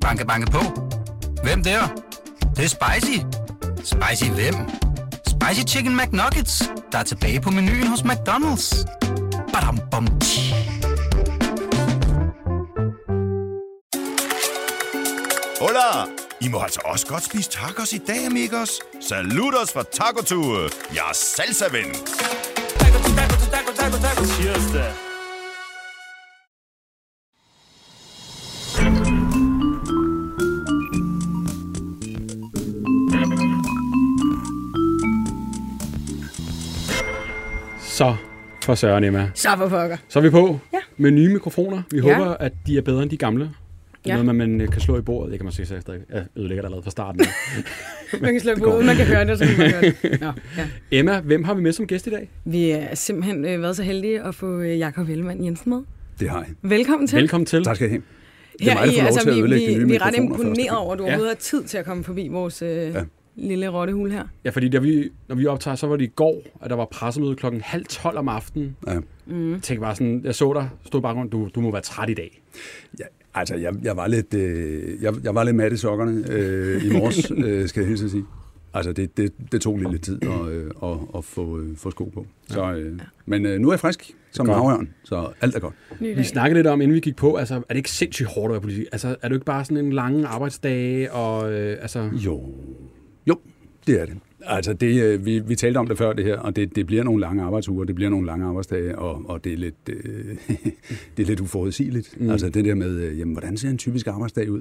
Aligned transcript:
Banke, 0.00 0.24
banke 0.26 0.50
på. 0.50 0.60
Hvem 1.42 1.62
der? 1.62 1.80
Det, 2.40 2.56
det 2.56 2.64
er 2.64 2.68
spicy. 2.68 3.18
Spicy 3.84 4.30
hvem? 4.30 4.54
Spicy 5.26 5.74
Chicken 5.74 5.96
McNuggets, 5.96 6.70
der 6.92 6.98
er 6.98 7.02
tilbage 7.02 7.40
på 7.40 7.50
menuen 7.50 7.86
hos 7.86 8.00
McDonald's. 8.00 8.84
Badum, 9.52 9.78
bom, 9.90 10.06
tji. 10.20 10.54
Hola! 15.60 16.06
I 16.40 16.48
må 16.48 16.58
altså 16.58 16.80
også 16.84 17.06
godt 17.06 17.24
spise 17.24 17.50
tacos 17.50 17.92
i 17.92 17.98
dag, 17.98 18.26
amigos. 18.26 18.70
Saludos 19.00 19.72
fra 19.72 19.82
Taco 19.82 20.22
Tue. 20.22 20.70
Jeg 20.94 21.04
er 21.08 21.12
salsa-ven. 21.12 21.94
Cheers 24.26 24.72
da. 24.72 25.09
Så 38.00 38.14
for 38.64 38.74
Søren 38.74 39.04
Emma. 39.04 39.30
Så 39.34 39.48
for 39.56 39.68
pokker. 39.68 39.96
Så 40.08 40.18
er 40.18 40.22
vi 40.22 40.30
på 40.30 40.58
Ja. 40.72 40.78
med 40.96 41.10
nye 41.10 41.32
mikrofoner. 41.32 41.82
Vi 41.90 41.96
Ja. 41.98 42.02
håber, 42.18 42.30
at 42.34 42.52
de 42.66 42.78
er 42.78 42.82
bedre 42.82 43.02
end 43.02 43.10
de 43.10 43.16
gamle. 43.16 43.44
Det 43.44 43.50
er 44.12 44.16
Ja. 44.16 44.22
noget, 44.22 44.34
man, 44.36 44.58
man 44.58 44.68
kan 44.68 44.80
slå 44.80 44.98
i 44.98 45.00
bordet. 45.00 45.30
Det 45.30 45.38
kan 45.38 45.44
man 45.44 45.52
se, 45.52 45.66
så 45.66 45.74
jeg 45.74 45.82
stadig 45.82 46.00
jeg 46.12 46.24
ødelægger 46.36 46.62
det 46.62 46.66
allerede 46.66 46.82
fra 46.84 46.90
starten. 46.90 47.20
Man 48.22 48.32
kan 48.32 48.40
slå 48.40 48.54
på 48.58 48.78
ud, 48.78 48.82
man 48.84 48.96
kan 48.96 49.06
høre 49.06 49.26
det, 49.26 49.38
så 49.38 49.44
kan 49.46 49.58
man 49.58 49.70
høre 49.70 49.82
det. 49.82 50.20
Nå, 50.20 50.26
ja. 50.56 50.64
Emma, 50.90 51.20
hvem 51.20 51.44
har 51.44 51.54
vi 51.54 51.62
med 51.62 51.72
som 51.72 51.86
gæst 51.86 52.06
i 52.06 52.10
dag? 52.10 52.28
Vi 52.44 52.70
er 52.70 52.94
simpelthen 52.94 53.44
øh, 53.44 53.62
været 53.62 53.76
så 53.76 53.82
heldige 53.82 54.22
at 54.22 54.34
få 54.34 54.60
øh, 54.60 54.78
Jakob 54.78 55.08
Ellemann 55.08 55.44
Jensen 55.44 55.70
med. 55.70 55.80
Det 56.20 56.30
har 56.30 56.38
jeg. 56.38 56.70
Velkommen 56.70 57.06
til. 57.08 57.16
Velkommen 57.18 57.46
til. 57.46 57.64
Tak 57.64 57.76
skal 57.76 57.86
I 57.88 57.90
have. 57.90 58.02
Det 58.58 58.68
er 58.70 58.74
mig, 58.74 58.82
der 58.86 58.92
i- 58.92 58.94
får 58.94 59.00
lov 59.00 59.06
altså, 59.06 59.20
til 59.22 59.28
at 59.30 59.34
vi, 59.36 59.40
ødelægge 59.40 59.66
de 59.66 59.72
vi, 59.78 59.84
nye 59.84 59.88
vi 59.90 59.94
er 59.96 60.06
ret 60.06 60.14
imponeret 60.16 60.70
over, 60.78 60.92
at 60.92 60.98
du 60.98 61.04
Ja. 61.04 61.08
overhovedet 61.10 61.30
har 61.36 61.40
tid 61.40 61.64
til 61.64 61.78
at 61.78 61.84
komme 61.84 62.04
forbi 62.04 62.28
vores 62.28 62.62
øh, 62.62 62.68
Ja. 62.68 63.02
Lille 63.36 63.68
rottehul 63.68 64.10
her. 64.10 64.24
Ja, 64.44 64.50
fordi 64.50 64.68
da 64.68 64.78
vi, 64.78 65.10
når 65.28 65.36
vi 65.36 65.46
optager, 65.46 65.74
så 65.74 65.86
var 65.86 65.96
det 65.96 66.04
i 66.04 66.12
går, 66.16 66.42
at 66.62 66.70
der 66.70 66.76
var 66.76 66.84
pressemøde 66.84 67.36
klokken 67.36 67.60
halv 67.60 67.84
12 67.84 68.18
om 68.18 68.28
aftenen. 68.28 68.76
Ja. 68.86 68.98
Mm. 69.26 69.52
Jeg 69.52 69.62
tænkte 69.62 69.80
bare 69.80 69.94
sådan, 69.94 70.20
jeg 70.24 70.34
så 70.34 70.52
dig, 70.52 70.68
stod 70.84 71.00
bare 71.00 71.14
rundt, 71.14 71.32
du, 71.32 71.48
du 71.54 71.60
må 71.60 71.72
være 71.72 71.82
træt 71.82 72.10
i 72.10 72.14
dag. 72.14 72.42
Ja, 72.98 73.04
altså, 73.34 73.54
jeg, 73.54 73.74
jeg, 73.82 73.96
var 73.96 74.06
lidt, 74.06 74.34
øh, 74.34 75.02
jeg, 75.02 75.14
jeg 75.24 75.34
var 75.34 75.44
lidt 75.44 75.56
mat 75.56 75.72
i 75.72 75.76
sokkerne 75.76 76.24
øh, 76.30 76.84
i 76.84 76.92
morges, 76.92 77.30
øh, 77.44 77.68
skal 77.68 77.80
jeg 77.80 77.88
helt 77.88 78.10
sige. 78.10 78.24
Altså, 78.74 78.92
det, 78.92 79.16
det, 79.16 79.32
det 79.52 79.60
tog 79.60 79.78
lidt 79.78 79.90
lidt 79.90 80.02
tid 80.02 80.18
at, 80.22 80.48
øh, 80.48 80.70
at, 80.82 80.98
at 81.16 81.24
få, 81.24 81.58
øh, 81.58 81.76
få 81.76 81.90
sko 81.90 82.04
på. 82.04 82.26
Så, 82.48 82.74
øh, 82.74 83.00
men 83.26 83.46
øh, 83.46 83.58
nu 83.58 83.68
er 83.68 83.72
jeg 83.72 83.80
frisk 83.80 84.16
som 84.30 84.48
havørn, 84.48 84.88
så 85.04 85.28
alt 85.40 85.56
er 85.56 85.60
godt. 85.60 85.74
Vi 86.00 86.24
snakkede 86.24 86.58
lidt 86.58 86.66
om, 86.66 86.80
inden 86.80 86.94
vi 86.94 87.00
gik 87.00 87.16
på, 87.16 87.36
altså, 87.36 87.54
er 87.54 87.60
det 87.68 87.76
ikke 87.76 87.90
sindssygt 87.90 88.28
hårdt 88.28 88.44
at 88.46 88.50
være 88.50 88.60
politik? 88.60 88.86
Altså, 88.92 89.16
er 89.22 89.28
det 89.28 89.36
ikke 89.36 89.46
bare 89.46 89.64
sådan 89.64 89.84
en 89.84 89.92
lang 89.92 90.24
arbejdsdag, 90.24 91.10
og 91.10 91.52
øh, 91.52 91.78
altså... 91.80 92.10
Jo, 92.12 92.54
jo, 93.26 93.38
det 93.86 94.00
er 94.00 94.06
det. 94.06 94.16
Altså, 94.42 94.72
det, 94.72 95.02
øh, 95.02 95.26
vi, 95.26 95.38
vi 95.38 95.54
talte 95.54 95.78
om 95.78 95.86
det 95.86 95.98
før, 95.98 96.12
det 96.12 96.24
her, 96.24 96.38
og 96.38 96.56
det, 96.56 96.76
det 96.76 96.86
bliver 96.86 97.02
nogle 97.02 97.20
lange 97.20 97.42
arbejdsuger, 97.42 97.84
det 97.84 97.94
bliver 97.94 98.10
nogle 98.10 98.26
lange 98.26 98.46
arbejdsdage, 98.46 98.98
og, 98.98 99.22
og 99.24 99.44
det, 99.44 99.52
er 99.52 99.56
lidt, 99.56 99.74
øh, 99.88 100.36
det 101.16 101.22
er 101.22 101.26
lidt 101.26 101.40
uforudsigeligt. 101.40 102.14
Mm. 102.16 102.24
Mm. 102.24 102.30
Altså, 102.30 102.48
det 102.48 102.64
der 102.64 102.74
med, 102.74 102.90
øh, 102.90 103.18
jamen, 103.18 103.34
hvordan 103.34 103.56
ser 103.56 103.70
en 103.70 103.78
typisk 103.78 104.06
arbejdsdag 104.06 104.50
ud? 104.50 104.60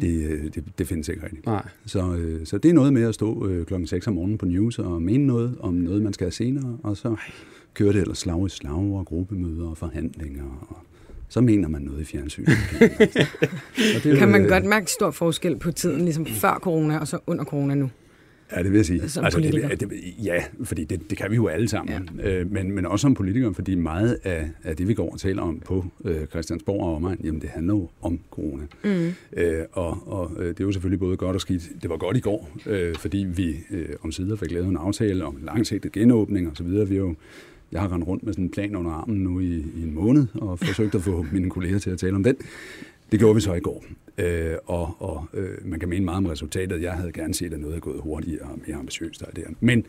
Det, 0.00 0.30
øh, 0.30 0.44
det, 0.44 0.64
det 0.78 0.86
findes 0.86 1.08
ikke 1.08 1.22
rigtigt. 1.22 1.46
Nej. 1.46 1.68
Så, 1.86 2.16
øh, 2.16 2.46
så 2.46 2.58
det 2.58 2.68
er 2.68 2.72
noget 2.72 2.92
med 2.92 3.02
at 3.02 3.14
stå 3.14 3.48
øh, 3.48 3.66
klokken 3.66 3.86
6 3.86 4.06
om 4.06 4.14
morgenen 4.14 4.38
på 4.38 4.46
news 4.46 4.78
og 4.78 5.02
mene 5.02 5.26
noget 5.26 5.56
om 5.60 5.74
noget, 5.74 6.02
man 6.02 6.12
skal 6.12 6.24
have 6.24 6.32
senere, 6.32 6.78
og 6.82 6.96
så 6.96 7.16
kører 7.74 7.92
det 7.92 8.00
ellers 8.00 8.18
slag 8.18 8.46
i 8.46 8.48
slag 8.48 8.72
og 8.72 9.06
gruppemøder 9.06 9.68
og 9.68 9.78
forhandlinger, 9.78 10.66
og 10.68 10.76
så 11.34 11.40
mener 11.40 11.68
man 11.68 11.82
noget 11.82 12.00
i 12.00 12.04
fjernsynet. 12.04 12.48
Det 14.04 14.18
Kan 14.18 14.28
man 14.28 14.42
øh, 14.42 14.48
godt 14.48 14.64
mærke 14.64 14.90
stor 14.90 15.10
forskel 15.10 15.56
på 15.56 15.72
tiden, 15.72 16.00
ligesom 16.04 16.26
før 16.26 16.58
corona 16.62 16.98
og 16.98 17.08
så 17.08 17.18
under 17.26 17.44
corona 17.44 17.74
nu? 17.74 17.90
Ja, 18.56 18.62
det 18.62 18.70
vil 18.70 18.78
jeg 18.78 18.86
sige. 18.86 19.08
Som 19.08 19.24
altså, 19.24 19.40
det, 19.40 19.80
det, 19.80 19.92
ja, 20.24 20.44
fordi 20.64 20.84
det, 20.84 21.10
det 21.10 21.18
kan 21.18 21.30
vi 21.30 21.36
jo 21.36 21.46
alle 21.46 21.68
sammen. 21.68 22.08
Ja. 22.18 22.30
Øh, 22.30 22.52
men, 22.52 22.72
men 22.72 22.86
også 22.86 23.02
som 23.02 23.14
politikere, 23.14 23.54
fordi 23.54 23.74
meget 23.74 24.18
af, 24.24 24.50
af 24.64 24.76
det, 24.76 24.88
vi 24.88 24.94
går 24.94 25.12
og 25.12 25.20
taler 25.20 25.42
om 25.42 25.60
på 25.60 25.84
øh, 26.04 26.26
Christiansborg 26.26 26.80
og 26.80 26.94
omegn, 26.94 27.20
jamen 27.24 27.40
det 27.40 27.50
handler 27.50 27.74
jo 27.74 27.88
om 28.02 28.20
corona. 28.30 28.62
Mm. 28.84 29.12
Øh, 29.36 29.64
og 29.72 30.08
og 30.08 30.30
øh, 30.38 30.48
det 30.48 30.60
er 30.60 30.64
jo 30.64 30.72
selvfølgelig 30.72 31.00
både 31.00 31.16
godt 31.16 31.34
og 31.34 31.40
skidt. 31.40 31.62
Det 31.82 31.90
var 31.90 31.96
godt 31.96 32.16
i 32.16 32.20
går, 32.20 32.50
øh, 32.66 32.94
fordi 32.94 33.18
vi 33.18 33.56
øh, 33.70 33.88
om 34.02 34.12
sider 34.12 34.36
fik 34.36 34.50
lavet 34.50 34.68
en 34.68 34.76
aftale 34.76 35.24
om 35.24 35.38
langsigtet 35.42 35.92
genåbning 35.92 36.50
osv. 36.50 36.66
Vi 36.66 36.76
har 36.76 36.86
jo 36.94 37.14
jeg 37.74 37.82
har 37.82 37.92
rendt 37.92 38.06
rundt 38.06 38.22
med 38.24 38.32
sådan 38.32 38.44
en 38.44 38.50
plan 38.50 38.76
under 38.76 38.90
armen 38.90 39.16
nu 39.18 39.40
i, 39.40 39.54
i 39.76 39.82
en 39.82 39.94
måned, 39.94 40.26
og 40.34 40.58
forsøgt 40.58 40.94
at 40.94 41.02
få 41.02 41.26
mine 41.32 41.50
kolleger 41.50 41.78
til 41.78 41.90
at 41.90 41.98
tale 41.98 42.16
om 42.16 42.22
den. 42.22 42.36
Det 43.12 43.18
gjorde 43.20 43.34
vi 43.34 43.40
så 43.40 43.54
i 43.54 43.60
går. 43.60 43.84
Øh, 44.18 44.54
og 44.66 44.96
og 44.98 45.26
øh, 45.34 45.48
man 45.64 45.80
kan 45.80 45.88
mene 45.88 46.04
meget 46.04 46.16
om 46.18 46.26
resultatet. 46.26 46.82
Jeg 46.82 46.92
havde 46.92 47.12
gerne 47.12 47.34
set, 47.34 47.52
at 47.52 47.60
noget 47.60 47.76
er 47.76 47.80
gået 47.80 48.00
hurtigere 48.00 48.42
og 48.42 48.58
mere 48.66 48.76
ambitiøst. 48.76 49.22
Og 49.22 49.36
det 49.36 49.44
her. 49.46 49.54
Men 49.60 49.86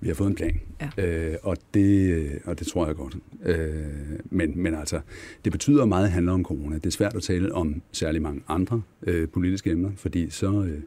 vi 0.00 0.08
har 0.08 0.14
fået 0.14 0.28
en 0.28 0.34
plan, 0.34 0.60
Ja. 0.98 1.06
øh, 1.30 1.36
og, 1.42 1.56
det, 1.74 2.28
og 2.44 2.58
det 2.58 2.66
tror 2.66 2.86
jeg 2.86 2.96
godt. 2.96 3.16
Øh, 3.44 3.86
men, 4.30 4.62
men 4.62 4.74
altså, 4.74 5.00
det 5.44 5.52
betyder 5.52 5.82
at 5.82 5.88
meget 5.88 6.10
handler 6.10 6.32
om 6.32 6.44
corona. 6.44 6.74
Det 6.74 6.86
er 6.86 6.90
svært 6.90 7.16
at 7.16 7.22
tale 7.22 7.54
om 7.54 7.82
særlig 7.92 8.22
mange 8.22 8.40
andre 8.48 8.82
øh, 9.06 9.28
politiske 9.28 9.70
emner, 9.70 9.90
fordi 9.96 10.30
så, 10.30 10.62
øh, 10.64 10.80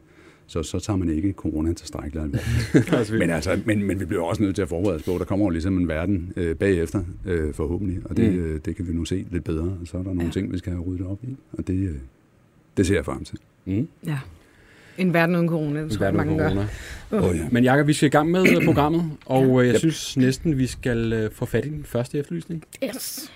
så, 0.52 0.62
så 0.62 0.78
tager 0.80 0.96
man 0.96 1.08
ikke 1.10 1.32
corona 1.32 1.72
tilstrækkeligt 1.72 2.24
alvorligt. 2.24 3.12
men, 3.20 3.30
altså, 3.30 3.60
men, 3.66 3.82
men 3.84 4.00
vi 4.00 4.04
bliver 4.04 4.22
også 4.22 4.42
nødt 4.42 4.54
til 4.54 4.62
at 4.62 4.68
forberede 4.68 4.96
os 4.96 5.02
på, 5.02 5.14
at 5.14 5.18
der 5.18 5.24
kommer 5.24 5.46
jo 5.46 5.50
ligesom 5.50 5.78
en 5.78 5.88
verden 5.88 6.32
øh, 6.36 6.56
bagefter, 6.56 7.02
øh, 7.26 7.54
forhåbentlig, 7.54 7.98
og 8.04 8.16
det, 8.16 8.32
Mm. 8.32 8.38
øh, 8.38 8.60
det 8.64 8.76
kan 8.76 8.88
vi 8.88 8.92
nu 8.92 9.04
se 9.04 9.26
lidt 9.30 9.44
bedre, 9.44 9.64
og 9.80 9.86
så 9.86 9.96
er 9.98 10.02
der 10.02 10.08
nogle 10.08 10.20
Ja. 10.20 10.26
ja. 10.26 10.32
ting, 10.32 10.52
vi 10.52 10.58
skal 10.58 10.72
have 10.72 10.84
ryddet 10.84 11.06
op 11.06 11.18
i, 11.24 11.36
og 11.52 11.66
det, 11.66 11.74
øh, 11.74 11.94
det 12.76 12.86
ser 12.86 12.94
jeg 12.94 13.04
frem 13.04 13.24
til. 13.24 13.38
Mm. 13.64 13.88
Ja. 14.06 14.18
En 14.98 15.14
verden 15.14 15.36
uden 15.36 15.48
corona, 15.48 15.82
det 15.82 15.90
tror 15.92 16.04
jeg, 16.04 16.14
mange 16.14 16.38
gør. 16.38 16.48
corona. 16.48 16.68
Oh, 17.30 17.36
ja. 17.36 17.48
Men 17.52 17.64
Jakob, 17.64 17.86
vi 17.86 17.92
skal 17.92 18.06
i 18.06 18.10
gang 18.10 18.30
med 18.30 18.46
øh, 18.56 18.64
programmet, 18.64 19.10
og 19.26 19.60
øh, 19.60 19.66
jeg 19.66 19.74
Yep. 19.74 19.78
synes 19.78 20.16
næsten, 20.16 20.58
vi 20.58 20.66
skal 20.66 21.12
øh, 21.12 21.30
få 21.30 21.44
fat 21.46 21.64
i 21.64 21.68
den 21.68 21.84
første 21.84 22.18
efterlysning. 22.18 22.64
Yes. 22.84 23.32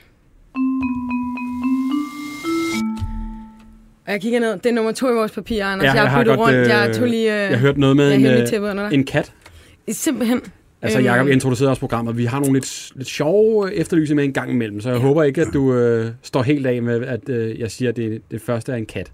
Og 4.07 4.13
jeg 4.13 4.21
kigger 4.21 4.41
ned. 4.41 4.53
Det 4.53 4.67
er 4.67 4.73
nummer 4.73 4.93
to 4.93 5.11
i 5.11 5.15
vores 5.15 5.33
papir, 5.33 5.65
Anders. 5.65 5.85
Ja, 5.85 5.93
jeg, 5.93 6.03
jeg 6.03 6.11
har 6.11 6.19
byttet 6.23 6.37
godt, 6.37 6.49
rundt. 6.55 6.69
Jeg 6.69 6.89
øh, 6.89 6.95
tog 6.95 7.09
lige... 7.09 7.45
Øh, 7.45 7.51
Jeg 7.51 7.59
hørte 7.59 7.81
noget 7.81 7.97
med 7.97 8.09
jeg 8.09 8.17
en, 8.63 8.79
øh, 8.79 8.93
en 8.93 9.05
kat. 9.05 9.33
Simpelthen. 9.91 10.41
Altså, 10.83 10.99
Øhm. 10.99 11.07
Jacob 11.07 11.29
introducerede 11.29 11.71
også 11.71 11.81
programmet. 11.81 12.17
Vi 12.19 12.25
har 12.25 12.41
nogle 12.41 12.55
lidt, 12.55 12.91
lidt 12.95 13.09
sjove 13.09 13.75
efterlysninger 13.75 14.17
med 14.17 14.25
en 14.25 14.33
gang 14.33 14.51
imellem, 14.51 14.81
så 14.81 14.89
jeg 14.89 14.97
ja. 14.99 15.03
håber 15.03 15.23
ikke, 15.23 15.41
at 15.41 15.49
du 15.53 15.75
øh, 15.75 16.11
står 16.23 16.43
helt 16.43 16.67
af 16.67 16.83
med, 16.83 17.05
at 17.07 17.29
øh, 17.29 17.61
jeg 17.61 17.71
siger, 17.71 17.89
at 17.89 17.97
det, 17.97 18.23
det 18.31 18.43
første 18.47 18.73
er 18.73 18.77
en 18.77 18.87
kat. 18.87 19.11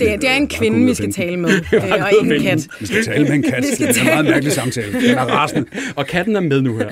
Det, 0.00 0.12
er- 0.12 0.16
det 0.16 0.30
er 0.30 0.34
en 0.34 0.48
kvinde, 0.48 0.86
vi 0.86 0.94
skal 0.94 1.12
tale 1.12 1.36
med, 1.36 1.50
øh, 1.74 1.82
og 2.02 2.10
ikke 2.22 2.36
en 2.36 2.42
kat. 2.42 2.68
Vi 2.80 2.86
skal 2.86 3.04
tale 3.04 3.24
med 3.24 3.32
en 3.32 3.42
kat. 3.42 3.62
Vi 3.70 3.74
skal 3.74 3.88
det 3.88 3.96
er 3.96 4.00
en 4.00 4.06
meget 4.06 4.24
mærkelig 4.24 4.52
samtale. 4.52 4.92
Den 4.92 5.10
er 5.10 5.24
rasende. 5.24 5.66
Og 5.96 6.06
katten 6.06 6.36
er 6.36 6.40
med 6.40 6.60
nu 6.62 6.78
her. 6.78 6.90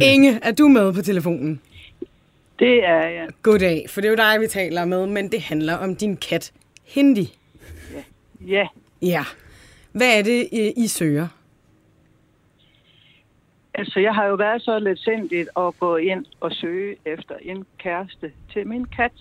Ja. 0.00 0.04
Inge, 0.12 0.38
er 0.42 0.52
du 0.52 0.68
med 0.68 0.92
på 0.92 1.02
telefonen? 1.02 1.60
Det 2.58 2.68
er 2.84 3.08
jeg. 3.08 3.26
Goddag, 3.42 3.86
for 3.88 4.00
det 4.00 4.08
er 4.08 4.10
jo 4.10 4.16
dig, 4.16 4.40
vi 4.40 4.46
taler 4.46 4.84
med, 4.84 5.06
men 5.06 5.28
det 5.32 5.40
handler 5.40 5.74
om 5.74 5.96
din 5.96 6.16
kat, 6.16 6.52
Hindi. 6.84 7.36
Ja, 8.46 8.68
Ja. 9.02 9.24
Hvad 9.92 10.18
er 10.18 10.22
det, 10.22 10.48
I, 10.76 10.86
søger? 10.88 11.28
altså 13.74 14.00
jeg 14.00 14.14
har 14.14 14.26
jo 14.26 14.34
været 14.34 14.62
så 14.62 14.78
lidt 14.78 14.98
sindigt 14.98 15.48
at 15.56 15.78
gå 15.78 15.96
ind 15.96 16.26
og 16.40 16.52
søge 16.52 16.96
efter 17.04 17.34
en 17.42 17.66
kæreste 17.78 18.32
til 18.52 18.66
min 18.66 18.84
kat. 18.84 19.12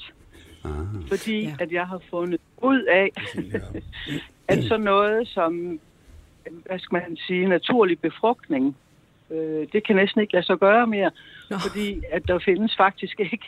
Ah. 0.63 0.72
Fordi 1.07 1.41
Ja. 1.41 1.47
ja. 1.50 1.56
at 1.59 1.72
jeg 1.72 1.88
har 1.88 2.01
fundet 2.09 2.41
ud 2.57 2.81
af, 2.84 3.09
at 4.47 4.63
sådan 4.63 4.84
noget 4.85 5.28
som, 5.28 5.80
hvad 6.66 6.80
skal 6.80 6.95
man 6.95 7.18
sige, 7.28 7.47
naturlig 7.47 8.00
befrugtning, 8.00 8.78
øh, 9.31 9.68
det 9.74 9.88
kan 9.88 9.95
næsten 9.95 10.22
ikke 10.22 10.34
lade 10.34 10.45
sig 10.45 10.57
gøre 10.57 10.88
mere. 10.88 11.12
Nå. 11.50 11.57
Fordi 11.59 12.01
at 12.12 12.28
der 12.28 12.40
findes 12.40 12.75
faktisk 12.78 13.19
ikke 13.19 13.45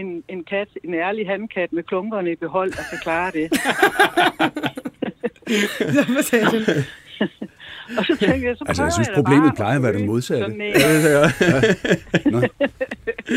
en, 0.00 0.24
en 0.28 0.44
kat, 0.44 0.68
en 0.84 0.94
ærlig 0.94 1.26
handkat 1.26 1.72
med 1.72 1.82
klunkerne 1.82 2.32
i 2.32 2.36
behold, 2.36 2.70
der 2.72 2.82
kan 2.90 2.98
klare 3.02 3.30
det. 3.30 3.48
Hvad 6.12 6.22
sagde 6.22 6.44
du? 6.46 6.58
Og 7.98 8.04
så 8.04 8.16
tænkte 8.20 8.46
jeg, 8.48 8.56
så 8.56 8.64
Altså, 8.68 8.82
jeg 8.82 8.92
synes, 8.92 9.08
da 9.08 9.14
problemet 9.14 9.42
bare 9.48 9.54
plejer 9.56 9.76
at 9.76 9.82
være 9.82 9.92
det 9.92 10.06
modsatte. 10.06 10.44
sådan 10.44 10.58
Nå. 12.32 12.38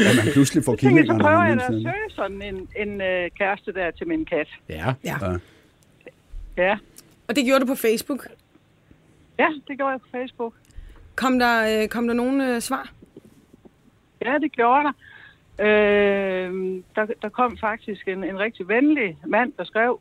At 0.09 0.15
man 0.25 0.33
pludselig 0.33 0.63
får 0.63 0.71
Så 0.71 0.87
jeg, 0.87 0.91
killinger. 0.93 1.13
så 1.13 1.19
prøver 1.21 1.43
jeg 1.43 1.57
da 1.57 1.63
at 1.63 1.69
søge 1.81 2.09
sådan 2.09 2.41
en, 2.41 2.67
en 2.75 3.01
øh, 3.01 3.29
kæreste 3.39 3.73
der 3.73 3.91
til 3.91 4.07
min 4.07 4.25
kat. 4.25 4.47
ja. 4.69 4.93
Ja. 5.03 5.15
Ja. 5.21 5.37
Ja. 6.57 6.77
Og 7.27 7.35
det 7.35 7.45
gjorde 7.45 7.59
du 7.61 7.65
på 7.65 7.75
Facebook. 7.75 8.27
ja, 9.39 9.47
det 9.67 9.77
gjorde 9.77 9.91
jeg 9.91 10.01
på 10.01 10.07
Facebook. 10.11 10.53
Kom 11.15 11.39
der, 11.39 11.81
øh, 11.83 11.87
kom 11.87 12.07
der 12.07 12.13
nogen 12.13 12.41
øh, 12.41 12.61
svar? 12.61 12.91
Ja, 14.25 14.37
det 14.41 14.51
gjorde 14.51 14.83
der. 14.83 14.91
Øh, 15.59 16.81
der, 16.95 17.05
der 17.21 17.29
kom 17.29 17.57
faktisk 17.57 18.07
en, 18.07 18.23
en 18.23 18.39
rigtig 18.39 18.67
venlig 18.67 19.17
mand, 19.27 19.53
der 19.57 19.63
skrev, 19.63 19.99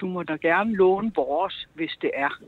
du 0.00 0.06
må 0.06 0.22
da 0.22 0.36
gerne 0.36 0.76
låne 0.76 1.12
vores, 1.14 1.68
hvis 1.74 1.96
det 2.02 2.10
er. 2.14 2.42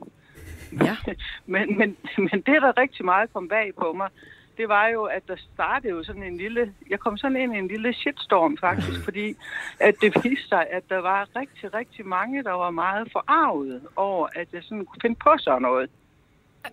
Ja. 0.72 0.96
Men, 1.46 1.78
men, 1.78 1.96
men 2.18 2.40
det 2.46 2.48
er 2.48 2.60
der 2.60 2.78
rigtig 2.78 3.04
meget 3.04 3.32
kom 3.32 3.48
bag 3.48 3.72
på 3.74 3.92
mig. 3.92 4.08
det 4.56 4.68
var 4.68 4.88
jo, 4.88 5.04
at 5.04 5.22
der 5.28 5.36
startede 5.54 5.92
jo 5.92 6.04
sådan 6.04 6.22
en 6.22 6.36
lille... 6.36 6.74
Jeg 6.90 7.00
kom 7.00 7.16
sådan 7.16 7.36
ind 7.36 7.54
i 7.54 7.58
en 7.58 7.68
lille 7.68 7.94
shitstorm 7.94 8.56
faktisk, 8.56 9.04
fordi 9.04 9.34
at 9.80 9.94
det 10.00 10.14
viste 10.24 10.48
sig, 10.48 10.66
at 10.70 10.82
der 10.88 10.98
var 10.98 11.28
rigtig, 11.36 11.74
rigtig 11.74 12.06
mange, 12.06 12.42
der 12.42 12.52
var 12.52 12.70
meget 12.70 13.08
forarvet 13.12 13.82
over, 13.96 14.28
at 14.34 14.48
jeg 14.52 14.62
sådan 14.62 14.84
kunne 14.84 15.00
finde 15.02 15.16
på 15.16 15.34
sådan 15.38 15.62
noget. 15.62 15.90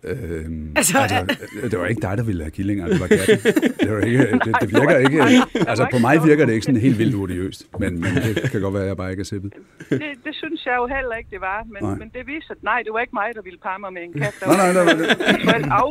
Øhm, 0.04 0.74
Altså, 0.76 0.98
altså, 0.98 1.16
altså, 1.18 1.70
det 1.72 1.80
var 1.80 1.86
ikke 1.86 2.02
dig, 2.02 2.18
der 2.18 2.24
ville 2.24 2.44
have 2.44 2.52
killinger, 2.52 2.88
det 2.88 3.00
var 3.00 3.08
katten. 3.08 3.38
Det, 3.80 3.92
var 3.92 4.00
ikke, 4.00 4.18
det, 4.46 4.56
det 4.62 4.70
virker 4.80 4.98
ikke... 4.98 5.22
Altså, 5.68 5.88
på 5.92 5.98
mig 5.98 6.16
virker 6.26 6.46
det 6.46 6.54
ikke 6.54 6.66
sådan 6.66 6.82
helt 6.82 6.98
vildt 6.98 7.16
odiøst, 7.16 7.62
men, 7.80 8.02
men 8.02 8.12
det 8.44 8.52
kan 8.52 8.62
godt 8.62 8.74
være, 8.74 8.84
at 8.84 8.88
jeg 8.88 8.98
bare 8.98 9.12
ikke 9.12 9.22
er 9.22 9.26
sippet. 9.34 9.54
Det, 9.90 10.02
det 10.26 10.36
synes 10.42 10.66
jeg 10.66 10.76
jo 10.82 10.86
heller 10.96 11.16
ikke, 11.16 11.30
det 11.32 11.42
var. 11.42 11.60
Men, 11.74 11.84
Nej. 11.84 11.96
men 11.96 12.08
det 12.16 12.28
viste 12.28 12.48
sig, 12.48 12.56
at 12.60 12.64
nej, 12.64 12.80
det 12.86 12.94
var 12.94 13.00
ikke 13.00 13.16
mig, 13.22 13.30
der 13.36 13.42
ville 13.42 13.60
parre 13.60 13.80
mig 13.80 13.94
med 13.94 14.02
en 14.08 14.14
kat. 14.14 14.34
Der 14.40 14.48
Nej, 14.48 14.74
nej, 14.74 14.84
var 14.84 14.84
nej, 14.84 14.96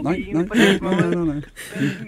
nej, 0.02 0.32
nej, 0.32 0.46
på 0.50 0.54
den 0.54 0.78
måde. 0.86 0.96
nej, 0.96 1.14
nej, 1.14 1.24
nej. 1.34 1.40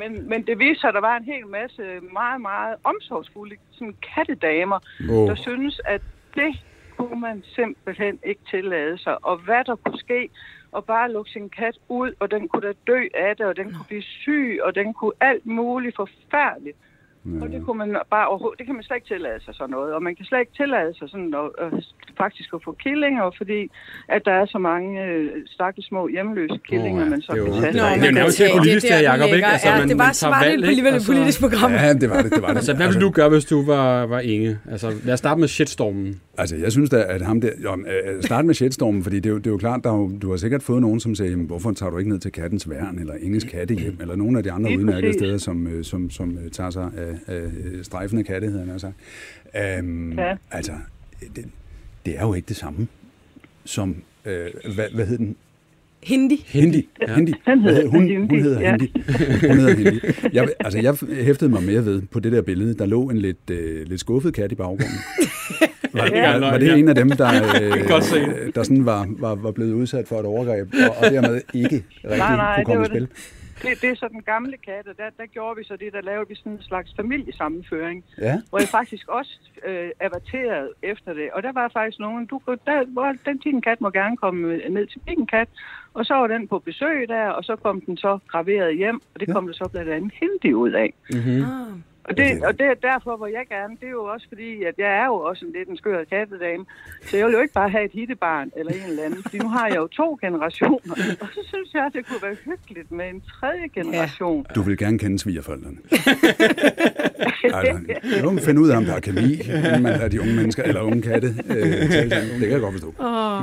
Men, 0.03 0.29
men 0.29 0.41
det 0.49 0.59
viste 0.59 0.81
sig, 0.81 0.89
at 0.89 0.95
der 0.95 1.01
var 1.11 1.17
en 1.17 1.25
hel 1.25 1.47
masse 1.59 1.83
meget, 2.21 2.41
meget 2.51 2.75
omsorgsfulde 2.85 3.57
sådan 3.77 3.95
kattedamer, 4.15 4.79
Åh. 5.11 5.29
der 5.29 5.35
synes, 5.35 5.81
at 5.95 6.03
det 6.35 6.53
kunne 6.97 7.21
man 7.21 7.43
simpelthen 7.59 8.19
ikke 8.31 8.41
tillade 8.51 8.99
sig. 8.99 9.25
Og 9.25 9.37
hvad 9.47 9.63
der 9.69 9.77
kunne 9.85 9.99
ske, 9.99 10.21
og 10.75 10.85
bare 10.85 11.13
lukke 11.13 11.31
sin 11.31 11.49
kat 11.51 11.79
ud, 11.89 12.11
og 12.21 12.31
den 12.31 12.49
kunne 12.49 12.67
da 12.69 12.73
dø 12.87 13.01
af 13.15 13.37
det, 13.37 13.47
og 13.47 13.57
den 13.57 13.73
kunne 13.73 13.89
blive 13.89 14.03
syg, 14.03 14.61
og 14.63 14.75
den 14.75 14.95
kunne 14.95 15.13
alt 15.21 15.47
muligt 15.47 15.97
forfærdeligt. 15.97 16.79
Og 17.43 17.49
det 17.53 17.61
kunne 17.65 17.79
man 17.83 17.91
bare 18.11 18.27
overhovedet, 18.33 18.59
det 18.59 18.67
kan 18.67 18.75
man 18.79 18.85
slet 18.85 18.97
ikke 19.01 19.09
tillade 19.15 19.39
sig 19.45 19.55
sådan 19.55 19.71
noget. 19.77 19.91
Og 19.97 20.01
man 20.03 20.15
kan 20.17 20.25
slet 20.31 20.41
ikke 20.45 20.55
tillade 20.63 20.91
sig 20.99 21.07
sådan 21.13 21.35
at, 21.43 21.47
at 21.65 21.73
faktisk 22.23 22.49
at 22.57 22.61
få 22.67 22.73
killinger, 22.85 23.25
fordi 23.41 23.61
at 24.15 24.23
der 24.29 24.35
er 24.43 24.47
så 24.55 24.59
mange 24.71 24.91
øh, 25.05 25.27
stakkels 25.57 25.87
små 25.87 26.03
hjemløse 26.15 26.59
killinger, 26.71 27.01
Åh, 27.03 27.07
ja. 27.07 27.11
man 27.11 27.21
så 27.23 27.33
Det 27.33 27.43
kan 27.45 27.53
tage. 27.63 27.73
Det 27.73 28.03
er 28.03 28.07
jo 28.07 28.13
nærmest 28.21 28.39
tage 28.39 28.51
politisk, 28.59 28.87
det 28.89 28.99
det 28.99 29.05
Jacob, 29.11 29.31
ikke? 29.37 29.47
Altså, 29.47 29.69
ja, 29.69 29.79
man- 29.79 29.89
det 29.89 29.99
var, 29.99 30.11
det 30.43 30.51
ikke? 30.53 30.67
alligevel 30.67 30.91
et 30.91 30.95
Altså- 30.95 31.13
politisk 31.13 31.41
program. 31.45 31.71
Ja, 31.73 31.93
det 32.03 32.11
var 32.11 32.23
det, 32.23 32.31
det 32.37 32.43
var 32.43 32.49
det. 32.49 32.57
Altså, 32.61 32.75
hvad 32.79 32.87
ville 32.87 33.01
du 33.07 33.11
gøre, 33.11 33.29
hvis 33.35 33.45
du 33.45 33.59
var, 33.73 34.07
var 34.07 34.21
Inge? 34.21 34.59
Altså, 34.71 34.89
lad 35.05 35.13
os 35.15 35.19
starte 35.19 35.41
med 35.41 35.49
shitstormen. 35.49 36.21
Altså, 36.39 36.57
jeg 36.57 36.73
synes 36.73 36.91
da, 36.91 37.05
at 37.09 37.23
ham 37.23 37.41
der... 37.41 37.51
Jo, 37.65 37.73
øh, 37.73 38.23
start 38.23 38.45
med 38.45 38.55
shitstormen, 38.55 39.03
fordi 39.03 39.17
det 39.17 39.27
er 39.27 39.31
jo, 39.31 39.39
det 39.39 39.47
er 39.47 39.51
jo 39.51 39.57
klart, 39.57 39.81
der 39.85 39.91
er 39.91 39.97
jo, 39.97 40.11
du 40.23 40.31
har 40.31 40.37
sikkert 40.37 40.63
fået 40.63 40.81
nogen, 40.81 41.01
som 41.01 41.15
siger, 41.15 41.37
hvorfor 41.37 41.71
tager 41.73 41.91
du 41.91 41.99
ikke 41.99 42.11
ned 42.11 42.19
til 42.19 42.33
kattens 42.33 42.71
værn, 42.71 42.99
eller 42.99 43.15
Inges 43.21 43.45
kattehjem, 43.45 43.97
eller 44.01 44.17
nogle 44.17 44.39
af 44.39 44.45
de 44.45 44.53
andre 44.53 44.71
udmærkede 44.79 45.13
steder, 45.13 45.39
som, 45.39 45.67
øh, 45.67 45.85
som, 45.85 46.11
som 46.11 46.39
øh, 46.45 46.51
tager 46.51 46.71
sig 46.71 46.91
af 46.97 47.14
øh, 47.29 47.53
strejfende 47.85 48.25
katte, 48.25 48.47
hedder 48.49 48.67
han 48.67 48.79
sagt. 48.81 48.95
Øhm, 49.79 50.19
Ja. 50.19 50.35
Altså, 50.51 50.73
det, 51.37 51.45
det 52.07 52.19
er 52.19 52.23
jo 52.23 52.35
ikke 52.35 52.49
det 52.49 52.57
samme 52.57 52.89
som... 53.65 53.97
Øh, 54.25 54.47
hvad, 54.75 54.85
hvad 54.95 55.07
hed 55.07 55.19
den? 55.19 55.37
Hindi. 56.03 56.45
Hindi. 56.49 56.89
Ja. 57.09 57.15
Hindi. 57.15 57.33
Hedder 57.47 57.87
hun, 57.89 58.01
Hindi, 58.03 58.17
hun 58.17 58.43
hedder 58.43 58.61
ja. 58.61 58.71
Hindi. 58.71 58.93
Hun 59.49 59.59
hedder 59.59 59.75
Hindi. 59.75 60.01
Jeg, 60.33 60.49
altså, 60.61 60.79
jeg 60.79 60.95
hæftede 61.25 61.51
mig 61.51 61.63
mere 61.63 61.85
ved 61.87 62.03
på 62.03 62.21
det 62.21 62.33
der 62.33 62.43
billede. 62.43 62.75
Der 62.75 62.87
lå 62.87 63.11
en 63.11 63.19
lidt, 63.19 63.51
øh, 63.51 63.87
lidt 63.89 64.01
skuffet 64.01 64.35
kat 64.35 64.53
i 64.53 64.55
baggrunden. 64.55 64.87
Var, 65.93 66.07
Ja. 66.15 66.33
var, 66.39 66.51
var 66.51 66.59
det 66.59 66.79
en 66.79 66.89
af 66.89 66.95
dem, 66.95 67.11
der, 67.11 67.29
øh, 67.63 67.89
der 68.55 68.63
sådan 68.63 68.87
var, 68.87 69.07
var, 69.19 69.35
var 69.35 69.51
blevet 69.51 69.73
udsat 69.73 70.09
for 70.09 70.21
et 70.21 70.27
overgreb, 70.27 70.69
og, 70.89 70.97
og 70.97 71.11
dermed 71.11 71.41
ikke 71.55 71.69
rigtig 71.75 71.85
Nej, 72.19 72.37
nej, 72.37 72.55
kunne 72.57 72.65
komme 72.65 72.85
i 72.85 72.87
spil? 72.89 73.01
det. 73.01 73.11
Det, 73.65 73.83
det 73.83 73.91
er 73.91 73.95
så 73.95 74.09
den 74.09 74.23
gamle 74.23 74.57
katte. 74.57 74.91
Der, 74.97 75.11
der 75.19 75.27
gjorde 75.27 75.57
vi 75.59 75.65
så 75.65 75.77
det, 75.77 75.93
der 75.93 76.01
lavede 76.01 76.29
vi 76.29 76.35
sådan 76.35 76.53
en 76.53 76.63
slags 76.63 76.91
familiesammenføring, 76.97 78.05
Ja. 78.19 78.41
hvor 78.51 78.59
jeg 78.59 78.69
faktisk 78.69 79.09
også 79.09 79.39
øh, 79.67 79.91
averterede 80.01 80.71
efter 80.83 81.13
det. 81.13 81.31
Og 81.33 81.43
der 81.43 81.53
var 81.53 81.69
faktisk 81.73 81.99
nogen, 81.99 82.27
du, 82.27 82.41
der, 82.47 82.85
hvor 82.87 83.15
den 83.27 83.39
din 83.39 83.61
kat 83.63 83.81
må 83.81 83.91
gerne 83.91 84.17
komme 84.17 84.57
ned 84.69 84.87
til 84.87 85.01
min 85.09 85.27
kat, 85.27 85.49
og 85.95 86.07
så 86.07 86.15
var 86.15 86.27
den 86.27 86.49
på 86.49 86.59
besøg 86.59 87.09
der, 87.09 87.27
og 87.29 87.45
så 87.45 87.57
kom 87.57 87.81
den 87.81 87.97
så 87.97 88.19
graveret 88.29 88.77
hjem, 88.77 89.01
og 89.15 89.21
det 89.21 89.29
kom 89.33 89.47
der 89.47 89.55
så 89.55 89.69
blandt 89.73 89.91
andet 89.91 90.13
hindi 90.21 90.55
ud 90.55 90.71
af. 90.71 90.95
Mm-hmm. 91.11 91.43
Ah. 91.43 91.69
Og 92.05 92.17
det, 92.17 92.45
og 92.45 92.53
det 92.59 92.67
er 92.67 92.75
derfor, 92.75 93.17
hvor 93.17 93.27
jeg 93.27 93.45
gerne, 93.49 93.77
det 93.81 93.87
er 93.87 93.97
jo 94.01 94.05
også 94.05 94.27
fordi, 94.29 94.63
at 94.63 94.75
jeg 94.79 94.91
er 95.03 95.07
jo 95.07 95.15
også 95.15 95.45
en 95.47 95.53
lidt 95.53 95.69
en 95.69 95.77
skør 95.77 96.05
kattedame, 96.05 96.65
så 97.07 97.17
jeg 97.17 97.27
vil 97.27 97.33
jo 97.33 97.41
ikke 97.41 97.55
bare 97.55 97.71
have 97.71 97.85
et 97.85 97.91
hittebarn 97.93 98.51
eller 98.57 98.73
en 98.73 98.91
eller 98.91 99.03
anden, 99.03 99.23
fordi 99.23 99.39
nu 99.39 99.49
har 99.49 99.67
jeg 99.67 99.77
jo 99.77 99.87
to 99.87 100.19
generationer, 100.21 100.95
og 101.21 101.29
så 101.35 101.41
synes 101.53 101.75
jeg, 101.75 101.85
at 101.87 101.93
det 101.93 102.07
kunne 102.07 102.23
være 102.23 102.37
hyggeligt 102.45 102.93
med 102.93 103.09
en 103.09 103.21
tredje 103.21 103.69
generation. 103.75 104.47
Du 104.55 104.63
vil 104.63 104.79
gerne 104.79 104.99
kende 104.99 105.19
svigerforældrene. 105.19 105.79
altså, 107.45 107.81
nu 108.21 108.25
må 108.25 108.31
man 108.31 108.45
finde 108.45 108.61
ud 108.61 108.69
af, 108.69 108.77
om 108.77 108.85
der 108.85 108.95
er 108.95 109.01
kemi, 109.01 109.33
inden 109.33 109.83
man 109.83 109.93
lader 109.93 110.09
de 110.09 110.21
unge 110.21 110.35
mennesker, 110.35 110.63
eller 110.63 110.81
unge 110.81 111.03
katte, 111.03 111.29
øh, 111.49 111.91
tale. 111.91 112.11
Det 112.11 112.41
kan 112.41 112.51
jeg 112.51 112.61
godt 112.61 112.73
forstå. 112.73 112.95
Åh. 113.01 113.43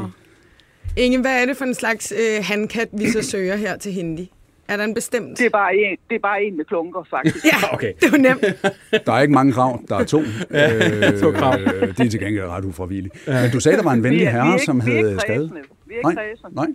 Inge, 0.97 1.21
hvad 1.21 1.41
er 1.41 1.45
det 1.45 1.57
for 1.57 1.65
en 1.65 1.73
slags 1.73 2.13
øh, 2.15 2.43
handkat, 2.43 2.89
vi 2.93 3.09
så 3.09 3.21
søger 3.23 3.55
her 3.55 3.77
til 3.77 3.91
Hindi? 3.91 4.31
Er 4.71 4.77
der 4.77 4.83
en 4.83 4.93
bestemt? 4.93 5.37
Det 5.37 5.45
er 5.45 5.49
bare 5.49 5.75
en, 5.75 5.97
det 6.09 6.15
er 6.15 6.19
bare 6.19 6.43
en 6.43 6.57
med 6.57 6.65
klunker, 6.65 7.03
faktisk. 7.09 7.45
Ja, 7.51 7.73
Okay. 7.73 7.93
det 8.01 8.11
var 8.11 8.17
nemt. 8.17 8.41
Der 9.05 9.13
er 9.13 9.21
ikke 9.21 9.33
mange 9.33 9.53
krav, 9.53 9.81
der 9.89 9.95
er 9.95 10.03
to. 10.03 10.19
øh, 10.59 11.19
to 11.19 11.31
krav. 11.31 11.59
øh, 11.59 11.97
de 11.97 12.03
er 12.03 12.09
til 12.09 12.19
gengæld 12.19 12.45
ret 12.45 12.65
ufravillige. 12.65 13.11
Men 13.27 13.51
du 13.53 13.59
sagde, 13.59 13.77
der 13.77 13.83
var 13.83 13.91
en 13.91 14.03
Vi 14.03 14.09
venlig 14.09 14.25
er- 14.25 14.31
vi 14.31 14.37
er 14.37 14.43
herre, 14.43 14.53
ikke- 14.53 14.65
som 14.65 14.85
vi 14.85 14.91
er 14.91 14.95
ikke 14.95 15.09
havde 15.09 15.19
kredsende. 15.27 15.61
Vi 15.85 15.93
er 15.93 15.97
ikke 15.97 16.13
Nej, 16.13 16.25
kredsende. 16.27 16.55
nej. 16.55 16.67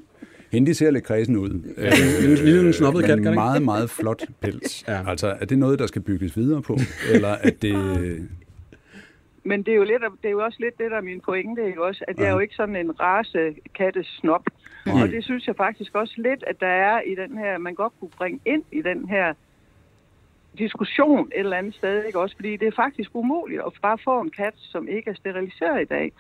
Hindi 0.52 0.75
ser 0.75 0.90
lidt 0.90 1.04
kredsen 1.04 1.37
ud. 1.37 1.50
Øh, 1.76 1.93
lille- 2.44 2.72
snobbet 2.72 3.04
kat, 3.04 3.19
ikke? 3.19 3.31
meget, 3.32 3.62
meget 3.62 3.90
flot 3.90 4.22
pels. 4.40 4.84
Ja. 4.88 4.93
ja. 4.94 5.10
Altså, 5.10 5.37
er 5.40 5.44
det 5.44 5.58
noget, 5.58 5.78
der 5.78 5.87
skal 5.87 6.02
bygges 6.02 6.37
videre 6.37 6.62
på? 6.62 6.78
Eller 7.12 7.28
er 7.28 7.50
det... 7.62 7.75
Men 9.44 9.62
det 9.62 9.72
er, 9.72 9.76
jo 9.76 9.84
lidt, 9.84 10.02
det 10.22 10.28
er 10.28 10.32
jo 10.32 10.38
også 10.44 10.58
lidt 10.60 10.78
det, 10.78 10.90
der 10.90 10.96
er 10.96 11.00
min 11.02 11.20
pointe, 11.25 11.66
ikke 11.66 11.82
også? 11.84 12.04
At 12.08 12.19
jeg 12.19 12.26
er 12.26 12.32
jo 12.32 12.38
ikke 12.38 12.54
sådan 12.54 12.76
en 12.76 13.00
race 13.00 13.38
kattesnop. 13.75 14.43
Og 14.93 15.09
det 15.09 15.25
synes 15.25 15.47
jeg 15.47 15.56
faktisk 15.56 15.94
også 15.94 16.15
lidt, 16.17 16.44
at 16.47 16.61
der 16.61 16.67
er 16.67 17.00
i 17.00 17.15
den 17.15 17.38
her, 17.38 17.59
man 17.59 17.75
godt 17.75 17.93
kunne 18.00 18.11
bringe 18.11 18.41
ind 18.44 18.62
i 18.73 18.83
den 18.83 19.09
her 19.09 19.35
diskussion 20.59 21.27
et 21.27 21.38
eller 21.38 21.56
andet 21.56 21.75
sted, 21.75 22.05
ikke 22.05 22.21
også? 22.21 22.37
Fordi 22.37 22.56
det 22.56 22.69
er 22.69 22.73
faktisk 22.77 23.11
umuligt 23.15 23.62
at 23.67 23.73
bare 23.83 23.99
få 24.05 24.21
en 24.21 24.31
kat, 24.31 24.55
som 24.56 24.88
ikke 24.88 25.11
er 25.11 25.15
steriliseret 25.15 25.83
i 25.83 25.85
dag. 25.85 26.12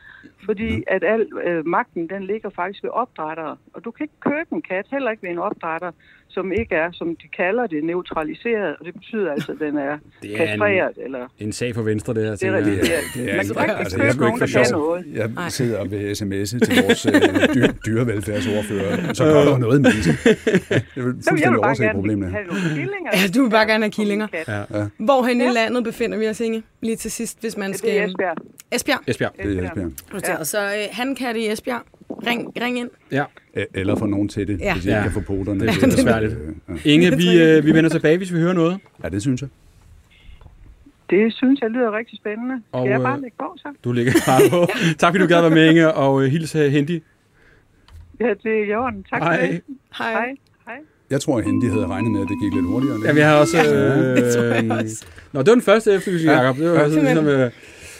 Fordi 0.44 0.84
at 0.86 1.04
al 1.04 1.28
øh, 1.44 1.66
magten, 1.66 2.08
den 2.08 2.22
ligger 2.22 2.50
faktisk 2.50 2.82
ved 2.82 2.90
opdrættere. 2.90 3.56
Og 3.74 3.84
du 3.84 3.90
kan 3.90 4.04
ikke 4.04 4.20
købe 4.20 4.48
en 4.52 4.62
kat, 4.62 4.86
heller 4.90 5.10
ikke 5.10 5.22
ved 5.22 5.30
en 5.30 5.38
opdrætter, 5.38 5.92
som 6.28 6.52
ikke 6.52 6.74
er, 6.74 6.88
som 6.92 7.08
de 7.22 7.28
kalder 7.36 7.66
det, 7.66 7.84
neutraliseret. 7.84 8.76
Og 8.80 8.86
det 8.86 8.94
betyder 8.94 9.32
altså, 9.32 9.52
at 9.52 9.58
den 9.60 9.78
er, 9.78 9.98
Det 10.22 10.30
er 10.30 10.42
en- 10.42 10.48
kastreret, 10.48 10.98
eller 11.04 11.26
En 11.38 11.52
sag 11.52 11.74
for 11.74 11.82
Venstre, 11.82 12.14
det 12.14 12.24
her. 12.24 12.30
det 12.30 12.42
er 12.42 12.52
realiseret. 12.52 13.04
det 13.14 13.22
er 13.22 13.36
Man 13.36 13.44
ikke- 13.44 13.54
kan 13.54 13.62
ikke 13.64 13.74
altså, 13.74 14.02
jeg 14.02 14.14
nogen, 14.16 14.40
der 14.40 14.46
kan 14.46 14.66
noget. 14.72 15.04
Jeg 15.14 15.28
Nej. 15.28 15.48
sidder 15.48 15.84
ved 15.84 16.12
sms'e 16.12 16.58
til 16.66 16.82
vores 16.82 17.06
øh, 17.06 17.12
dyr, 17.54 17.66
dyrevelfærdsordfører, 17.86 19.12
så 19.12 19.24
gør 19.24 19.44
der 19.44 19.58
noget 19.58 19.80
menneske. 19.82 20.10
Det 20.10 20.38
Så 20.44 20.74
jeg 20.96 21.04
vil 21.04 21.14
fuldstændig 21.28 21.58
overse 21.64 21.88
problemet. 21.94 22.30
have 22.30 22.44
nogle 22.46 22.62
killinger. 22.62 23.10
Ja, 23.14 23.28
du 23.36 23.42
vil 23.42 23.50
bare 23.50 23.66
gerne 23.66 23.84
have 23.84 23.90
killinger. 23.90 24.26
Ja. 24.48 24.58
Ja. 24.78 24.86
Hvorhen 24.98 25.40
i 25.40 25.44
Ja. 25.44 25.50
landet 25.50 25.84
befinder 25.84 26.18
vi 26.18 26.28
os, 26.28 26.40
Inge? 26.40 26.62
Lige 26.82 26.96
til 26.96 27.10
sidst, 27.10 27.40
hvis 27.40 27.56
man 27.56 27.74
skal... 27.74 27.90
Det 27.90 27.98
er 28.00 28.04
Esbjerg. 28.06 28.36
Esbjerg. 28.72 29.00
Esbjerg. 29.06 29.32
Det 29.42 29.58
er 29.58 29.64
Esbjerg. 29.64 29.90
Noteret. 30.12 30.46
Så 30.46 30.64
øh, 30.64 30.70
hankatte 30.92 31.40
i 31.40 31.48
Esbjerg. 31.50 31.82
Ring, 32.26 32.52
ring 32.62 32.78
ind. 32.78 32.90
Ja. 33.12 33.24
Eller 33.74 33.96
få 33.96 34.06
nogen 34.06 34.28
til 34.28 34.48
det, 34.48 34.60
Ja. 34.60 34.72
hvis 34.72 34.82
de 34.84 34.88
ikke 34.88 34.96
Ja. 34.96 35.02
kan 35.02 35.12
få 35.12 35.20
poterne. 35.20 35.60
Det 35.60 35.82
er 35.82 35.86
besværligt. 35.86 36.32
Ja. 36.68 36.74
Inge, 36.90 37.16
vi, 37.16 37.42
øh, 37.42 37.64
vi 37.66 37.74
vender 37.74 37.90
tilbage, 37.90 38.16
hvis 38.16 38.32
vi 38.32 38.38
hører 38.38 38.52
noget. 38.52 38.78
Ja, 39.04 39.08
det 39.08 39.22
synes 39.22 39.40
jeg. 39.40 39.48
Det 41.10 41.32
synes 41.34 41.60
jeg 41.60 41.70
lyder 41.70 41.96
rigtig 41.96 42.18
spændende. 42.18 42.54
Og, 42.72 42.88
jeg 42.88 42.98
øh, 42.98 43.02
bare 43.04 43.20
lægge 43.20 43.36
på 43.38 43.54
så? 43.56 43.68
Du 43.84 43.92
ligger 43.92 44.12
bare 44.26 44.40
på. 44.50 44.66
Tak 44.98 45.12
fordi 45.12 45.18
du 45.22 45.28
gad 45.28 45.40
være 45.40 45.50
med, 45.50 45.70
Inge, 45.70 45.94
og 45.94 46.22
øh, 46.24 46.30
hils 46.30 46.54
øh, 46.54 46.72
Hendi. 46.72 47.02
Ja, 48.20 48.28
det 48.42 48.52
er 48.60 48.64
i 48.70 48.74
orden. 48.74 49.02
Tak 49.10 49.20
for 49.22 49.24
Hej. 49.24 49.40
det. 49.40 49.60
Hej. 49.98 50.12
Hej. 50.12 50.34
Hej. 50.66 50.76
Jeg 51.10 51.20
tror, 51.20 51.38
at 51.38 51.44
de 51.62 51.68
havde 51.70 51.86
regnet 51.86 52.12
med, 52.12 52.20
at 52.20 52.28
det 52.28 52.36
gik 52.42 52.54
lidt 52.54 52.66
hurtigere. 52.66 52.98
Ja, 53.04 53.12
vi 53.12 53.20
har 53.20 53.34
også... 53.34 53.56
Øh, 53.58 54.16
Det 54.16 54.34
tror 54.34 54.42
jeg 54.42 54.70
også. 54.84 55.06
Nå, 55.32 55.40
det 55.40 55.46
var 55.48 55.54
den 55.54 55.62
første 55.62 55.92
efterlysning, 55.94 56.32
Ja. 56.32 56.40
Jacob. 56.40 56.56
Det 56.58 56.70
var 56.70 56.88
sådan 56.88 57.04
ligesom... 57.04 57.26
Øh, 57.26 57.50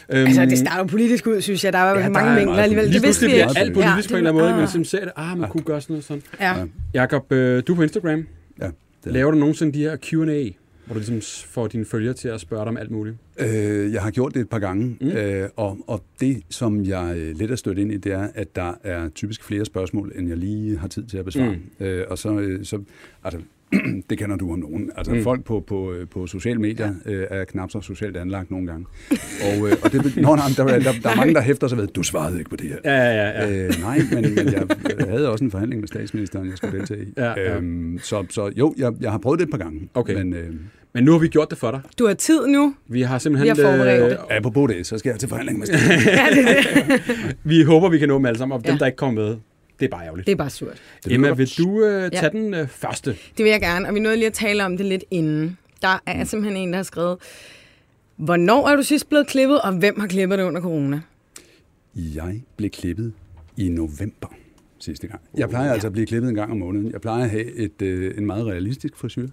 øhm, 0.09 0.27
Altså, 0.27 0.45
det 0.47 0.59
starter 0.59 0.79
jo 0.79 0.85
politisk 0.85 1.27
ud, 1.27 1.41
synes 1.41 1.65
jeg. 1.65 1.73
Der 1.73 1.79
var 1.79 1.91
Ja, 1.95 2.01
ja, 2.01 2.09
mange 2.09 2.31
er 2.31 2.35
mængder 2.35 2.55
alligevel. 2.55 2.85
politisk. 2.85 2.93
Lige 2.93 3.01
Det 3.01 3.07
vidste 3.07 3.27
vi 3.27 3.31
bliver 3.33 3.49
ikke. 3.49 3.61
alt 3.61 3.75
politisk 3.75 4.09
på 4.11 4.15
en 4.15 4.19
eller 4.19 4.31
anden 4.31 4.43
måde. 4.43 4.53
Man 4.53 4.61
var- 4.61 4.67
sådan 4.67 4.85
ser 4.85 5.01
det, 5.01 5.13
ah, 5.17 5.39
man 5.39 5.51
kunne 5.51 5.63
gøre 5.65 5.81
sådan 5.81 5.95
noget 5.95 6.05
sådan. 6.05 6.23
Ja. 6.41 6.55
Jakob, 6.95 7.33
øh, 7.33 7.63
du 7.67 7.73
er 7.73 7.77
på 7.77 7.83
Instagram. 7.83 8.27
Ja, 8.61 8.67
det 9.05 9.13
Laver 9.13 9.31
du 9.31 9.37
nogensinde 9.39 9.73
de 9.73 9.79
her 9.79 9.97
Q&A, 9.97 10.49
hvor 10.87 10.95
du 10.95 10.99
ligesom 10.99 11.21
får 11.49 11.67
dine 11.67 11.85
følgere 11.85 12.15
til 12.15 12.29
at 12.29 12.41
spørge 12.41 12.61
dig 12.61 12.69
om 12.69 12.77
alt 12.77 12.91
muligt? 12.91 13.17
Øh, 13.39 13.93
jeg 13.93 14.03
har 14.03 14.11
gjort 14.11 14.35
det 14.35 14.41
et 14.41 14.49
par 14.49 14.59
gange, 14.59 14.97
mm. 15.01 15.09
øh, 15.09 15.49
og, 15.57 15.79
og 15.87 16.03
det, 16.21 16.43
som 16.51 16.85
jeg 16.85 17.15
øh, 17.17 17.37
lidt 17.37 17.51
er 17.51 17.57
stødt 17.57 17.79
ind 17.79 17.93
i, 17.93 17.97
det 17.97 18.13
er, 18.13 18.29
at 18.35 18.57
der 18.57 18.73
er 18.85 19.09
typisk 19.09 19.45
flere 19.45 19.65
spørgsmål, 19.65 20.13
end 20.19 20.29
jeg 20.29 20.37
lige 20.37 20.79
har 20.79 20.89
tid 20.89 21.07
til 21.07 21.19
at 21.19 21.25
besvare. 21.25 21.57
Mm. 21.79 21.87
Øh, 21.87 22.05
og 22.09 22.19
så, 22.19 22.39
øh, 22.39 22.65
så 22.65 22.81
altså, 23.25 23.41
det 24.11 24.19
kender 24.19 24.37
du 24.37 24.53
om 24.53 24.59
nogen. 24.59 24.91
Altså, 24.97 25.15
mm. 25.15 25.23
folk 25.23 25.45
på, 25.45 25.65
på, 25.67 25.93
øh, 25.93 26.09
på 26.09 26.27
sociale 26.27 26.61
medier 26.61 26.95
øh, 27.07 27.27
er 27.31 27.45
knap 27.45 27.71
så 27.71 27.81
socialt 27.81 28.17
anlagt 28.17 28.51
nogle 28.51 28.67
gange. 28.67 28.87
Og, 29.47 29.69
øh, 29.69 29.77
og 29.83 29.93
det, 29.93 30.17
nå, 30.17 30.35
nej, 30.37 30.45
der, 30.57 30.65
der, 30.67 30.79
der, 30.79 30.93
der 31.03 31.11
er 31.11 31.17
mange, 31.17 31.35
der 31.35 31.41
hæfter 31.41 31.69
sig 31.69 31.79
ved, 31.79 31.87
du 31.87 32.03
svarede 32.03 32.39
ikke 32.39 32.51
på 32.51 32.57
det 32.57 32.67
her. 32.69 32.77
Ja, 32.85 32.97
ja, 32.97 33.29
ja. 33.31 33.49
ja. 33.49 33.65
Øh, 33.67 33.73
nej, 33.81 33.99
men, 34.13 34.35
men 34.35 34.53
jeg 34.53 34.63
øh, 35.01 35.09
havde 35.09 35.31
også 35.31 35.45
en 35.45 35.51
forhandling 35.51 35.81
med 35.81 35.89
statsministeren, 35.89 36.49
jeg 36.49 36.57
skulle 36.57 36.79
deltage 36.79 37.03
i. 37.03 37.07
Ja, 37.17 37.31
ja. 37.37 37.57
Øhm, 37.57 37.99
så, 38.03 38.25
så 38.31 38.53
jo, 38.57 38.75
jeg, 38.79 38.93
jeg 39.01 39.11
har 39.11 39.19
prøvet 39.19 39.39
det 39.41 39.45
et 39.47 39.51
par 39.51 39.59
gange. 39.59 39.89
Okay. 39.95 40.15
Men 40.15 40.33
øh, 40.35 40.55
Men 40.93 41.05
nu 41.05 41.13
har 41.13 41.19
vi 41.19 41.29
gjort 41.29 41.51
det 41.51 41.59
for 41.59 41.71
dig. 41.71 41.81
Du 41.99 42.07
har 42.07 42.15
tid 42.15 42.47
nu. 42.47 42.75
Vi 42.89 43.03
har 43.03 43.19
simpelthen... 43.19 43.57
Vi 43.57 43.63
har 43.63 43.71
forberedt 43.71 44.11
det. 44.11 44.19
apropos 44.37 44.71
det, 44.71 44.87
så 44.87 44.99
skal 44.99 45.11
jeg 45.11 45.19
til 45.19 45.29
forhandling 45.29 45.59
med 45.59 45.67
statsministeren. 46.47 47.01
vi 47.45 47.63
håber, 47.63 47.89
vi 47.89 47.99
kan 47.99 48.09
nå 48.09 48.15
dem 48.15 48.27
alle 48.27 48.39
sammen, 48.39 48.57
og 48.57 48.65
dem, 48.67 48.73
Ja. 48.73 48.79
der 48.79 48.87
ikke 48.87 48.97
kommer 48.97 49.23
med, 49.23 49.37
Det 49.81 49.85
er 49.87 49.91
bare 49.91 50.05
ærgerligt. 50.05 50.27
Det 50.27 50.33
er 50.33 50.37
bare 50.37 50.51
surt. 50.51 50.83
Emma, 51.11 51.33
vil 51.33 51.59
du 51.59 51.85
øh, 51.85 52.11
tage 52.11 52.25
Ja. 52.25 52.29
den 52.29 52.55
øh, 52.55 52.69
første? 52.69 53.11
Det 53.11 53.45
vil 53.45 53.51
jeg 53.51 53.61
gerne, 53.61 53.89
og 53.89 53.95
vi 53.95 54.01
nåede 54.01 54.17
lige 54.17 54.27
at 54.27 54.33
tale 54.33 54.65
om 54.65 54.77
det 54.77 54.87
lidt 54.87 55.05
inden. 55.11 55.59
Der 55.83 56.03
er 56.07 56.25
simpelthen 56.25 56.57
en, 56.63 56.71
der 56.71 56.77
har 56.77 56.83
skrevet, 56.83 57.19
hvornår 58.17 58.69
er 58.69 58.77
du 58.77 58.83
sidst 58.83 59.09
blevet 59.09 59.27
klippet, 59.27 59.61
og 59.61 59.73
hvem 59.73 60.01
har 60.01 60.07
klippet 60.07 60.39
det 60.39 60.45
under 60.45 60.61
corona? 60.61 61.01
Jeg 61.95 62.43
blev 62.57 62.71
klippet 62.71 63.13
i 63.57 63.69
november 63.69 64.35
sidste 64.79 65.07
gang. 65.07 65.21
Jeg 65.37 65.49
plejer 65.49 65.73
altså 65.73 65.87
at 65.87 65.93
blive 65.93 66.07
klippet 66.07 66.29
en 66.29 66.35
gang 66.35 66.51
om 66.51 66.57
måneden. 66.59 66.93
Jeg 66.93 67.01
plejer 67.01 67.25
at 67.25 67.31
have 67.31 67.53
et, 67.55 67.83
øh, 67.83 68.19
en 68.19 68.27
meget 68.27 68.47
realistisk 68.47 68.97
frisyr. 68.97 69.29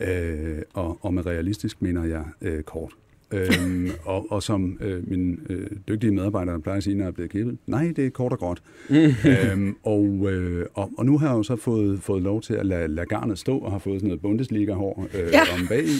Ja. 0.00 0.20
Øh, 0.20 0.62
og, 0.74 0.98
og 1.00 1.14
med 1.14 1.26
realistisk 1.26 1.82
mener 1.82 2.04
jeg 2.04 2.24
øh, 2.42 2.62
kort. 2.62 2.92
Øhm, 3.32 3.90
og, 4.04 4.26
og 4.32 4.42
som 4.42 4.78
øh, 4.80 5.10
min 5.10 5.40
øh, 5.50 5.66
dygtige 5.88 6.10
medarbejdere 6.10 6.60
plejer 6.60 6.76
at 6.76 6.82
sige, 6.84 6.96
når 6.96 7.04
jeg 7.04 7.08
er 7.08 7.12
blevet 7.14 7.30
klippet, 7.30 7.58
nej, 7.66 7.92
det 7.96 8.06
er 8.06 8.10
kort 8.10 8.32
og 8.32 8.38
gråt. 8.38 8.62
øhm, 8.90 9.76
og, 9.82 10.32
øh, 10.32 10.66
og, 10.74 10.90
og 10.98 11.06
nu 11.06 11.18
har 11.18 11.26
jeg 11.28 11.34
jo 11.36 11.42
så 11.42 11.56
fået, 11.56 12.00
fået 12.02 12.22
lov 12.22 12.40
til 12.42 12.54
at 12.54 12.66
lade, 12.66 12.88
lade 12.88 13.06
garnet 13.06 13.38
stå, 13.38 13.58
og 13.58 13.70
har 13.72 13.78
fået 13.78 14.00
sådan 14.00 14.08
noget 14.08 14.22
Bundesliga-hår 14.22 15.08
øh, 15.14 15.28
Ja. 15.32 15.40
om 15.60 15.66
bag 15.68 15.84
i. 15.84 15.98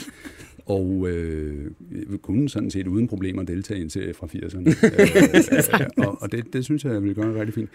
Og 0.67 1.09
øh, 1.09 1.71
kunne 2.23 2.49
sådan 2.49 2.71
set 2.71 2.87
uden 2.87 3.09
problemer 3.09 3.43
deltage 3.43 3.81
i 3.81 3.83
en 3.83 3.91
serie 3.91 4.15
fra 4.15 4.27
80'erne. 4.27 4.69
øh, 6.03 6.07
og 6.07 6.23
og 6.23 6.33
det, 6.33 6.53
det 6.53 6.65
synes 6.65 6.85
jeg, 6.85 6.93
jeg 6.93 7.03
vil 7.03 7.15
gøre 7.15 7.41
rigtig 7.41 7.55
fint. 7.55 7.71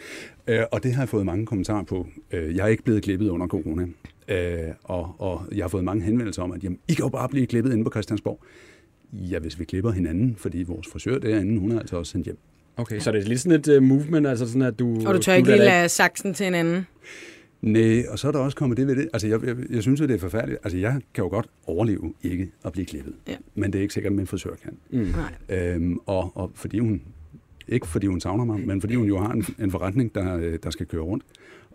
Øh, 0.48 0.60
og 0.72 0.84
det 0.84 0.94
har 0.94 1.02
jeg 1.02 1.10
fået 1.10 1.26
mange 1.26 1.46
kommentarer 1.46 1.84
på. 1.84 2.08
Øh, 2.32 2.56
jeg 2.56 2.64
er 2.64 2.68
ikke 2.68 2.84
blevet 2.84 3.04
klippet 3.04 3.30
under 3.30 3.48
corona. 3.48 3.88
Øh, 4.28 4.74
og, 4.84 5.16
og 5.20 5.42
jeg 5.56 5.64
har 5.64 5.68
fået 5.70 5.84
mange 5.84 6.04
henvendelser 6.04 6.42
om, 6.44 6.52
at 6.52 6.64
jamen, 6.64 6.80
I 6.88 6.94
kan 6.94 7.04
jo 7.06 7.10
bare 7.10 7.30
blive 7.30 7.46
klippet 7.46 7.74
inde 7.74 7.84
på 7.84 7.90
Christiansborg. 7.90 8.44
Ja, 9.14 9.40
hvis 9.40 9.60
vi 9.60 9.66
klipper 9.66 9.92
hinanden, 9.92 10.36
fordi 10.36 10.64
vores 10.64 10.88
frisør 10.88 11.18
derinde, 11.18 11.60
hun 11.60 11.72
er 11.72 11.80
altså 11.80 11.98
også 11.98 12.12
sendt 12.12 12.26
hjem. 12.26 12.38
Okay, 12.78 13.00
så 13.00 13.12
det 13.12 13.24
er 13.24 13.28
lidt 13.28 13.40
sådan 13.40 13.60
et 13.60 13.68
uh, 13.68 13.84
movement, 13.84 14.28
altså 14.28 14.48
sådan, 14.48 14.62
at 14.62 14.80
du... 14.80 15.08
Og 15.08 15.14
du 15.14 15.20
tør 15.20 15.34
ikke 15.34 15.50
lige 15.50 15.58
lader 15.58 15.72
lade 15.72 15.90
saksen 15.90 16.34
til 16.34 16.48
en 16.48 16.54
anden? 16.54 16.86
Nej, 17.62 18.04
og 18.10 18.20
så 18.20 18.28
er 18.28 18.32
der 18.32 18.40
også 18.40 18.58
kommet 18.58 18.78
det 18.78 18.88
ved 18.88 18.96
det. 18.96 19.10
Altså, 19.14 19.28
jeg, 19.28 19.46
jeg, 19.46 19.56
jeg 19.70 19.82
synes 19.82 20.02
jo, 20.02 20.08
det 20.08 20.14
er 20.14 20.20
forfærdeligt. 20.20 20.60
Altså, 20.64 20.78
jeg 20.78 21.02
kan 21.14 21.24
jo 21.24 21.30
godt 21.30 21.48
overleve 21.66 22.14
ikke 22.24 22.52
at 22.66 22.72
blive 22.72 22.86
klippet. 22.86 23.14
Ja. 23.28 23.36
Men 23.56 23.74
det 23.74 23.80
er 23.80 23.82
ikke 23.82 23.94
sikkert, 23.94 24.12
at 24.12 24.18
min 24.18 24.28
frisør 24.28 24.56
kan. 24.64 24.78
Mm. 24.90 25.14
Nej. 25.50 25.60
Øhm, 25.74 25.98
og, 26.06 26.32
og 26.36 26.52
fordi 26.56 26.80
hun, 26.80 27.02
ikke 27.68 27.88
fordi 27.88 28.08
hun 28.08 28.22
savner 28.22 28.46
mig, 28.46 28.68
men 28.68 28.82
fordi 28.82 28.96
hun 28.96 29.08
jo 29.08 29.18
har 29.18 29.32
en, 29.32 29.46
en 29.60 29.72
forretning, 29.72 30.16
der, 30.16 30.38
øh, 30.38 30.60
der 30.64 30.70
skal 30.70 30.86
køre 30.86 31.02
rundt. 31.02 31.24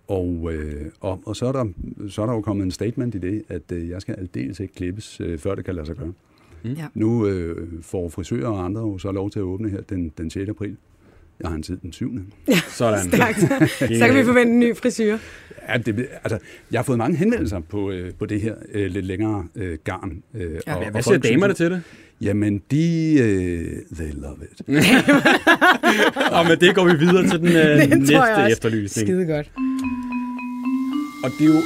Og, 0.09 0.53
øh, 0.53 0.91
og, 1.01 1.23
og 1.27 1.37
så, 1.37 1.47
er 1.47 1.53
der, 1.53 1.67
så 2.09 2.23
er 2.23 2.27
der 2.27 2.33
jo 2.33 2.41
kommet 2.41 2.65
en 2.65 2.71
statement 2.71 3.15
i 3.15 3.19
det, 3.19 3.43
at 3.49 3.73
øh, 3.73 3.89
jeg 3.89 4.01
skal 4.01 4.15
aldeles 4.19 4.61
ikke 4.61 4.75
klippes, 4.75 5.21
øh, 5.21 5.39
før 5.39 5.55
det 5.55 5.65
kan 5.65 5.75
lade 5.75 5.87
sig 5.87 5.97
gøre. 5.97 6.13
Ja. 6.79 6.87
Nu 6.95 7.27
øh, 7.27 7.69
får 7.83 8.09
frisører 8.09 8.49
og 8.49 8.65
andre 8.65 8.81
jo 8.81 8.99
så 8.99 9.13
lov 9.13 9.31
til 9.31 9.39
at 9.39 9.43
åbne 9.43 9.71
her 9.71 9.81
den, 9.81 10.13
den 10.19 10.31
6. 10.31 10.49
april. 10.51 10.77
Jeg 11.41 11.49
har 11.49 11.57
en 11.57 11.63
tid 11.63 11.77
den 11.77 11.93
7. 11.93 12.13
Sådan. 12.69 13.09
Stærkt. 13.09 13.41
Så 13.99 14.07
kan 14.07 14.15
vi 14.15 14.25
forvente 14.25 14.53
en 14.53 14.59
ny 14.61 14.77
frisyr. 14.77 15.19
Ja, 15.69 15.77
det, 15.79 16.07
altså, 16.25 16.39
jeg 16.73 16.79
har 16.79 16.85
fået 16.85 16.99
mange 16.99 17.17
henvendelser 17.17 17.61
på, 17.61 17.91
øh, 17.91 18.13
på 18.19 18.27
det 18.27 18.41
her 18.41 18.55
øh, 18.73 18.87
lidt 18.91 19.07
længere 19.07 19.47
øh, 19.57 19.79
garn. 19.85 20.23
Øh, 20.35 20.43
Ja. 20.43 20.47
og, 20.57 20.63
Ja, 20.67 20.75
og 20.87 20.91
hvad 20.91 21.03
siger 21.03 21.19
damerne 21.19 21.55
til 21.55 21.71
det? 21.71 21.83
Jamen, 22.21 22.63
de... 22.71 23.15
Øh, 23.21 23.73
they 23.97 24.13
love 24.15 24.37
it. 24.53 24.61
Og 26.33 26.47
med 26.49 26.57
det 26.57 26.75
går 26.75 26.85
vi 26.85 26.99
videre 26.99 27.29
til 27.29 27.39
den 27.41 27.47
øh, 27.49 27.99
næste 27.99 28.15
tror 28.15 28.27
jeg 28.27 28.37
også. 28.37 28.53
efterlysning. 28.53 29.09
Skide 29.09 29.27
godt. 29.27 29.51
Og 31.25 31.31
det 31.39 31.49
er 31.49 31.55
jo 31.55 31.61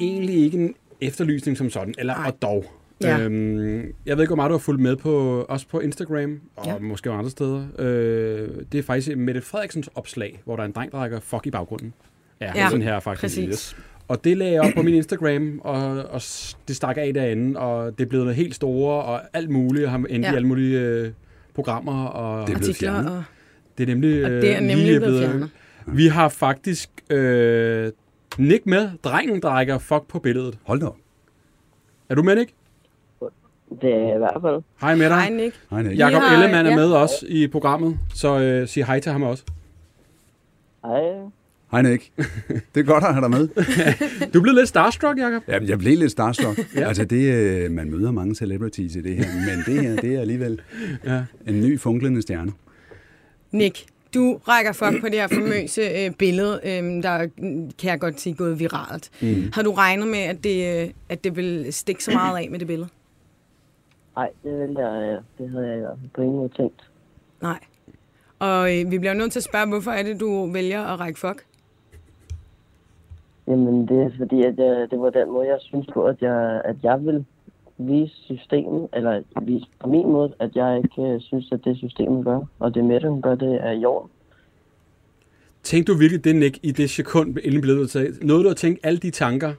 egentlig 0.00 0.34
ikke 0.36 0.58
en 0.58 0.74
efterlysning 1.00 1.56
som 1.56 1.70
sådan, 1.70 1.94
eller 1.98 2.14
Nej. 2.14 2.26
og 2.26 2.42
dog. 2.42 2.64
Ja. 3.02 3.18
Øhm, 3.20 3.92
jeg 4.06 4.16
ved 4.16 4.22
ikke, 4.24 4.28
hvor 4.28 4.36
meget 4.36 4.48
du 4.50 4.54
har 4.54 4.58
fulgt 4.58 4.80
med 4.82 4.96
på, 4.96 5.40
også 5.48 5.66
på 5.68 5.80
Instagram, 5.80 6.40
og 6.56 6.66
Ja. 6.66 6.78
måske 6.78 7.10
også 7.10 7.18
andre 7.18 7.30
steder. 7.30 7.64
Øh, 7.78 8.48
det 8.72 8.78
er 8.78 8.82
faktisk 8.82 9.16
Mette 9.16 9.40
Frederiksens 9.40 9.90
opslag, 9.94 10.42
hvor 10.44 10.56
der 10.56 10.62
er 10.62 10.66
en 10.66 10.72
dreng, 10.72 10.92
der 10.92 10.98
rækker 10.98 11.20
fuck 11.20 11.46
i 11.46 11.50
baggrunden. 11.50 11.92
Ja, 12.40 12.52
Ja, 12.54 12.68
sådan 12.68 12.82
her 12.82 13.00
faktisk. 13.00 13.22
præcis. 13.22 13.76
Og 14.08 14.24
det 14.24 14.36
lagde 14.36 14.52
jeg 14.52 14.60
op 14.62 14.72
på 14.76 14.82
min 14.82 14.94
Instagram, 14.94 15.60
og, 15.64 15.82
og 16.04 16.20
det 16.68 16.76
stak 16.76 16.96
af 16.98 17.14
derinde, 17.14 17.60
og 17.60 17.98
det 17.98 18.04
er 18.04 18.08
blevet 18.08 18.24
noget 18.26 18.36
helt 18.36 18.54
store, 18.54 19.02
og 19.04 19.20
alt 19.32 19.50
muligt, 19.50 19.84
og 19.84 19.90
har 19.90 19.98
endt 19.98 20.26
Ja. 20.26 20.32
i 20.32 20.36
alle 20.36 20.48
mulige 20.48 20.80
øh, 20.80 21.10
programmer, 21.54 22.04
og 22.06 22.46
Det 22.46 22.54
er 22.54 22.58
blevet 22.58 22.68
Artikler 22.68 22.92
fjernet. 22.92 23.12
og, 23.16 23.22
det 23.78 23.82
er 23.84 23.94
nemlig, 23.94 24.24
og 24.24 24.30
det 24.30 24.50
er 24.50 24.56
øh, 24.56 24.62
nemlig 24.62 24.86
lige 24.86 25.00
blevet 25.00 25.18
fjernet. 25.28 25.50
Vi 25.86 26.06
har 26.06 26.28
faktisk 26.28 26.90
øh, 27.10 27.92
Nick 28.38 28.66
med, 28.66 28.90
drengen, 29.04 29.42
der 29.42 29.48
rækker 29.48 29.78
fuck 29.78 30.06
på 30.08 30.18
billedet. 30.18 30.58
Hold 30.62 30.80
da 30.80 30.86
op. 30.86 30.96
Er 32.08 32.14
du 32.14 32.22
med, 32.22 32.36
Nick? 32.36 32.50
Det 33.82 33.94
er 33.94 34.14
i 34.14 34.18
hvert 34.18 34.38
fald. 34.42 34.62
Hej 34.80 34.94
med 34.94 35.08
dig. 35.08 35.16
Hej, 35.16 35.30
Nick. 35.30 35.60
Nej, 35.70 35.82
nej. 35.82 35.92
Jakob 35.92 36.22
har- 36.22 36.34
Ellemann 36.34 36.66
er 36.66 36.70
ja. 36.70 36.76
med 36.76 36.92
os 36.92 37.10
i 37.28 37.48
programmet, 37.48 37.98
så 38.14 38.38
øh, 38.40 38.68
sig 38.68 38.84
hej 38.84 39.00
til 39.00 39.12
ham 39.12 39.22
også. 39.22 39.42
Hej. 40.84 41.00
Hej, 41.70 41.82
Nick. 41.82 42.10
Det 42.74 42.80
er 42.80 42.82
godt 42.82 43.04
at 43.04 43.14
have 43.14 43.22
dig 43.22 43.30
med. 43.30 43.48
Du 44.34 44.40
blevet 44.40 44.56
lidt 44.58 44.68
starstruck, 44.68 45.18
Jakob. 45.18 45.42
Ja, 45.48 45.58
jeg 45.66 45.78
blev 45.78 45.98
lidt 45.98 46.10
starstruck. 46.10 46.58
Ja. 46.76 46.88
Altså, 46.88 47.04
det, 47.04 47.34
øh, 47.34 47.70
man 47.70 47.90
møder 47.90 48.10
mange 48.10 48.34
celebrities 48.34 48.96
i 48.96 49.00
det 49.02 49.16
her, 49.16 49.26
men 49.46 49.74
det 49.76 49.82
her, 49.84 49.96
det 50.00 50.14
er 50.14 50.20
alligevel 50.20 50.60
Ja. 51.06 51.22
en 51.46 51.60
ny 51.60 51.80
funklende 51.80 52.22
stjerne. 52.22 52.52
Nick, 53.52 53.84
du 54.14 54.40
rækker 54.48 54.72
fuck 54.72 55.00
på 55.00 55.06
det 55.06 55.14
her 55.14 55.28
famøse 55.28 55.80
øh, 55.82 56.10
billede, 56.10 56.60
øh, 56.64 57.02
der 57.02 57.18
kan 57.78 57.90
jeg 57.90 58.00
godt 58.00 58.20
sige 58.20 58.34
gået 58.34 58.58
viralt. 58.58 59.10
Mm. 59.22 59.50
Har 59.54 59.62
du 59.62 59.72
regnet 59.72 60.08
med, 60.08 60.18
at 60.18 60.44
det, 60.44 60.82
øh, 60.82 60.88
at 61.08 61.24
det 61.24 61.36
vil 61.36 61.66
stikke 61.70 62.04
så 62.04 62.10
meget 62.10 62.38
af 62.38 62.48
med 62.50 62.58
det 62.58 62.66
billede? 62.66 62.88
Nej, 64.16 64.30
det, 64.44 64.58
vil 64.60 64.76
jeg, 64.78 64.92
øh, 65.02 65.22
det 65.38 65.50
havde 65.50 65.66
jeg 65.66 65.76
i 65.76 65.80
hvert 65.80 65.98
fald 66.00 66.10
på 66.14 66.20
ingen 66.20 66.36
måde 66.36 66.48
tænkt. 66.48 66.90
Nej. 67.42 67.58
Og 68.38 68.78
øh, 68.78 68.90
vi 68.90 68.98
bliver 68.98 69.14
nødt 69.14 69.32
til 69.32 69.38
at 69.38 69.44
spørge, 69.44 69.68
hvorfor 69.68 69.90
er 69.90 70.02
det, 70.02 70.20
du 70.20 70.52
vælger 70.52 70.82
at 70.82 71.00
række 71.00 71.20
fuck? 71.20 71.46
Jamen, 73.46 73.88
det 73.88 74.02
er 74.02 74.10
fordi, 74.18 74.42
at 74.42 74.58
jeg, 74.58 74.90
det 74.90 75.00
var 75.00 75.10
den 75.10 75.30
måde, 75.32 75.48
jeg 75.48 75.58
synes 75.60 75.86
på, 75.94 76.04
at 76.04 76.16
jeg, 76.20 76.62
at 76.64 76.76
jeg 76.82 77.04
vil 77.04 77.24
vise 77.78 78.14
systemet, 78.14 78.88
eller 78.92 79.22
vise 79.42 79.66
på 79.80 79.88
min 79.88 80.06
måde, 80.06 80.34
at 80.38 80.50
jeg 80.54 80.80
ikke 80.84 81.02
øh, 81.02 81.20
synes, 81.20 81.52
at 81.52 81.60
det 81.64 81.76
systemet 81.76 82.24
gør, 82.24 82.40
og 82.58 82.74
det 82.74 82.84
med 82.84 83.00
hun 83.00 83.22
gør, 83.22 83.34
det 83.34 83.64
er 83.66 83.70
i 83.70 83.84
orden. 83.84 84.10
Tænkte 85.62 85.92
du 85.92 85.98
virkelig 85.98 86.24
det, 86.24 86.36
Nick, 86.36 86.58
i 86.62 86.72
det 86.72 86.90
sekund, 86.90 87.38
inden 87.44 87.60
billedet 87.60 87.90
sagde? 87.90 88.26
Nåede 88.26 88.44
du 88.44 88.48
at 88.48 88.56
tænke 88.56 88.80
alle 88.82 88.98
de 88.98 89.10
tanker? 89.10 89.52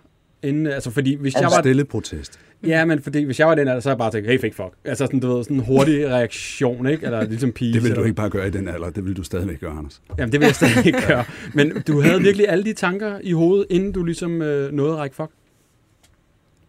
Inden, 0.43 0.67
altså, 0.67 0.91
fordi 0.91 1.15
hvis 1.15 1.33
jeg 1.33 1.41
En 1.41 1.45
var... 1.45 1.62
stille 1.62 1.86
protest. 1.86 2.39
Ja, 2.67 2.86
men 2.86 3.01
fordi 3.01 3.24
hvis 3.24 3.39
jeg 3.39 3.48
var 3.48 3.55
den 3.55 3.67
alder, 3.67 3.79
så 3.79 3.89
havde 3.89 3.93
jeg 3.93 3.98
bare 3.98 4.12
tænkt, 4.12 4.29
hey, 4.29 4.39
fake 4.39 4.55
fuck. 4.55 4.74
Altså 4.86 5.05
sådan, 5.05 5.19
du 5.19 5.27
ved, 5.27 5.43
sådan 5.43 5.57
en 5.57 5.63
hurtig 5.63 6.07
reaktion, 6.10 6.88
ikke? 6.88 7.05
Eller 7.05 7.24
ligesom 7.24 7.51
pige. 7.51 7.74
Det 7.74 7.83
vil 7.83 7.95
du 7.95 8.03
ikke 8.03 8.15
bare 8.15 8.29
gøre 8.29 8.48
i 8.48 8.51
den 8.51 8.67
alder, 8.67 8.89
det 8.89 9.05
vil 9.05 9.17
du 9.17 9.24
stadigvæk 9.24 9.60
gøre, 9.60 9.71
Anders. 9.71 10.01
Jamen, 10.17 10.31
det 10.31 10.39
vil 10.39 10.45
jeg 10.45 10.55
stadig 10.55 10.86
ikke 10.86 11.07
gøre. 11.07 11.24
Men 11.53 11.81
du 11.88 12.01
havde 12.01 12.21
virkelig 12.21 12.50
alle 12.50 12.63
de 12.63 12.74
tanker 12.74 13.19
i 13.24 13.31
hovedet, 13.31 13.65
inden 13.69 13.91
du 13.91 14.03
ligesom 14.03 14.41
øh, 14.41 14.71
nåede 14.71 14.93
at 14.93 14.98
række 14.98 15.15
fuck? 15.15 15.31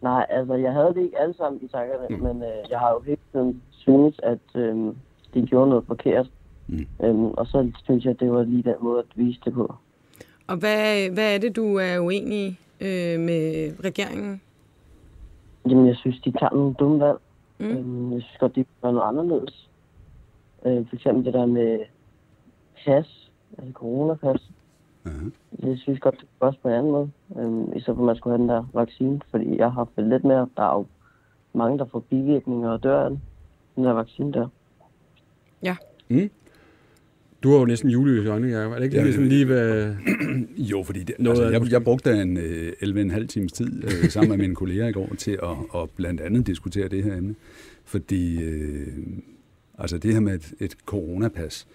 Nej, 0.01 0.25
altså, 0.29 0.53
jeg 0.53 0.73
havde 0.73 0.93
det 0.95 1.01
ikke 1.01 1.19
alle 1.19 1.33
sammen 1.37 1.61
i 1.61 1.67
tankerne, 1.67 2.07
mm. 2.09 2.23
men 2.23 2.43
øh, 2.43 2.69
jeg 2.69 2.79
har 2.79 2.89
jo 2.89 3.01
hele 3.05 3.21
tiden 3.31 3.61
synes, 3.71 4.15
at 4.23 4.61
øh, 4.61 4.75
de 5.33 5.47
gjorde 5.47 5.69
noget 5.69 5.83
forkert. 5.87 6.27
Mm. 6.67 6.87
Øhm, 7.03 7.25
og 7.25 7.47
så 7.47 7.71
synes 7.83 8.03
jeg, 8.03 8.11
at 8.11 8.19
det 8.19 8.31
var 8.31 8.43
lige 8.43 8.63
den 8.63 8.75
måde 8.81 8.99
at 8.99 9.05
vise 9.15 9.39
det 9.45 9.53
på. 9.53 9.75
Og 10.47 10.55
hvad, 10.57 11.09
hvad 11.09 11.35
er 11.35 11.37
det, 11.37 11.55
du 11.55 11.75
er 11.75 11.99
uenig 11.99 12.39
i 12.39 12.57
øh, 12.83 13.19
med 13.19 13.73
regeringen? 13.83 14.41
Jamen, 15.69 15.87
jeg 15.87 15.95
synes, 15.95 16.21
de 16.21 16.31
tager 16.31 16.53
nogle 16.53 16.73
dumme 16.73 16.99
valg. 16.99 17.17
Mm. 17.59 17.65
Mm. 17.65 17.77
Øhm, 17.77 18.13
jeg 18.13 18.21
synes 18.21 18.37
godt, 18.39 18.55
de 18.55 18.65
gør 18.81 18.91
noget 18.91 19.07
anderledes. 19.07 19.69
Øh, 20.65 20.87
for 20.87 20.95
eksempel 20.95 21.25
det 21.25 21.33
der 21.33 21.45
med 21.45 21.79
pas, 22.85 23.31
altså 23.57 23.73
coronapas. 23.73 24.51
Ja. 25.05 25.11
Det 25.61 25.79
synes 25.79 25.87
jeg 25.87 25.99
godt, 26.01 26.15
det 26.15 26.21
kan 26.21 26.37
gøres 26.39 26.57
på 26.57 26.67
en 26.67 26.73
anden 26.73 26.91
måde. 26.91 27.11
Øhm, 27.37 27.73
I 27.75 27.81
stedet 27.81 27.95
for, 27.95 28.03
at 28.03 28.05
man 28.05 28.15
skulle 28.15 28.37
have 28.37 28.41
den 28.41 28.49
der 28.49 28.65
vaccine. 28.73 29.21
Fordi 29.31 29.57
jeg 29.57 29.71
har 29.71 29.87
følt 29.95 30.09
lidt 30.09 30.23
mere, 30.23 30.47
der 30.57 30.63
er 30.63 30.75
jo 30.77 30.85
mange, 31.53 31.77
der 31.77 31.85
får 31.85 31.99
bivirkninger 31.99 32.69
og 32.69 32.83
dør 32.83 33.03
af 33.03 33.09
den. 33.09 33.21
Den 33.75 33.83
der 33.83 33.91
vaccine 33.93 34.33
der. 34.33 34.47
Du 37.43 37.51
har 37.51 37.59
jo 37.59 37.65
næsten 37.65 37.89
jule 37.89 38.23
i 38.23 38.27
øjnene, 38.27 38.53
Jacob. 38.57 38.71
Er 38.71 38.75
det 38.75 38.83
ikke 38.83 38.97
Ja, 38.97 39.07
det- 39.07 39.19
lige 39.27 39.47
ved... 39.47 39.95
Jo, 40.57 40.83
fordi 40.83 41.03
det, 41.03 41.15
Noget 41.19 41.43
altså, 41.43 41.63
jeg, 41.63 41.71
jeg 41.71 41.83
brugte 41.83 42.21
en 42.21 42.37
øh, 42.37 42.71
11,5 42.81 43.25
times 43.25 43.51
tid 43.51 43.83
øh, 43.83 44.09
sammen 44.09 44.29
med 44.29 44.37
mine 44.37 44.55
kolleger 44.55 44.87
i 44.87 44.91
går 44.91 45.15
til 45.17 45.31
at, 45.43 45.81
at 45.81 45.89
blandt 45.95 46.21
andet 46.21 46.47
diskutere 46.47 46.87
det 46.87 47.03
her 47.03 47.17
emne. 47.17 47.35
Fordi 47.85 48.43
øh, 48.43 48.87
altså 49.77 49.97
det 49.97 50.13
her 50.13 50.19
med 50.19 50.33
et, 50.33 50.53
et 50.59 50.77
coronapas, 50.85 51.67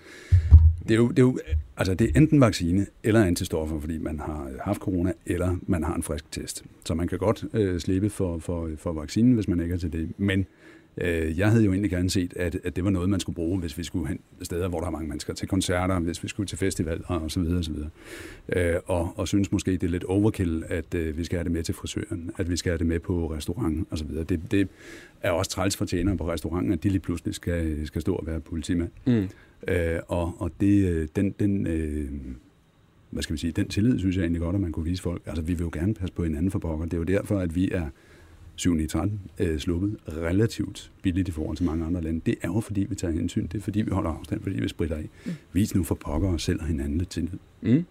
det 0.83 0.91
er, 0.91 0.97
jo, 0.99 1.09
det, 1.09 1.19
er 1.19 1.23
jo, 1.23 1.39
altså 1.77 1.95
det 1.95 2.11
er 2.15 2.21
enten 2.21 2.41
vaccine 2.41 2.87
eller 3.05 3.25
antistoffer, 3.25 3.81
fordi 3.81 3.99
man 3.99 4.19
har 4.21 4.51
haft 4.65 4.81
corona, 4.81 5.13
eller 5.27 5.57
man 5.67 5.85
har 5.85 5.95
en 5.95 6.03
frisk 6.03 6.31
test. 6.33 6.65
Så 6.85 6.95
man 6.95 7.09
kan 7.09 7.19
godt 7.19 7.45
øh, 7.55 7.79
slippe 7.81 8.11
for, 8.11 8.39
for, 8.39 8.71
for 8.77 8.93
vaccinen, 8.93 9.33
hvis 9.35 9.49
man 9.49 9.61
ikke 9.61 9.73
er 9.75 9.79
til 9.79 9.93
det. 9.93 10.09
Men 10.19 10.47
jeg 11.37 11.51
havde 11.51 11.65
jo 11.65 11.73
egentlig 11.73 11.91
gerne 11.91 12.11
set, 12.11 12.33
at, 12.37 12.59
at 12.65 12.77
det 12.77 12.85
var 12.85 12.91
noget, 12.91 13.09
man 13.09 13.21
skulle 13.21 13.37
bruge, 13.37 13.61
hvis 13.61 13.79
vi 13.79 13.85
skulle 13.85 14.09
hen 14.09 14.21
steder, 14.43 14.69
hvor 14.69 14.81
der 14.81 14.87
er 14.87 14.91
mange 14.91 15.09
mennesker, 15.09 15.35
til 15.35 15.49
koncerter, 15.49 15.99
hvis 15.99 16.23
vi 16.23 16.29
skulle 16.29 16.47
til 16.47 16.59
festivaler 16.59 17.05
og 17.07 17.31
så 17.31 17.41
videre, 17.41 17.59
og 17.59 17.65
så 17.65 17.73
videre. 17.73 17.91
Øh, 18.49 18.81
og, 18.87 19.13
og 19.17 19.29
synes 19.29 19.53
måske, 19.53 19.73
det 19.73 19.83
er 19.83 19.89
lidt 19.89 20.05
overkill, 20.05 20.65
at 20.69 20.95
øh, 20.95 21.19
vi 21.19 21.25
skal 21.25 21.37
have 21.37 21.45
det 21.45 21.53
med 21.53 21.63
til 21.63 21.75
frisøren, 21.75 22.31
at 22.39 22.51
vi 22.51 22.57
skal 22.57 22.71
have 22.71 22.79
det 22.79 22.87
med 22.87 23.01
på 23.01 23.35
restaurant 23.35 23.89
og 23.91 23.99
så 23.99 24.05
videre. 24.05 24.25
Det, 24.25 24.41
det 24.51 24.69
er 25.23 25.31
også 25.31 25.51
træls 25.51 25.77
for 25.77 25.85
tjenere 25.85 26.17
på 26.17 26.31
restauranten, 26.33 26.73
at 26.73 26.83
de 26.83 26.89
lige 26.89 27.01
pludselig 27.01 27.35
skal, 27.35 27.87
skal 27.87 28.01
stå 28.01 28.15
og 28.15 28.27
være 28.27 28.41
politimand. 28.41 28.91
Mm. 29.07 29.29
Øh, 29.69 30.01
og 30.09 30.35
og 30.39 30.51
det, 30.61 30.89
øh, 30.89 31.09
den, 31.17 31.31
den, 31.31 31.67
øh, 31.67 32.11
hvad 33.11 33.23
skal 33.23 33.33
vi 33.33 33.39
sige, 33.39 33.53
den 33.53 33.69
tillid 33.69 33.99
synes 33.99 34.17
jeg 34.17 34.23
egentlig 34.23 34.41
godt, 34.41 34.55
at 34.55 34.61
man 34.61 34.73
kunne 34.73 34.85
vise 34.85 35.03
folk. 35.03 35.23
Altså, 35.27 35.43
vi 35.43 35.55
vil 35.55 35.63
jo 35.63 35.71
gerne 35.73 35.95
passe 35.95 36.15
på 36.15 36.25
hinanden 36.25 36.51
for 36.51 36.59
pokker. 36.59 36.85
Det 36.85 36.95
er 36.95 36.99
jo 36.99 37.05
derfor, 37.05 37.39
at 37.39 37.55
vi 37.55 37.71
er 37.71 37.87
7 38.59 38.89
13 38.89 39.21
øh, 39.39 39.59
sluppet 39.59 39.97
relativt 40.09 40.91
billigt 41.03 41.29
i 41.29 41.33
forhold 41.33 41.57
til 41.57 41.67
mange 41.67 41.87
andre 41.87 42.01
lande. 42.01 42.21
Det 42.27 42.35
er 42.43 42.49
jo 42.49 42.61
fordi, 42.61 42.87
vi 42.89 42.95
tager 42.95 43.15
hensyn. 43.15 43.47
Det 43.47 43.59
er 43.59 43.63
fordi, 43.63 43.83
vi 43.83 43.91
holder 43.91 44.11
afstand, 44.11 44.43
fordi 44.43 44.61
vi 44.61 44.69
spritter 44.69 44.97
af. 44.97 45.09
Mm. 45.27 45.33
Vis 45.53 45.75
nu 45.75 45.85
for 45.85 45.95
pokker 45.95 46.29
os 46.35 46.43
selv 46.43 46.61
og 46.61 46.67
hinanden 46.67 46.99
lidt 46.99 47.11
tillid. 47.11 47.39
Mm. 47.61 47.87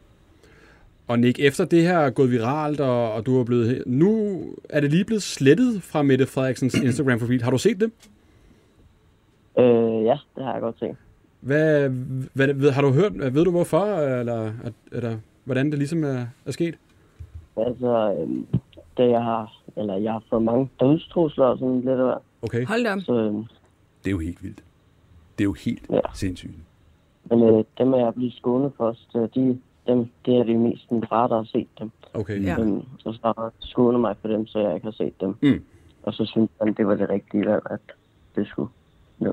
Og 1.07 1.19
Nick, 1.19 1.39
efter 1.39 1.65
det 1.65 1.83
her 1.83 1.97
er 1.97 2.09
gået 2.09 2.31
viralt, 2.31 2.79
og, 2.79 3.13
og 3.13 3.25
du 3.25 3.39
er 3.39 3.43
blevet... 3.43 3.83
Nu 3.85 4.41
er 4.69 4.79
det 4.79 4.91
lige 4.91 5.05
blevet 5.05 5.23
slettet 5.23 5.83
fra 5.83 6.01
Mette 6.03 6.25
Frederiksens 6.25 6.73
Instagram-profil. 6.87 7.43
Har 7.43 7.51
du 7.51 7.57
set 7.57 7.79
det? 7.79 7.91
Øh, 9.59 10.05
ja, 10.05 10.17
det 10.35 10.43
har 10.43 10.53
jeg 10.53 10.61
godt 10.61 10.79
set. 10.79 10.95
Hvad, 11.39 11.89
hvad, 12.33 12.53
ved, 12.53 12.71
har 12.71 12.81
du 12.81 12.91
hørt, 12.91 13.33
ved 13.33 13.43
du 13.43 13.51
hvorfor, 13.51 13.85
eller, 13.95 14.51
eller 14.91 15.17
hvordan 15.43 15.71
det 15.71 15.77
ligesom 15.77 16.03
er, 16.03 16.25
er 16.45 16.51
sket? 16.51 16.77
Altså, 17.57 18.15
øhm, 18.19 18.47
det 18.97 19.09
jeg 19.09 19.23
har, 19.23 19.61
eller 19.77 19.95
jeg 19.95 20.11
har 20.11 20.23
fået 20.29 20.43
mange 20.43 20.69
dødstrusler 20.79 21.45
og 21.45 21.57
sådan 21.57 21.75
lidt 21.81 21.99
af 21.99 22.17
Okay. 22.41 22.65
Hold 22.65 22.83
da. 22.83 22.99
Så, 22.99 23.13
øhm, 23.13 23.43
Det 24.03 24.07
er 24.07 24.11
jo 24.11 24.19
helt 24.19 24.43
vildt. 24.43 24.63
Det 25.37 25.43
er 25.43 25.45
jo 25.45 25.53
helt 25.53 25.85
Ja. 25.89 25.99
sindssygt. 26.13 26.51
men 27.29 27.43
øh, 27.43 27.63
dem 27.77 27.93
er 27.93 27.97
jeg 27.97 28.13
blevet 28.13 28.33
skånet 28.33 28.71
først. 28.77 29.15
øh, 29.15 29.29
De, 29.35 29.59
dem, 29.87 30.09
det 30.25 30.37
er 30.37 30.43
det 30.43 30.59
mest 30.59 30.91
min 30.91 31.03
far, 31.09 31.27
der 31.27 31.35
har 31.37 31.43
set 31.43 31.67
dem. 31.79 31.91
Okay. 32.13 32.43
Ja. 32.43 32.59
Øhm, 32.59 32.77
og 33.05 33.13
så 33.13 33.19
har 33.23 33.51
skånet 33.59 34.01
mig 34.01 34.15
for 34.21 34.27
dem, 34.27 34.47
så 34.47 34.59
jeg 34.59 34.73
ikke 34.75 34.85
har 34.85 34.91
set 34.91 35.21
dem. 35.21 35.35
Mm. 35.41 35.63
Og 36.03 36.13
så 36.13 36.25
synes 36.25 36.49
han, 36.61 36.73
det 36.73 36.87
var 36.87 36.95
det 36.95 37.09
rigtige 37.09 37.45
valg, 37.45 37.63
at 37.69 37.79
det 38.35 38.47
skulle. 38.47 38.69
Ja, 39.21 39.31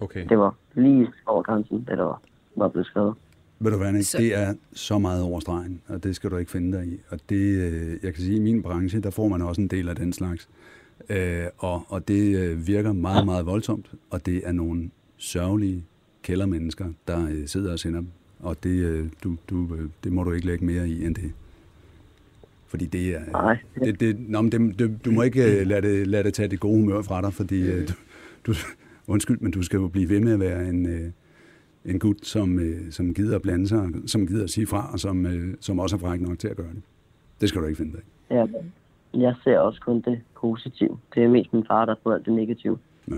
okay. 0.00 0.26
det 0.28 0.38
var 0.38 0.54
lige 0.74 1.08
over 1.26 1.42
grænsen, 1.42 1.78
det 1.88 1.98
der 1.98 2.04
var, 2.04 2.20
var 2.56 2.68
blevet 2.68 2.86
skrevet. 2.86 3.14
Ved 3.58 3.70
du 3.70 3.76
hvad, 3.78 3.92
Nick? 3.92 4.06
Så- 4.06 4.18
Det 4.18 4.34
er 4.34 4.54
så 4.72 4.98
meget 4.98 5.22
over 5.22 5.40
stregen, 5.40 5.80
og 5.88 6.04
det 6.04 6.16
skal 6.16 6.30
du 6.30 6.36
ikke 6.36 6.50
finde 6.50 6.78
dig 6.78 6.86
i. 6.86 7.00
Og 7.08 7.20
det, 7.28 7.36
øh, 7.56 7.90
jeg 8.02 8.14
kan 8.14 8.22
sige, 8.22 8.32
at 8.34 8.36
i 8.40 8.42
min 8.42 8.62
branche, 8.62 9.00
der 9.00 9.10
får 9.10 9.28
man 9.28 9.42
også 9.42 9.60
en 9.60 9.68
del 9.68 9.88
af 9.88 9.96
den 9.96 10.12
slags. 10.12 10.48
Øh, 11.08 11.44
og, 11.58 11.82
og 11.88 12.08
det 12.08 12.36
øh, 12.36 12.66
virker 12.66 12.92
meget, 12.92 13.24
meget 13.24 13.46
voldsomt, 13.46 13.86
og 14.10 14.26
det 14.26 14.42
er 14.44 14.52
nogle 14.52 14.90
sørgelige 15.16 15.84
kældermennesker, 16.22 16.86
der 17.08 17.26
øh, 17.28 17.46
sidder 17.48 17.72
og 17.72 17.78
sender 17.78 18.00
dem. 18.00 18.08
Og 18.40 18.56
det, 18.62 18.70
øh, 18.70 19.06
du, 19.24 19.36
du, 19.50 19.74
øh, 19.74 19.88
det 20.04 20.12
må 20.12 20.24
du 20.24 20.32
ikke 20.32 20.46
lægge 20.46 20.64
mere 20.64 20.88
i 20.88 21.04
end 21.04 21.14
det. 21.14 21.32
Fordi 22.66 22.86
det 22.86 23.08
er... 23.16 23.20
Nej. 23.32 23.58
Det, 23.84 24.00
det, 24.00 24.16
nå, 24.28 24.42
men 24.42 24.52
det, 24.52 24.78
det, 24.78 25.04
du 25.04 25.10
må 25.10 25.22
ikke 25.22 25.64
lade 25.64 25.82
det, 25.88 26.06
lade 26.06 26.24
det 26.24 26.34
tage 26.34 26.48
det 26.48 26.60
gode 26.60 26.80
humør 26.80 27.02
fra 27.02 27.20
dig, 27.22 27.34
fordi 27.34 27.60
øh, 27.60 27.88
du, 27.88 27.92
du, 28.46 28.54
undskyld, 29.06 29.38
men 29.40 29.52
du 29.52 29.62
skal 29.62 29.76
jo 29.76 29.88
blive 29.88 30.08
ved 30.08 30.20
med 30.20 30.32
at 30.32 30.40
være 30.40 30.68
en, 30.68 31.14
en 31.86 31.98
gut, 31.98 32.26
som, 32.26 32.58
øh, 32.58 32.92
som 32.92 33.14
gider 33.14 33.36
at 33.36 33.42
blande 33.42 33.68
sig, 33.68 33.88
som 34.06 34.26
gider 34.26 34.44
at 34.44 34.50
sige 34.50 34.66
fra, 34.66 34.90
og 34.92 35.00
som, 35.00 35.26
øh, 35.26 35.54
som 35.60 35.78
også 35.78 35.96
er 35.96 36.00
fræk 36.00 36.20
nok 36.20 36.38
til 36.38 36.48
at 36.48 36.56
gøre 36.56 36.68
det. 36.74 36.82
Det 37.40 37.48
skal 37.48 37.60
du 37.60 37.66
ikke 37.66 37.76
finde 37.76 37.92
dig. 37.92 38.00
Ja, 38.30 38.46
jeg 39.14 39.34
ser 39.44 39.58
også 39.58 39.80
kun 39.80 40.00
det 40.00 40.20
positive. 40.40 40.98
Det 41.14 41.24
er 41.24 41.28
mest 41.28 41.52
min 41.52 41.64
far, 41.66 41.84
der 41.84 41.94
får 42.02 42.12
alt 42.14 42.26
det 42.26 42.32
negative. 42.34 42.78
Ja. 43.08 43.14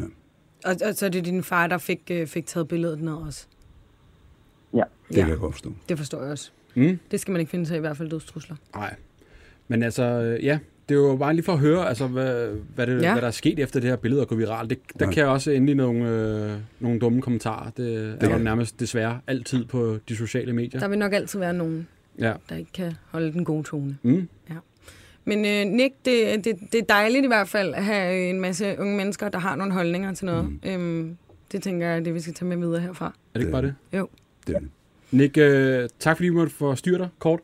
Og, 0.64 0.76
og 0.88 0.94
så 0.94 1.06
er 1.06 1.10
det 1.10 1.24
din 1.24 1.42
far, 1.42 1.66
der 1.66 1.78
fik, 1.78 2.02
øh, 2.10 2.26
fik 2.26 2.46
taget 2.46 2.68
billedet 2.68 3.00
ned 3.02 3.12
også. 3.12 3.46
Ja. 4.74 4.82
Det 5.08 5.16
Ja. 5.16 5.20
kan 5.20 5.30
jeg 5.30 5.38
godt 5.38 5.54
forstå. 5.54 5.72
Det 5.88 5.98
forstår 5.98 6.22
jeg 6.22 6.30
også. 6.32 6.50
Mm. 6.74 6.98
Det 7.10 7.20
skal 7.20 7.32
man 7.32 7.40
ikke 7.40 7.50
finde 7.50 7.66
sig 7.66 7.74
i, 7.74 7.76
i 7.76 7.80
hvert 7.80 7.96
fald 7.96 8.10
dødstrusler. 8.10 8.56
Nej. 8.74 8.94
Men 9.68 9.82
altså, 9.82 10.02
øh, 10.04 10.44
ja, 10.44 10.58
det 10.88 10.94
er 10.94 10.98
jo 10.98 11.16
bare 11.16 11.34
lige 11.34 11.44
for 11.44 11.52
at 11.52 11.58
høre, 11.58 11.88
altså, 11.88 12.06
hvad, 12.06 12.48
hvad, 12.74 12.86
det, 12.86 12.92
Ja. 13.02 13.06
ja. 13.06 13.12
hvad 13.12 13.20
der 13.22 13.26
er 13.28 13.32
sket 13.32 13.58
efter 13.58 13.80
det 13.80 13.88
her 13.90 13.96
billede 13.96 14.22
at 14.22 14.28
gå 14.28 14.34
viralt. 14.34 14.70
Det, 14.70 14.78
der 14.98 15.06
Ja. 15.06 15.12
kan 15.12 15.20
jeg 15.22 15.28
også 15.30 15.50
endelig 15.50 15.74
nogle, 15.74 16.08
øh, 16.10 16.50
nogle 16.80 17.00
dumme 17.00 17.22
kommentarer. 17.22 17.64
Det, 17.70 17.76
det 17.76 18.22
er 18.22 18.28
der 18.28 18.38
nærmest 18.38 18.80
desværre 18.80 19.20
altid 19.26 19.64
på 19.64 19.98
de 20.08 20.16
sociale 20.16 20.52
medier. 20.52 20.80
Der 20.80 20.88
vil 20.88 20.98
nok 20.98 21.12
altid 21.12 21.38
være 21.38 21.54
nogen, 21.54 21.88
Ja. 22.18 22.32
der 22.48 22.56
ikke 22.56 22.72
kan 22.72 22.92
holde 23.10 23.32
den 23.32 23.44
gode 23.44 23.62
tone. 23.62 23.96
Mm. 24.02 24.28
Men 25.24 25.44
øh, 25.44 25.76
Nick, 25.76 25.94
det, 26.04 26.44
det, 26.44 26.56
det 26.72 26.78
er 26.80 26.84
dejligt 26.88 27.24
i 27.24 27.26
hvert 27.26 27.48
fald 27.48 27.74
at 27.74 27.84
have 27.84 28.30
en 28.30 28.40
masse 28.40 28.76
unge 28.78 28.96
mennesker, 28.96 29.28
der 29.28 29.38
har 29.38 29.56
nogle 29.56 29.72
holdninger 29.72 30.14
til 30.14 30.26
noget. 30.26 30.44
Mm. 30.44 30.60
Øhm, 30.66 31.16
det 31.52 31.62
tænker 31.62 31.86
jeg 31.86 31.96
er 31.96 32.00
det, 32.00 32.14
vi 32.14 32.20
skal 32.20 32.34
tage 32.34 32.48
med 32.48 32.56
videre 32.56 32.80
herfra. 32.80 33.06
Er 33.06 33.10
det 33.34 33.40
ikke 33.40 33.52
bare 33.52 33.62
det? 33.62 33.74
Jo. 33.92 34.08
Det 34.46 34.54
er 34.56 34.58
det. 34.60 34.68
Nick, 35.10 35.38
øh, 35.38 35.88
tak 35.98 36.16
fordi 36.16 36.28
vi 36.28 36.34
måtte 36.34 36.52
forstyrre 36.54 36.98
dig 36.98 37.08
kort. 37.18 37.40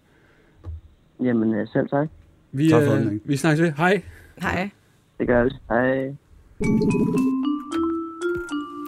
Jamen, 1.22 1.54
øh, 1.54 1.66
selv 1.72 1.88
tak. 1.88 2.08
Vi, 2.56 2.68
Tak 2.68 2.84
for 2.84 2.92
øh, 2.92 3.00
det, 3.00 3.12
Nick. 3.12 3.22
vi 3.24 3.36
snakkes 3.36 3.62
ved. 3.62 3.72
Hej. 3.76 4.02
Hej. 4.42 4.70
Det 5.18 5.26
gør 5.26 5.44
vi. 5.44 5.50
Hej. 5.68 6.14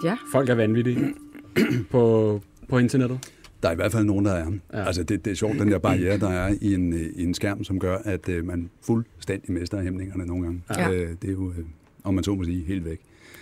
Ja. 0.03 0.17
Folk 0.31 0.49
er 0.49 0.55
vanvittige 0.55 1.13
på, 1.91 2.41
på 2.69 2.77
internettet. 2.77 3.19
Der 3.63 3.69
er 3.69 3.73
i 3.73 3.75
hvert 3.75 3.91
fald 3.91 4.05
nogen, 4.05 4.25
der 4.25 4.31
er. 4.31 4.51
Ja. 4.73 4.85
Altså, 4.85 5.03
det, 5.03 5.25
det 5.25 5.31
er 5.31 5.35
sjovt, 5.35 5.59
den 5.59 5.71
der 5.71 5.77
barriere, 5.77 6.17
der 6.19 6.29
er 6.29 6.55
i 6.61 6.73
en, 6.73 6.93
øh, 6.93 6.99
i 7.15 7.23
en 7.23 7.33
skærm, 7.33 7.63
som 7.63 7.79
gør, 7.79 7.97
at 8.05 8.29
øh, 8.29 8.45
man 8.45 8.69
fuldstændig 8.85 9.51
mister 9.51 9.81
hæmningerne 9.81 10.25
nogle 10.25 10.43
gange. 10.43 10.61
Ja. 10.69 10.91
Øh, 10.91 11.09
det 11.21 11.27
er 11.27 11.31
jo, 11.31 11.49
øh, 11.49 11.65
om 12.03 12.13
man 12.13 12.23
så 12.23 12.35
må 12.35 12.43
sige, 12.43 12.63
helt 12.63 12.85
væk. 12.85 12.99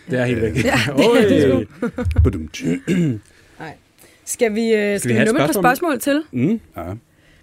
Det 0.09 0.19
er 0.19 0.25
helt 0.25 0.41
væk. 0.41 0.65
Ja, 0.65 0.79
det 1.29 1.43
er 1.43 1.65
det. 2.23 3.21
Nej. 3.59 3.73
Skal 4.25 4.55
vi, 4.55 4.73
øh, 4.73 4.99
skal 4.99 5.09
vi 5.09 5.13
vi, 5.13 5.17
have 5.17 5.23
et 5.23 5.29
spørgsmål? 5.29 5.63
spørgsmål 5.63 5.99
til? 5.99 6.23
Mm. 6.31 6.59
Ja. 6.77 6.93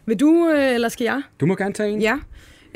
Vil 0.07 0.21
du, 0.21 0.49
øh, 0.49 0.75
eller 0.75 0.89
skal 0.89 1.05
jeg? 1.05 1.23
Du 1.41 1.47
må 1.47 1.55
gerne 1.55 1.75
tage 1.75 1.91
en. 1.91 2.01
Ja. 2.01 2.19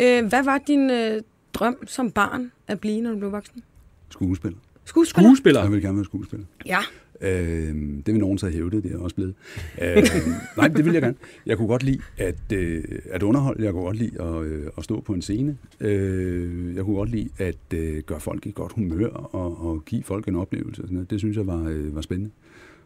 Øh, 0.00 0.26
hvad 0.26 0.44
var 0.44 0.58
din 0.66 0.90
øh, 0.90 1.22
drøm 1.54 1.86
som 1.86 2.10
barn 2.10 2.52
at 2.66 2.80
blive, 2.80 3.00
når 3.00 3.10
du 3.10 3.18
blev 3.18 3.32
voksen? 3.32 3.62
Skuespiller. 4.10 4.58
Skuespiller? 4.84 5.28
Skuespiller. 5.28 5.62
Jeg 5.62 5.72
vil 5.72 5.82
gerne 5.82 5.96
være 5.96 6.04
skuespiller. 6.04 6.46
Ja. 6.66 6.78
Øh, 7.20 7.74
det 8.06 8.06
vil 8.06 8.18
nogen 8.18 8.38
så 8.38 8.48
hævde, 8.48 8.82
det 8.82 8.92
er 8.92 8.98
også 8.98 9.16
blevet. 9.16 9.34
Øh, 9.82 10.02
nej, 10.56 10.68
det 10.68 10.84
vil 10.84 10.92
jeg 10.92 11.02
gerne. 11.02 11.16
Jeg 11.46 11.56
kunne 11.56 11.68
godt 11.68 11.82
lide 11.82 12.00
at, 12.18 12.52
øh, 12.52 12.84
at 13.10 13.22
underholde, 13.22 13.64
jeg 13.64 13.72
kunne 13.72 13.82
godt 13.82 13.96
lide 13.96 14.22
at, 14.22 14.44
øh, 14.44 14.66
at 14.78 14.84
stå 14.84 15.00
på 15.00 15.12
en 15.12 15.22
scene. 15.22 15.56
Øh, 15.80 16.76
jeg 16.76 16.84
kunne 16.84 16.96
godt 16.96 17.10
lide 17.10 17.28
at 17.38 17.74
øh, 17.74 18.02
gøre 18.02 18.20
folk 18.20 18.46
i 18.46 18.52
godt 18.54 18.72
humør 18.72 19.08
og, 19.08 19.66
og 19.66 19.84
give 19.84 20.02
folk 20.02 20.28
en 20.28 20.36
oplevelse. 20.36 20.82
Og 20.82 20.86
sådan 20.86 20.94
noget. 20.94 21.10
Det 21.10 21.18
synes 21.18 21.36
jeg 21.36 21.46
var, 21.46 21.64
øh, 21.68 21.94
var 21.94 22.00
spændende. 22.00 22.30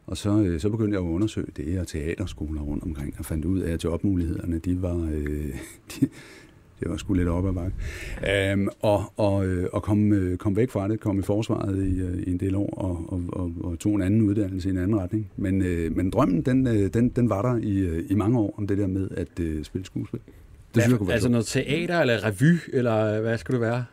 Og 0.06 0.16
så, 0.16 0.42
øh, 0.42 0.60
så 0.60 0.68
begyndte 0.68 0.94
jeg 0.98 1.04
at 1.04 1.10
undersøge 1.10 1.46
det 1.56 1.80
og 1.80 1.88
teaterskoler 1.88 2.60
rundt 2.60 2.84
omkring, 2.84 3.14
og 3.18 3.24
fandt 3.24 3.44
ud 3.44 3.60
af, 3.60 3.72
at 3.72 3.84
jobmulighederne, 3.84 4.58
de 4.58 4.82
var, 4.82 5.10
øh, 5.12 5.54
de, 6.00 6.08
det 6.80 6.90
var 6.90 6.96
sgu 6.96 7.14
lidt 7.14 7.28
op 7.28 7.46
ad 7.48 7.52
bakke. 7.52 7.76
Øhm, 8.52 8.68
og 8.80 9.12
og, 9.16 9.46
øh, 9.46 9.68
og 9.72 9.82
kom, 9.82 10.12
øh, 10.12 10.36
kom 10.36 10.56
væk 10.56 10.70
fra 10.70 10.88
det, 10.88 11.00
kom 11.00 11.18
i 11.18 11.22
forsvaret 11.22 11.86
i, 11.86 12.00
øh, 12.00 12.22
i 12.26 12.30
en 12.30 12.40
del 12.40 12.54
år, 12.54 12.74
og, 12.76 13.04
og, 13.08 13.22
og, 13.32 13.52
og 13.64 13.78
tog 13.78 13.94
en 13.94 14.02
anden 14.02 14.22
uddannelse 14.22 14.68
i 14.68 14.72
en 14.72 14.78
anden 14.78 14.98
retning. 14.98 15.30
Men, 15.36 15.62
øh, 15.62 15.96
men 15.96 16.10
drømmen, 16.10 16.42
den, 16.42 16.66
den, 16.66 17.08
den 17.08 17.28
var 17.28 17.42
der 17.42 17.56
i, 17.62 18.02
i 18.10 18.14
mange 18.14 18.38
år, 18.38 18.54
om 18.58 18.66
det 18.66 18.78
der 18.78 18.86
med 18.86 19.08
at 19.16 19.40
øh, 19.40 19.64
spille 19.64 19.84
skuespil. 19.84 20.20
Det 20.74 20.82
synes 20.82 20.90
jeg 20.90 20.98
kunne 20.98 21.06
være 21.06 21.14
altså 21.14 21.28
noget 21.28 21.46
teater 21.46 22.00
eller 22.00 22.24
revy, 22.24 22.58
eller 22.72 23.20
hvad 23.20 23.38
skulle 23.38 23.60
det 23.60 23.68
være? 23.68 23.84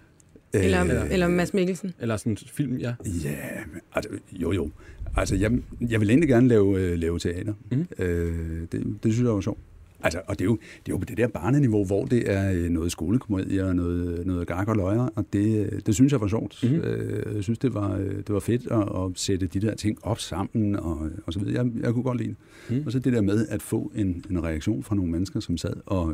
Eller, 0.53 0.83
Øh, 0.83 1.11
eller 1.11 1.27
Mads 1.27 1.53
Mikkelsen? 1.53 1.93
Eller 1.99 2.17
sådan 2.17 2.31
en 2.31 2.37
film, 2.37 2.77
ja. 2.77 2.93
Ja, 3.23 3.35
men, 3.73 3.81
altså, 3.95 4.11
jo 4.31 4.51
jo. 4.51 4.69
Altså, 5.17 5.35
jeg, 5.35 5.51
jeg 5.89 6.01
vil 6.01 6.09
egentlig 6.09 6.29
gerne 6.29 6.47
lave, 6.47 6.79
øh, 6.79 6.97
lave 6.97 7.19
teater. 7.19 7.53
Mm. 7.71 7.87
Øh, 7.99 8.61
det, 8.71 8.97
det 9.03 9.13
synes 9.13 9.25
jeg 9.25 9.35
var 9.35 9.41
sjovt. 9.41 9.59
Altså, 10.03 10.21
og 10.27 10.39
det 10.39 10.41
er, 10.41 10.45
jo, 10.45 10.55
det 10.55 10.91
er 10.91 10.93
jo 10.93 10.97
på 10.97 11.05
det 11.05 11.17
der 11.17 11.27
barneniveau, 11.27 11.85
hvor 11.85 12.05
det 12.05 12.31
er 12.31 12.51
øh, 12.51 12.69
noget 12.69 12.91
skolekomedie 12.91 13.65
og 13.65 13.75
noget, 13.75 14.25
noget 14.27 14.47
gak 14.47 14.67
og 14.67 14.75
løjer, 14.75 15.09
og 15.15 15.25
det, 15.33 15.65
øh, 15.71 15.79
det 15.85 15.95
synes 15.95 16.11
jeg 16.11 16.21
var 16.21 16.27
sjovt. 16.27 16.59
Mhm. 16.63 16.73
Mm. 16.73 16.79
Øh, 16.81 17.35
jeg 17.35 17.43
synes, 17.43 17.59
det 17.59 17.73
var, 17.73 17.97
det 17.97 18.29
var 18.29 18.39
fedt 18.39 18.67
at, 18.71 18.81
at 18.81 19.11
sætte 19.15 19.47
de 19.47 19.59
der 19.59 19.75
ting 19.75 19.97
op 20.01 20.19
sammen 20.19 20.75
og, 20.75 21.09
og 21.25 21.33
så 21.33 21.39
videre. 21.39 21.63
Jeg, 21.63 21.71
jeg 21.83 21.93
kunne 21.93 22.03
godt 22.03 22.17
lide 22.17 22.35
det. 22.69 22.77
Mm. 22.77 22.83
Og 22.85 22.91
så 22.91 22.99
det 22.99 23.13
der 23.13 23.21
med 23.21 23.47
at 23.49 23.61
få 23.61 23.91
en, 23.95 24.23
en 24.29 24.43
reaktion 24.43 24.83
fra 24.83 24.95
nogle 24.95 25.11
mennesker, 25.11 25.39
som 25.39 25.57
sad 25.57 25.73
og, 25.85 26.13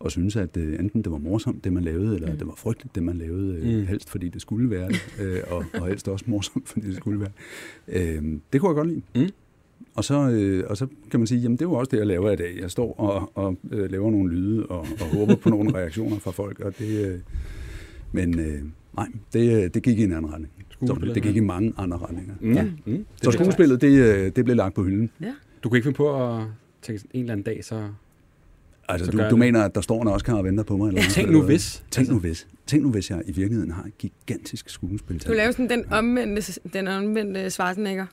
og 0.00 0.10
synes, 0.10 0.36
at 0.36 0.56
øh, 0.56 0.78
enten 0.80 1.02
det 1.02 1.12
var 1.12 1.18
morsomt, 1.18 1.64
det 1.64 1.72
man 1.72 1.82
lavede, 1.84 2.14
eller 2.14 2.32
mm. 2.32 2.38
det 2.38 2.46
var 2.46 2.54
frygteligt, 2.56 2.94
det 2.94 3.02
man 3.02 3.16
lavede, 3.16 3.54
øh, 3.56 3.66
Mm. 3.72 3.78
mm. 3.80 3.86
helst 3.86 4.10
fordi 4.10 4.28
det 4.28 4.40
skulle 4.42 4.70
være 4.70 4.88
det, 4.88 5.00
øh, 5.20 5.40
og, 5.50 5.64
og 5.80 5.86
helst 5.86 6.08
også 6.08 6.24
morsomt, 6.28 6.68
fordi 6.68 6.86
det 6.86 6.96
skulle 6.96 7.20
være 7.20 7.30
øh, 7.88 8.22
Det 8.52 8.60
kunne 8.60 8.68
jeg 8.68 8.74
godt 8.76 8.88
lide. 8.88 9.02
Mm. 9.14 9.28
Og 9.94 10.04
så, 10.04 10.28
øh, 10.30 10.64
og 10.66 10.76
så 10.76 10.86
kan 11.10 11.20
man 11.20 11.26
sige, 11.26 11.40
jamen 11.40 11.56
det 11.58 11.64
er 11.64 11.68
jo 11.68 11.72
også 11.72 11.88
det, 11.90 11.98
jeg 11.98 12.06
laver 12.06 12.30
i 12.30 12.36
dag. 12.36 12.58
Jeg 12.60 12.70
står 12.70 12.94
og, 13.00 13.32
og 13.34 13.56
øh, 13.70 13.90
laver 13.90 14.10
nogle 14.10 14.34
lyde 14.34 14.66
og, 14.66 14.78
og 14.78 15.06
håber 15.18 15.34
på 15.36 15.48
nogle 15.48 15.74
reaktioner 15.74 16.18
fra 16.18 16.30
folk, 16.30 16.60
og 16.60 16.78
det... 16.78 17.06
Øh, 17.06 17.18
men 18.12 18.38
øh, 18.40 18.62
nej, 18.96 19.06
det, 19.32 19.64
øh, 19.64 19.70
det 19.74 19.82
gik 19.82 19.98
i 19.98 20.04
en 20.04 20.12
anden 20.12 20.32
retning. 20.32 20.52
Så 20.86 21.10
det 21.14 21.22
gik 21.22 21.36
i 21.36 21.40
mange 21.40 21.72
andre 21.76 21.98
retninger. 21.98 22.34
Mm. 22.40 22.52
Ja. 22.52 22.66
Mm. 22.86 23.04
Så 23.22 23.30
skuespillet, 23.30 23.80
det, 23.80 24.16
øh, 24.16 24.32
det 24.36 24.44
blev 24.44 24.56
lagt 24.56 24.74
på 24.74 24.82
hylden. 24.82 25.10
Du 25.62 25.68
kunne 25.68 25.78
ikke 25.78 25.86
finde 25.86 25.96
på 25.96 26.36
at 26.36 26.42
tænke 26.82 27.04
en 27.12 27.20
eller 27.20 27.32
anden 27.32 27.44
dag, 27.44 27.64
så... 27.64 27.88
Altså, 28.88 29.04
Så 29.06 29.12
du, 29.12 29.18
du 29.18 29.22
det. 29.22 29.38
mener, 29.38 29.62
at 29.64 29.74
der 29.74 29.80
står 29.80 30.02
en 30.02 30.08
Oscar 30.08 30.34
og 30.34 30.44
venter 30.44 30.64
på 30.64 30.76
mig? 30.76 30.88
Eller 30.88 31.00
hvad? 31.02 31.10
Tænk 31.10 31.30
nu 31.30 31.42
hvis. 31.42 31.84
Tænk 31.90 32.08
nu 32.08 32.18
hvis. 32.18 32.46
Tænk 32.66 32.82
nu 32.82 32.90
hvis 32.90 33.10
jeg 33.10 33.22
i 33.26 33.32
virkeligheden 33.32 33.70
har 33.70 33.82
et 33.84 33.98
gigantisk 33.98 34.68
skuespil. 34.70 35.18
Du 35.26 35.32
laver 35.32 35.50
sådan 35.50 35.70
den 35.70 35.84
omvendte, 35.92 36.60
den 36.72 36.88
omvendte 36.88 37.50
Schwarzenegger. 37.50 38.06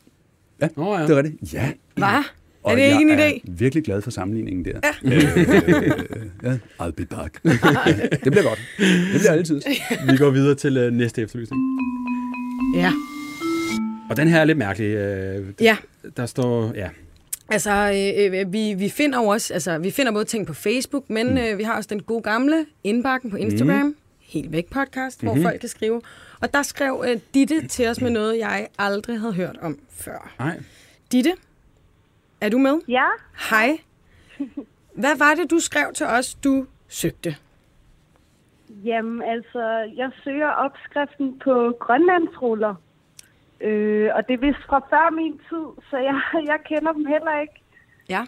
Nå 0.75 0.97
ja. 0.97 1.03
Det 1.03 1.09
er 1.09 1.23
rigtigt. 1.23 1.53
Ja. 1.53 1.71
Hvad? 1.95 2.23
Og 2.63 2.71
Er 2.71 2.75
det 2.75 2.83
ikke 2.83 3.01
en 3.13 3.19
jeg 3.19 3.29
idé? 3.29 3.35
er 3.35 3.51
virkelig 3.51 3.83
glad 3.83 4.01
for 4.01 4.11
sammenligningen 4.11 4.65
der. 4.65 4.79
Ja. 5.03 5.15
Øh, 5.15 5.91
ja, 6.43 6.57
I'll 6.81 6.91
be 6.91 7.05
back. 7.05 7.43
det 7.43 8.31
bliver 8.31 8.43
godt. 8.43 8.59
Det 9.13 9.19
bliver 9.19 9.31
altid. 9.31 9.61
Vi 10.11 10.17
går 10.17 10.29
videre 10.29 10.55
til 10.55 10.77
øh, 10.77 10.93
næste 10.93 11.21
efterlysning. 11.21 11.61
Ja. 12.75 12.91
Og 14.09 14.17
den 14.17 14.27
her 14.27 14.39
er 14.39 14.45
lidt 14.45 14.57
mærkelig. 14.57 14.87
Øh, 14.95 15.45
Ja. 15.61 15.77
Der 16.17 16.25
står, 16.25 16.71
ja. 16.75 16.89
Altså, 17.49 17.71
øh, 17.71 18.39
øh, 18.41 18.53
vi, 18.53 18.73
vi 18.73 18.89
finder 18.89 19.19
jo 19.21 19.25
også, 19.27 19.53
altså, 19.53 19.77
vi 19.77 19.91
finder 19.91 20.11
både 20.11 20.25
ting 20.25 20.47
på 20.47 20.53
Facebook, 20.53 21.09
men 21.09 21.29
mm. 21.29 21.37
øh, 21.37 21.57
vi 21.57 21.63
har 21.63 21.77
også 21.77 21.87
den 21.91 22.01
gode 22.01 22.21
gamle 22.21 22.65
indbakken 22.83 23.31
på 23.31 23.37
Instagram, 23.37 23.85
mm. 23.85 23.95
Helt 24.25 24.51
Væk 24.51 24.69
podcast, 24.69 25.23
hvor 25.23 25.33
Mhm. 25.33 25.43
folk 25.43 25.59
kan 25.59 25.69
skrive. 25.69 26.01
Og 26.41 26.53
der 26.53 26.61
skrev 26.63 27.03
øh, 27.07 27.19
Ditte 27.33 27.67
til 27.67 27.87
os 27.87 28.01
med 28.01 28.09
noget, 28.09 28.37
jeg 28.37 28.67
aldrig 28.79 29.19
havde 29.19 29.33
hørt 29.33 29.57
om 29.61 29.79
før. 29.89 30.33
Nej. 30.39 30.59
Ditte, 31.11 31.31
er 32.41 32.49
du 32.49 32.57
med? 32.57 32.79
Ja, 32.87 33.07
Hej. 33.49 33.77
Hvad 34.93 35.17
var 35.17 35.35
det, 35.35 35.51
du 35.51 35.59
skrev 35.59 35.93
til 35.93 36.05
os, 36.05 36.35
du 36.35 36.65
søgte? 36.87 37.35
jamen 38.85 39.21
altså, 39.21 39.91
jeg 39.97 40.11
søger 40.23 40.47
opskriften 40.49 41.39
på 41.39 41.77
grønlandsruller. 41.79 42.75
Øh, 43.61 44.09
og 44.15 44.27
det 44.27 44.33
er 44.33 44.37
vist 44.37 44.63
fra 44.67 44.79
før 44.89 45.11
min 45.11 45.33
tid, 45.49 45.83
så 45.89 45.97
jeg, 45.97 46.21
jeg 46.45 46.59
kender 46.65 46.91
dem 46.93 47.05
heller 47.05 47.41
ikke. 47.41 47.53
Ja. 48.09 48.25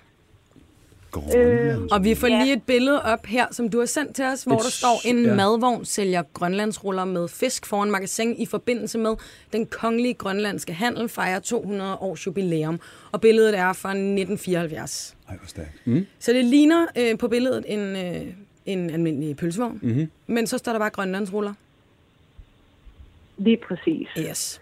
Øh, 1.36 1.78
Og 1.92 2.04
vi 2.04 2.16
får 2.16 2.28
lige 2.28 2.54
et 2.54 2.64
billede 2.64 3.02
op 3.04 3.26
her, 3.26 3.46
som 3.52 3.70
du 3.70 3.80
har 3.80 3.86
sendt 3.86 4.16
til 4.16 4.26
os, 4.26 4.44
hvor 4.44 4.56
Et 4.56 4.64
der 4.64 4.70
står, 4.70 5.02
en 5.08 5.26
ja. 5.26 5.36
madvogn 5.36 5.86
sælger 5.86 6.24
grønlandsruller 6.34 7.06
med 7.06 7.28
fisk 7.28 7.66
foran 7.66 7.92
magasin 7.92 8.36
i 8.42 8.46
forbindelse 8.46 8.98
med 8.98 9.16
den 9.54 9.66
kongelige 9.66 10.14
grønlandske 10.14 10.74
handel 10.74 11.10
fejrer 11.10 11.40
200 11.40 11.96
års 11.96 12.28
jubilæum. 12.28 12.80
Og 13.12 13.22
billedet 13.22 13.58
er 13.58 13.74
fra 13.74 13.90
1974. 13.90 15.16
Ej, 15.30 15.36
hvor 15.38 15.48
stærkt. 15.48 16.06
Så 16.20 16.34
det 16.34 16.46
ligner 16.46 16.86
øh, 16.98 17.18
på 17.18 17.28
billedet 17.28 17.64
en, 17.68 17.80
øh, 17.80 18.22
en 18.66 18.90
almindelig 18.90 19.38
pølsevogn, 19.38 19.80
Mm-hmm. 19.82 20.10
men 20.28 20.48
så 20.48 20.58
står 20.58 20.72
der 20.72 20.80
bare 20.80 20.90
grønlandsruller. 20.90 21.54
lige 23.38 23.58
præcis. 23.68 24.08
Yes. 24.20 24.62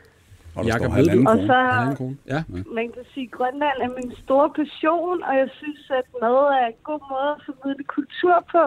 Og 0.58 0.64
der 0.64 0.70
Jakob, 0.72 0.92
står 0.92 1.32
Og 1.32 1.38
så, 1.50 1.54
Halvanden 1.54 1.96
krone. 1.96 2.18
Ja. 2.34 2.40
man 2.80 2.88
kan 2.96 3.06
sige, 3.14 3.28
at 3.30 3.32
Grønland 3.38 3.78
er 3.86 3.92
min 4.00 4.12
store 4.24 4.50
passion, 4.60 5.24
og 5.24 5.34
jeg 5.42 5.50
synes, 5.60 5.92
at 6.00 6.06
mad 6.22 6.38
er 6.62 6.68
en 6.68 6.80
god 6.84 7.02
måde 7.14 7.30
at 7.36 7.42
formidle 7.46 7.84
kultur 7.84 8.36
på. 8.52 8.64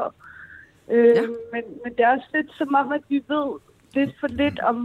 Øh, 0.94 1.06
Ja. 1.16 1.20
ja. 1.20 1.26
men, 1.52 1.62
men 1.82 1.90
det 1.96 2.00
er 2.04 2.12
også 2.16 2.30
lidt 2.34 2.50
som 2.58 2.74
om, 2.74 2.92
at 2.92 3.04
vi 3.08 3.18
ved 3.28 3.48
lidt 3.94 4.14
for 4.20 4.28
lidt 4.28 4.58
om 4.60 4.76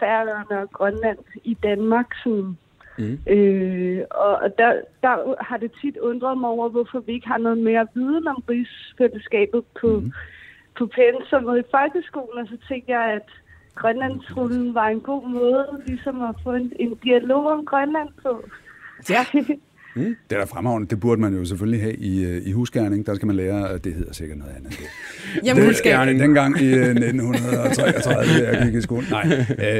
Færøerne 0.00 0.58
og 0.62 0.70
Grønland 0.70 1.18
i 1.44 1.54
Danmark. 1.54 2.06
Sådan. 2.24 2.56
Mhm. 2.98 3.18
Øh, 3.26 4.04
og 4.10 4.34
og 4.44 4.58
der, 4.58 4.72
der 5.02 5.42
har 5.44 5.56
det 5.56 5.72
tit 5.80 5.96
undret 5.96 6.38
mig 6.38 6.50
over, 6.50 6.68
hvorfor 6.68 7.00
vi 7.00 7.12
ikke 7.12 7.28
har 7.28 7.38
noget 7.38 7.58
mere 7.58 7.86
viden 7.94 8.28
om 8.28 8.44
rigsfællesskabet 8.48 9.64
på, 9.80 10.00
mm. 10.00 10.12
på 10.78 10.86
pensummet 10.86 11.58
i 11.58 11.70
folkeskolen. 11.70 12.38
Og 12.42 12.46
så 12.46 12.56
tænkte 12.68 12.92
jeg, 12.92 13.04
at 13.12 13.28
Grønlandsrullen 13.74 14.74
var 14.74 14.88
en 14.88 15.00
god 15.00 15.28
måde 15.28 15.66
ligesom 15.86 16.22
at 16.22 16.34
få 16.44 16.52
en, 16.52 16.72
en 16.80 16.94
dialog 17.04 17.46
om 17.46 17.64
Grønland 17.64 18.08
på. 18.22 18.44
Ja. 19.10 19.24
Det 19.96 20.16
er 20.30 20.38
da 20.38 20.44
fremragende. 20.44 20.88
Det 20.88 21.00
burde 21.00 21.20
man 21.20 21.34
jo 21.34 21.44
selvfølgelig 21.44 21.80
have 21.80 21.96
i, 21.96 22.24
øh, 22.24 22.42
i 22.46 22.52
husgærning. 22.52 23.06
Der 23.06 23.14
skal 23.14 23.26
man 23.26 23.36
lære, 23.36 23.70
at 23.70 23.84
det 23.84 23.94
hedder 23.94 24.12
sikkert 24.12 24.38
noget 24.38 24.52
andet. 24.56 24.70
Det. 24.70 24.86
Jamen. 25.46 25.66
Husgerning. 25.66 26.20
Dengang 26.20 26.60
i 26.60 26.66
øh, 26.74 26.86
1933, 26.86 28.44
da 28.46 28.50
jeg 28.50 28.66
gik 28.66 28.74
i 28.74 28.80
skole. 28.80 29.06
Nej, 29.10 29.24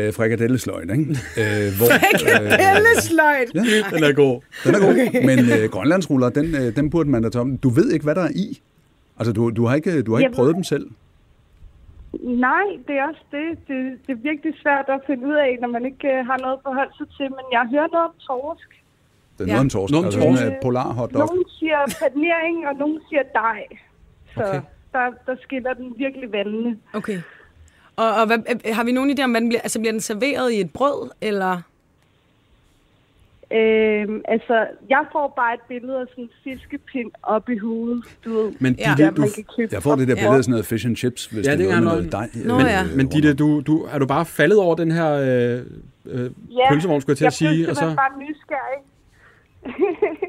øh, 0.06 0.12
frikadellesløjt, 0.14 0.90
ikke? 0.90 1.02
Øh, 1.02 1.76
hvor, 1.78 1.86
Frikadellesløjt! 1.86 3.54
ja, 3.54 3.96
Den 3.96 4.04
er 4.04 4.12
god. 4.12 4.40
den 4.64 4.74
er 4.74 4.80
god. 4.80 5.26
Men 5.26 5.38
øh, 5.38 5.70
grønlandsruller, 5.70 6.28
den, 6.28 6.54
øh, 6.54 6.76
den 6.76 6.90
burde 6.90 7.10
man 7.10 7.22
da 7.22 7.28
tage 7.28 7.40
om. 7.40 7.56
Du 7.58 7.68
ved 7.68 7.90
ikke, 7.92 8.04
hvad 8.04 8.14
der 8.14 8.22
er 8.22 8.30
i. 8.34 8.60
Altså, 9.18 9.32
du, 9.32 9.50
du 9.50 9.66
har 9.66 9.74
ikke, 9.74 10.02
du 10.02 10.12
har 10.12 10.18
ikke 10.18 10.26
Jamen. 10.26 10.36
prøvet 10.36 10.54
dem 10.54 10.64
selv. 10.64 10.86
Nej, 12.20 12.64
det 12.88 12.94
er 12.98 13.04
også 13.08 13.24
det. 13.30 13.58
det. 13.68 13.98
Det 14.06 14.12
er 14.12 14.16
virkelig 14.30 14.54
svært 14.62 14.84
at 14.88 15.00
finde 15.06 15.26
ud 15.26 15.34
af, 15.34 15.58
når 15.60 15.68
man 15.68 15.84
ikke 15.86 16.08
øh, 16.08 16.26
har 16.26 16.38
noget 16.38 16.52
at 16.56 16.62
forholde 16.62 16.92
sig 16.98 17.06
til. 17.16 17.26
Men 17.30 17.44
jeg 17.52 17.68
hører 17.72 17.88
noget 17.92 18.06
om 18.10 18.14
torsk. 18.28 18.68
Det 19.38 19.40
er 19.40 19.46
Ja. 19.46 19.52
noget 19.52 19.60
om 19.60 19.70
torsk. 19.70 19.90
Noget 19.92 20.04
om 20.04 20.06
altså 20.06 20.20
torsk. 20.20 20.42
en 20.42 20.54
polar 20.62 20.92
hotdog. 20.92 21.18
Nogle 21.26 21.44
siger 21.58 21.78
panering, 22.02 22.68
og 22.68 22.74
nogle 22.74 23.00
siger 23.08 23.22
dej. 23.22 23.60
Så 24.34 24.40
Okay. 24.40 24.48
okay. 24.48 24.60
der, 24.92 25.04
der 25.26 25.36
skiller 25.42 25.72
den 25.74 25.94
virkelig 25.96 26.32
vandene. 26.32 26.78
Okay. 26.94 27.18
Og, 27.96 28.08
og 28.20 28.26
hvad, 28.26 28.38
øh, 28.38 28.74
har 28.76 28.84
vi 28.84 28.92
nogen 28.92 29.10
idé 29.18 29.22
om, 29.24 29.30
hvad 29.30 29.40
den 29.40 29.48
bliver? 29.48 29.60
Altså, 29.62 29.78
bliver 29.80 29.92
den 29.92 30.00
serveret 30.00 30.52
i 30.52 30.60
et 30.60 30.72
brød, 30.72 31.10
eller... 31.20 31.62
Øhm, 33.56 34.20
altså, 34.28 34.66
jeg 34.90 35.04
får 35.12 35.32
bare 35.36 35.54
et 35.54 35.60
billede 35.68 35.96
af 36.00 36.06
sådan 36.10 36.24
en 36.24 36.30
fiskepind 36.44 37.10
op 37.22 37.48
i 37.48 37.58
hovedet, 37.58 38.04
du 38.24 38.30
ved. 38.36 38.52
Men 38.58 38.74
Ja. 38.78 38.88
Ditte, 38.96 39.04
Der, 39.04 39.10
du, 39.10 39.22
jeg 39.72 39.82
får 39.82 39.96
det 39.96 40.08
der 40.08 40.14
Ja. 40.14 40.20
billede 40.20 40.36
af 40.36 40.44
sådan 40.44 40.50
noget 40.50 40.66
fish 40.66 40.86
and 40.86 40.96
chips, 40.96 41.26
hvis 41.26 41.46
Ja, 41.46 41.50
det 41.50 41.58
det 41.58 41.70
er 41.70 41.80
noget 41.80 41.84
noget 41.84 42.12
dej. 42.12 42.28
Nå, 42.44 42.58
øh, 42.58 42.64
ja. 42.64 42.82
øh, 42.82 42.96
Men 42.96 43.08
Ditte, 43.08 43.34
du, 43.34 43.60
du, 43.60 43.82
er 43.92 43.98
du 43.98 44.06
bare 44.06 44.26
faldet 44.26 44.58
over 44.58 44.74
den 44.74 44.90
her 44.90 45.10
øh, 45.12 45.60
øh, 46.06 46.30
pølsevogn, 46.70 47.00
skulle 47.00 47.12
jeg 47.12 47.16
til 47.18 47.24
at 47.26 47.32
sige? 47.32 47.60
Jeg 47.60 47.68
Og 47.70 47.76
så, 47.76 47.82
bare 47.82 48.18
nysgerrig. 48.20 48.80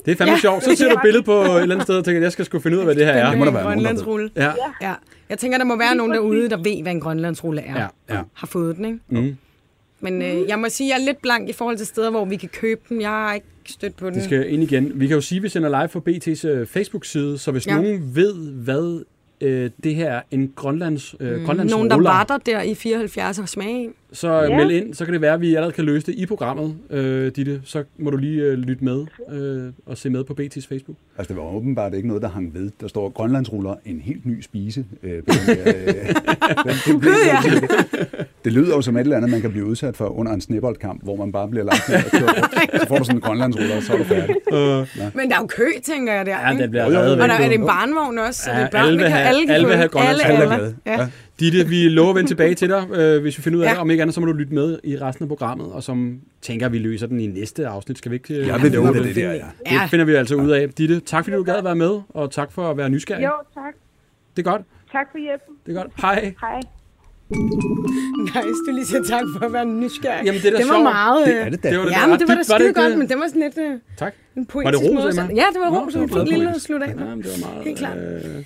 det 0.05 0.12
er 0.12 0.15
fandme 0.15 0.31
Ja. 0.33 0.39
sjovt. 0.39 0.63
Så 0.63 0.75
ser 0.75 0.89
du 0.89 0.95
et 0.99 1.01
billede 1.03 1.23
på 1.23 1.31
et 1.31 1.62
eller 1.62 1.75
andet 1.75 1.83
sted 1.83 1.97
og 1.97 2.05
tænker, 2.05 2.21
jeg 2.21 2.31
skal 2.31 2.45
sgu 2.45 2.59
finde 2.59 2.77
ud 2.77 2.79
af, 2.81 2.86
hvad 2.88 2.95
det 2.95 3.05
her 3.05 3.13
er. 3.13 3.29
Det 3.29 3.39
må 3.39 3.45
der 3.45 3.51
en 3.51 3.55
være 3.55 3.63
grønlandsrulle. 3.63 4.29
Ja. 4.36 4.51
Ja. 4.81 4.93
Jeg 5.29 5.38
tænker, 5.38 5.57
der 5.57 5.65
må 5.65 5.77
være 5.77 5.95
nogen 5.95 6.12
derude, 6.13 6.49
der 6.49 6.57
ved, 6.57 6.81
hvad 6.81 6.91
en 6.91 6.99
grønlandsrulle 6.99 7.62
er. 7.62 7.79
Ja, 8.09 8.15
ja. 8.15 8.21
Har 8.33 8.47
fået 8.47 8.75
den, 8.77 8.86
ikke? 8.86 8.99
Mm. 9.09 9.38
Men 10.03 10.21
øh, 10.21 10.47
jeg 10.47 10.59
må 10.59 10.69
sige, 10.69 10.89
jeg 10.89 11.01
er 11.01 11.05
lidt 11.05 11.21
blank 11.21 11.49
i 11.49 11.53
forhold 11.53 11.77
til 11.77 11.87
steder, 11.87 12.09
hvor 12.09 12.25
vi 12.25 12.35
kan 12.35 12.49
købe 12.49 12.81
den. 12.89 13.01
Jeg 13.01 13.09
har 13.09 13.33
ikke 13.33 13.47
stødt 13.65 13.95
på 13.95 14.05
den. 14.05 14.15
Det 14.15 14.23
skal 14.23 14.53
ind 14.53 14.63
igen. 14.63 14.91
Vi 14.95 15.07
kan 15.07 15.15
jo 15.15 15.21
sige, 15.21 15.37
at 15.39 15.43
vi 15.43 15.49
sender 15.49 15.69
live 15.69 15.87
på 15.87 16.03
BT's 16.09 16.47
øh, 16.47 16.67
Facebook-side, 16.67 17.37
så 17.37 17.51
hvis 17.51 17.67
Ja. 17.67 17.75
nogen 17.75 18.15
ved, 18.15 18.51
hvad 18.51 19.03
øh, 19.41 19.69
det 19.83 19.95
her 19.95 20.11
er 20.11 20.21
en 20.31 20.51
Grønlands, 20.55 21.15
øh, 21.19 21.39
mm. 21.39 21.45
Grønlands 21.45 21.71
Nogen, 21.71 21.89
der 21.89 22.01
var 22.01 22.23
der 22.23 22.37
der 22.37 22.61
i 22.61 22.75
74 22.75 23.39
og 23.39 23.49
smage 23.49 23.83
af. 23.85 23.89
Så 24.13 24.41
ja. 24.41 24.58
Meld 24.58 24.71
ind, 24.71 24.93
så 24.93 25.06
kan 25.06 25.13
det 25.13 25.21
være, 25.21 25.34
at 25.34 25.41
vi 25.41 25.56
allerede 25.56 25.71
kan 25.73 25.84
løse 25.86 26.06
det 26.06 26.15
i 26.15 26.26
programmet, 26.26 26.76
øh, 26.89 27.32
Ditte. 27.36 27.62
Så 27.65 27.84
må 27.97 28.10
du 28.10 28.17
lige 28.17 28.41
øh, 28.41 28.54
lytte 28.54 28.84
med 28.84 29.06
øh, 29.32 29.71
og 29.86 29.97
se 29.97 30.10
med 30.10 30.23
på 30.23 30.34
BT's 30.41 30.67
Facebook. 30.69 30.97
Altså, 31.17 31.34
det 31.34 31.41
var 31.41 31.56
åbenbart 31.56 31.93
ikke 31.93 32.08
noget, 32.08 32.23
der 32.23 32.30
hang 32.30 32.54
ved. 32.54 32.71
Der 32.82 32.88
står 32.88 33.10
grønlandsruller, 33.10 33.76
en 33.86 34.02
helt 34.02 34.26
ny 34.26 34.41
spise. 34.41 34.86
Øh, 35.04 35.23
på 35.23 35.34
den 35.47 35.58
øh, 35.58 35.65
den, 35.65 36.73
det, 36.86 36.99
blev, 36.99 37.12
det, 37.43 38.28
det 38.45 38.54
lyder 38.54 38.76
jo 38.76 38.82
som 38.82 38.97
et 38.97 39.02
eller 39.02 39.17
andet, 39.17 39.32
man 39.32 39.41
kan 39.41 39.52
blive 39.52 39.65
udsat 39.65 39.97
for 39.97 40.06
under 40.19 40.32
en 40.34 40.41
sneboldkamp, 40.41 41.04
hvor 41.04 41.15
man 41.15 41.32
bare 41.32 41.47
bliver 41.47 41.65
lagt 41.65 41.89
ned 41.89 41.95
og 41.97 42.04
kørt 42.12 42.21
rundt. 42.23 42.82
Så 42.82 42.88
får 42.88 42.97
du 42.97 43.04
sådan 43.04 43.17
en 43.17 43.21
grønlandsruller, 43.21 43.76
og 43.76 43.84
så 43.84 43.93
er 43.93 43.97
du 43.97 44.04
færdig. 44.04 44.36
Men 45.17 45.30
der 45.30 45.36
er 45.36 45.39
jo 45.41 45.47
kø, 45.47 45.65
tænker 45.84 46.13
jeg 46.13 46.26
der. 46.26 46.39
Ja, 46.41 46.49
ikke? 46.52 46.63
den 46.63 46.69
bliver 46.69 46.86
reddet 46.86 47.21
Og 47.21 47.28
der 47.30 47.34
er 47.36 47.47
det 47.49 47.60
en 47.60 47.65
barnevogn 47.65 48.17
også, 48.19 48.41
så 48.43 48.52
Ja, 48.52 48.58
det 48.58 48.65
er 48.65 48.69
børn, 48.69 48.82
alle 48.86 48.97
vi 48.97 49.04
vil 49.04 49.12
kan 49.12 49.17
have- 49.17 49.28
alle 49.28 49.54
alle 49.54 49.82
den. 49.82 49.89
grønlandsk 49.89 50.26
alle, 50.26 50.43
ruller. 50.43 50.56
alle. 50.58 50.76
Ja. 50.86 50.91
Ja. 51.02 51.08
Ditte, 51.39 51.67
vi 51.67 51.89
lover 51.89 52.10
at 52.10 52.15
vende 52.15 52.30
tilbage 52.30 52.56
til 52.56 52.69
dig, 52.69 52.88
øh, 52.96 53.22
hvis 53.22 53.38
vi 53.38 53.43
finder 53.43 53.60
ud 53.60 53.63
af 53.63 53.67
Ja. 53.67 53.72
det. 53.72 53.80
Om 53.80 53.89
ikke 53.91 54.02
andet, 54.02 54.13
så 54.13 54.19
må 54.19 54.26
du 54.26 54.32
lytte 54.34 54.54
med 54.54 54.80
i 54.84 54.98
resten 54.98 55.24
af 55.24 55.28
programmet, 55.30 55.72
og 55.72 55.84
som 55.84 56.19
tænker, 56.41 56.65
at 56.65 56.72
vi 56.72 56.78
løser 56.78 57.08
den 57.08 57.19
i 57.19 57.28
næste 57.28 57.67
afsnit. 57.67 57.98
Skal 57.98 58.12
vi 58.12 58.15
ikke? 58.15 58.34
øh, 58.34 58.48
Jeg 58.48 58.62
vil 58.62 58.72
love 58.72 58.93
det? 58.93 59.04
det 59.04 59.15
der 59.15 59.30
er. 59.30 59.34
Det 59.34 59.72
Ja. 59.72 59.86
finder 59.86 60.06
vi 60.06 60.13
altså 60.13 60.36
ud 60.36 60.50
af. 60.50 60.69
Ditte, 60.69 61.00
tak 61.00 61.24
fordi 61.24 61.38
du 61.38 61.43
gad 61.43 61.56
at 61.56 61.63
være 61.63 61.76
med, 61.76 62.00
og 62.10 62.32
tak 62.32 62.52
for 62.52 62.69
at 62.72 62.78
være 62.78 62.89
nysgerrig. 62.89 63.24
Jo, 63.24 63.32
tak. 63.54 63.74
Det 64.38 64.48
er 64.48 64.52
godt. 64.52 64.62
Tak 64.91 65.08
for 65.12 65.17
hjælpen. 65.17 65.56
Det 65.65 65.78
er 65.78 65.82
godt. 65.84 65.91
Hej. 66.02 66.34
Hej. 66.41 66.60
Nice, 67.30 68.60
du 68.67 68.72
lige 68.74 68.86
siger 68.86 69.04
tak 69.04 69.24
for 69.38 69.46
at 69.46 69.54
være 69.54 69.65
nysgerrig. 69.65 70.26
Jamen, 70.26 70.41
det 70.41 70.48
er 70.48 70.52
da 70.52 70.58
det 70.58 70.67
var 70.67 70.74
sjovt. 70.74 70.84
meget... 70.84 71.28
Det 71.28 71.34
øh, 71.34 71.46
er 71.46 71.50
det 71.50 71.63
da. 71.63 71.69
Det 71.69 71.78
var 71.80 71.86
det 71.86 71.91
Ja, 71.91 72.08
men 72.08 72.19
det 72.19 72.28
var 72.28 72.34
da 72.34 72.39
det 72.39 72.46
skide 72.46 72.67
ikke 72.67 72.82
godt, 72.82 72.89
det? 72.91 73.00
men 73.00 73.10
det 73.10 73.17
var 73.17 73.28
sådan 73.28 73.41
lidt 73.41 73.58
øh, 73.58 73.80
Tak. 73.98 74.13
en 74.13 74.19
Var 74.38 74.41
det 74.43 74.48
poetisk 74.50 74.84
ros, 74.84 75.15
måde. 75.17 75.28
Ja, 75.41 75.46
det 75.54 75.60
var 75.63 75.69
ros, 75.78 75.93
det 75.93 76.02
vi 76.02 76.08
fik 76.08 76.28
lille 76.34 76.46
poetisk. 76.46 76.65
slut 76.65 76.82
af. 76.82 76.88
Ja, 76.88 76.93
det 76.93 77.00
var 77.00 77.39
meget... 77.48 77.63
Helt 77.67 77.78
klart. 77.78 77.98
Øh, 77.98 78.43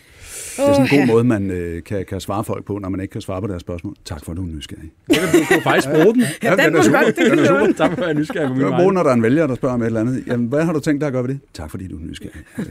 Det 0.58 0.70
er 0.70 0.74
sådan 0.74 1.00
en 1.00 1.00
god 1.00 1.08
måde, 1.14 1.24
man 1.24 1.52
øh, 1.52 1.84
kan, 1.84 2.06
kan 2.06 2.20
svare 2.20 2.44
folk 2.44 2.66
på, 2.66 2.78
når 2.80 2.90
man 2.90 3.00
ikke 3.00 3.12
kan 3.12 3.22
svare 3.22 3.42
på 3.42 3.48
deres 3.48 3.62
spørgsmål. 3.62 3.96
Tak 4.06 4.26
for, 4.26 4.32
at 4.32 4.38
du 4.38 4.44
er 4.44 4.48
nysgerrig. 4.48 4.92
det 5.08 5.16
kan 5.18 5.28
du 5.40 5.46
kunne 5.48 5.62
faktisk 5.62 5.88
bruge 5.90 6.14
den. 6.14 6.24
Ja, 6.44 6.56
den 6.56 6.74
må 6.74 6.80
du 6.80 6.92
godt, 6.92 7.06
det 7.08 7.16
Den 7.18 7.26
kan 7.30 7.40
er 7.40 7.42
du 7.42 7.48
super. 7.48 7.74
Tak 7.78 7.90
for 7.92 8.02
at 8.02 8.06
være 8.08 8.14
nysgerrig 8.14 8.48
på 8.48 8.54
min 8.54 8.64
kan 8.64 8.72
vej. 8.72 8.92
når 8.92 9.04
der 9.04 9.10
er 9.10 9.14
en 9.14 9.24
vælger, 9.24 9.48
der 9.48 9.56
spørger 9.56 9.76
om 9.76 9.82
et 9.82 9.86
eller 9.86 10.00
andet. 10.02 10.24
Jamen, 10.28 10.48
hvad 10.48 10.64
har 10.64 10.74
du 10.74 10.80
tænkt 10.80 11.02
dig 11.02 11.08
at 11.08 11.14
gøre 11.14 11.24
ved 11.24 11.30
det? 11.30 11.40
Tak, 11.54 11.72
fordi 11.72 11.88
du 11.88 11.96
er 11.96 12.02
nysgerrig. 12.02 12.42
Øh, 12.60 12.66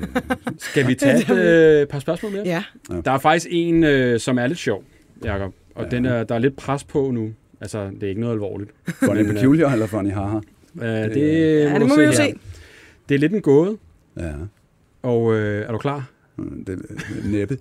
Skal 0.58 0.88
vi 0.88 0.94
tage 0.94 1.16
et 1.18 1.30
øh, 1.82 1.86
par 1.86 1.98
spørgsmål 1.98 2.32
mere? 2.32 2.42
Ja. 2.44 2.62
Der 3.04 3.10
er 3.10 3.18
faktisk 3.18 3.46
en, 3.50 3.84
øh, 3.84 4.20
som 4.20 4.38
er 4.38 4.46
lidt 4.46 4.58
sjov, 4.58 4.84
Jacob. 5.24 5.52
Og 5.74 5.84
Ja. 5.84 5.88
den 5.96 6.04
er, 6.04 6.24
der 6.24 6.34
er 6.34 6.38
lidt 6.38 6.56
pres 6.56 6.84
på 6.84 7.10
nu. 7.10 7.30
Altså, 7.60 7.90
det 7.94 8.02
er 8.02 8.08
ikke 8.08 8.20
noget 8.20 8.34
alvorligt. 8.34 8.70
Funny 8.88 9.18
øh, 9.20 9.34
peculiar 9.34 9.72
eller 9.72 9.86
funny 9.86 10.12
haha? 10.12 10.36
Øh, 10.82 10.84
det, 11.14 11.60
Ja, 11.64 11.72
må 11.72 11.78
det 11.78 11.88
må 11.88 11.96
vi 11.96 12.02
jo 12.02 12.08
her. 12.08 12.16
se. 12.16 12.34
Det 13.08 13.14
er 13.14 13.18
lidt 13.18 13.32
en 13.32 13.40
gåde, 13.40 13.76
Ja, 14.18 14.32
og 15.02 15.34
øh, 15.34 15.66
er 15.68 15.72
du 15.72 15.78
klar? 15.78 16.08
det 16.66 16.68
er 16.68 17.28
næppe. 17.28 17.58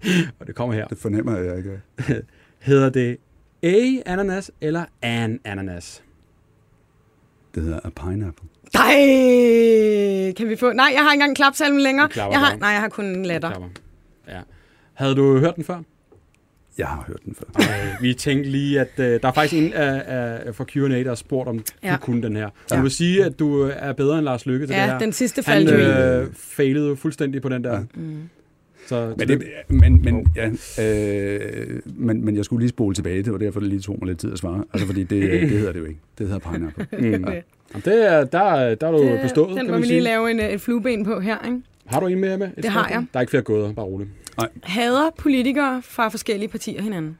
Og 0.38 0.46
det 0.46 0.54
kommer 0.54 0.74
her. 0.74 0.86
Det 0.86 0.98
fornemmer 0.98 1.38
jeg 1.38 1.56
ikke. 1.58 1.80
Hedder 2.58 2.90
det 2.90 3.16
A-ananas 3.62 4.50
eller 4.60 4.84
an 5.02 5.40
ananas? 5.44 6.02
Det 7.54 7.62
hedder 7.62 7.80
a 7.84 7.88
pineapple. 7.90 8.48
Nej, 8.74 10.32
kan 10.32 10.48
vi 10.48 10.56
få... 10.56 10.72
Nej, 10.72 10.90
jeg 10.94 11.02
har 11.02 11.12
ikke 11.12 11.22
engang 11.22 11.36
klapsalmen 11.36 11.80
længere. 11.80 12.08
Jeg 12.16 12.40
har... 12.40 12.56
Nej, 12.56 12.68
jeg 12.68 12.80
har 12.80 12.88
kun 12.88 13.04
en 13.04 13.26
latter. 13.26 13.70
Ja. 14.28 14.40
Havde 14.94 15.14
du 15.14 15.38
hørt 15.38 15.56
den 15.56 15.64
før? 15.64 15.82
Jeg 16.78 16.86
har 16.86 17.04
hørt 17.06 17.20
den 17.24 17.34
før. 17.34 17.44
Ej, 17.62 17.96
vi 18.00 18.14
tænkte 18.14 18.50
lige, 18.50 18.80
at 18.80 18.88
øh, 18.98 19.20
der 19.22 19.28
er 19.28 19.32
faktisk 19.32 19.54
en 19.62 19.72
af, 19.72 20.02
af, 20.46 20.54
fra 20.54 20.64
Q&A, 20.64 20.88
der 21.02 21.08
har 21.08 21.14
spurgt, 21.14 21.48
om 21.48 21.64
ja. 21.82 21.92
Du 21.92 21.96
kunne 21.96 22.22
den 22.22 22.36
her. 22.36 22.48
Ja. 22.70 22.76
du 22.76 22.82
vil 22.82 22.90
sige, 22.90 23.24
at 23.24 23.38
du 23.38 23.60
er 23.74 23.92
bedre 23.92 24.18
end 24.18 24.24
Lars 24.24 24.46
Lykke 24.46 24.66
til 24.66 24.74
det 24.74 24.80
Ja, 24.80 24.86
her. 24.86 24.98
den 24.98 25.12
sidste 25.12 25.42
Han 25.46 25.66
faldt 25.66 25.70
jo 25.70 25.76
i. 25.78 26.22
øh, 26.22 26.28
failede 26.34 26.96
fuldstændig 26.96 27.42
på 27.42 27.48
den 27.48 27.64
der. 27.64 27.72
Ja. 27.72 27.80
Mm. 27.94 28.28
Så, 28.86 29.14
Men, 29.18 29.28
det, 29.28 29.42
men, 29.68 30.02
men, 30.04 30.26
ja, 30.36 30.50
øh, 30.84 31.80
men, 31.96 32.24
men 32.24 32.36
jeg 32.36 32.44
skulle 32.44 32.60
lige 32.60 32.68
spole 32.68 32.94
tilbage, 32.94 33.22
det 33.22 33.32
var 33.32 33.38
derfor, 33.38 33.60
det 33.60 33.68
lige 33.68 33.80
tog 33.80 33.98
mig 34.00 34.06
lidt 34.08 34.18
tid 34.18 34.32
at 34.32 34.38
svare. 34.38 34.64
Altså, 34.72 34.86
fordi 34.86 35.00
det, 35.04 35.22
det 35.32 35.48
hedder 35.48 35.72
det 35.72 35.80
jo 35.80 35.84
ikke. 35.84 36.00
Det 36.18 36.26
hedder 36.28 36.50
pineapple. 36.52 36.86
Mm. 36.98 37.04
Jamen, 37.74 37.82
det 37.84 38.12
er, 38.12 38.24
der, 38.24 38.74
der 38.74 38.86
er 38.86 38.90
du 38.92 39.18
bestået, 39.22 39.48
Den 39.48 39.56
kan 39.56 39.66
må 39.66 39.72
man 39.72 39.82
vi 39.82 39.86
lige 39.86 40.00
lave 40.00 40.30
en, 40.30 40.40
øh, 40.40 40.46
et 40.48 40.60
flueben 40.60 41.04
på 41.04 41.20
her, 41.20 41.36
ikke? 41.46 41.60
Har 41.86 42.00
du 42.00 42.06
en 42.06 42.18
mere 42.20 42.38
med? 42.38 42.46
Et 42.48 42.56
Det 42.56 42.64
har 42.64 42.80
spørgsmål? 42.82 43.00
jeg. 43.00 43.06
Der 43.12 43.18
er 43.18 43.20
ikke 43.20 43.30
flere 43.30 43.42
gåder, 43.42 43.72
bare 43.72 43.86
roligt. 43.86 44.10
Hader 44.62 45.10
politikere 45.18 45.82
fra 45.84 46.08
forskellige 46.08 46.48
partier 46.48 46.82
hinanden? 46.82 47.18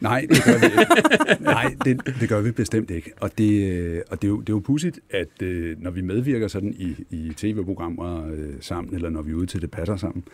Nej, 0.00 0.26
det 0.30 0.44
gør 0.44 0.58
vi 0.58 0.66
ikke. 0.66 1.44
Nej, 1.44 1.74
det, 1.84 2.16
det 2.20 2.28
gør 2.28 2.40
vi 2.40 2.50
bestemt 2.50 2.90
ikke. 2.90 3.12
Og 3.20 3.38
det, 3.38 3.70
øh, 3.70 4.00
og 4.10 4.22
det, 4.22 4.28
er, 4.28 4.30
jo, 4.30 4.40
det 4.40 4.48
er 4.48 4.52
jo 4.52 4.58
pudsigt, 4.58 5.00
at 5.10 5.42
øh, 5.42 5.76
når 5.82 5.90
vi 5.90 6.00
medvirker 6.00 6.48
sådan 6.48 6.74
i, 6.78 7.04
i 7.10 7.32
tv-programmer 7.36 8.26
øh, 8.26 8.54
sammen, 8.60 8.94
eller 8.94 9.10
når 9.10 9.22
vi 9.22 9.30
er 9.30 9.34
ude 9.34 9.46
til 9.46 9.62
debatter 9.62 9.96
sammen, 9.96 10.24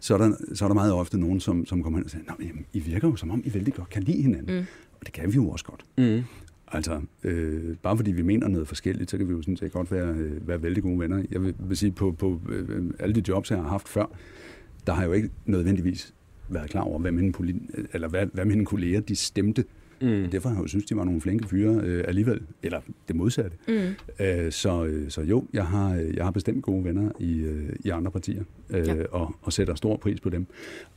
så 0.00 0.14
er 0.14 0.18
der, 0.18 0.32
så 0.54 0.64
er 0.64 0.68
der 0.68 0.74
meget 0.74 0.92
ofte 0.92 1.20
nogen, 1.20 1.40
som, 1.40 1.66
som 1.66 1.82
kommer 1.82 1.98
hen 1.98 2.04
og 2.04 2.10
siger, 2.10 2.22
Nå, 2.28 2.34
men 2.38 2.46
jamen, 2.46 2.64
I 2.72 2.78
virker 2.78 3.08
jo 3.08 3.16
som 3.16 3.30
om, 3.30 3.42
I 3.44 3.54
vældig 3.54 3.74
godt 3.74 3.90
kan 3.90 4.02
lide 4.02 4.22
hinanden. 4.22 4.56
Mm. 4.56 4.64
Og 5.00 5.06
det 5.06 5.12
kan 5.12 5.28
vi 5.28 5.34
jo 5.34 5.50
også 5.50 5.64
godt. 5.64 5.84
Mm. 5.98 6.22
Altså, 6.68 7.00
øh, 7.24 7.76
bare 7.76 7.96
fordi 7.96 8.12
vi 8.12 8.22
mener 8.22 8.48
noget 8.48 8.68
forskelligt, 8.68 9.10
så 9.10 9.18
kan 9.18 9.28
vi 9.28 9.32
jo 9.32 9.42
sådan 9.42 9.56
set 9.56 9.72
godt 9.72 9.92
være, 9.92 10.08
øh, 10.08 10.48
være 10.48 10.62
vældig 10.62 10.82
gode 10.82 10.98
venner. 10.98 11.24
Jeg 11.30 11.42
vil, 11.42 11.54
vil 11.58 11.76
sige, 11.76 11.92
på, 11.92 12.12
på 12.12 12.40
øh, 12.48 12.84
alle 12.98 13.14
de 13.14 13.22
jobs, 13.28 13.50
jeg 13.50 13.58
har 13.58 13.68
haft 13.68 13.88
før, 13.88 14.06
der 14.86 14.92
har 14.92 15.02
jeg 15.02 15.08
jo 15.08 15.12
ikke 15.12 15.30
nødvendigvis 15.46 16.14
været 16.54 16.70
klar 16.70 16.80
over, 16.80 16.98
hvad 16.98 17.12
mine, 17.12 17.32
poli- 17.40 17.86
eller 17.92 18.08
hvad, 18.08 18.26
hvad 18.32 18.44
mine 18.44 18.64
kolleger 18.64 19.00
de 19.00 19.16
stemte. 19.16 19.64
Mm. 20.02 20.28
Derfor 20.32 20.48
har 20.48 20.56
jeg 20.56 20.62
jo 20.62 20.66
synes, 20.68 20.84
de 20.84 20.96
var 20.96 21.04
nogle 21.04 21.20
flinke 21.20 21.48
fyre 21.48 21.80
øh, 21.84 22.04
alligevel, 22.08 22.40
eller 22.62 22.80
det 23.08 23.16
modsatte. 23.16 23.56
Mm. 23.68 23.74
Øh, 24.24 24.52
så, 24.52 24.84
øh, 24.84 25.10
så 25.10 25.22
jo, 25.22 25.44
jeg 25.52 25.66
har, 25.66 25.94
øh, 25.94 26.16
jeg 26.16 26.24
har 26.24 26.30
bestemt 26.30 26.62
gode 26.62 26.84
venner 26.84 27.10
i, 27.18 27.38
øh, 27.40 27.68
i 27.84 27.88
andre 27.88 28.10
partier, 28.10 28.42
øh, 28.70 28.86
Ja. 28.86 28.94
og, 29.10 29.34
og 29.42 29.52
sætter 29.52 29.74
stor 29.74 29.96
pris 29.96 30.20
på 30.20 30.30
dem. 30.30 30.46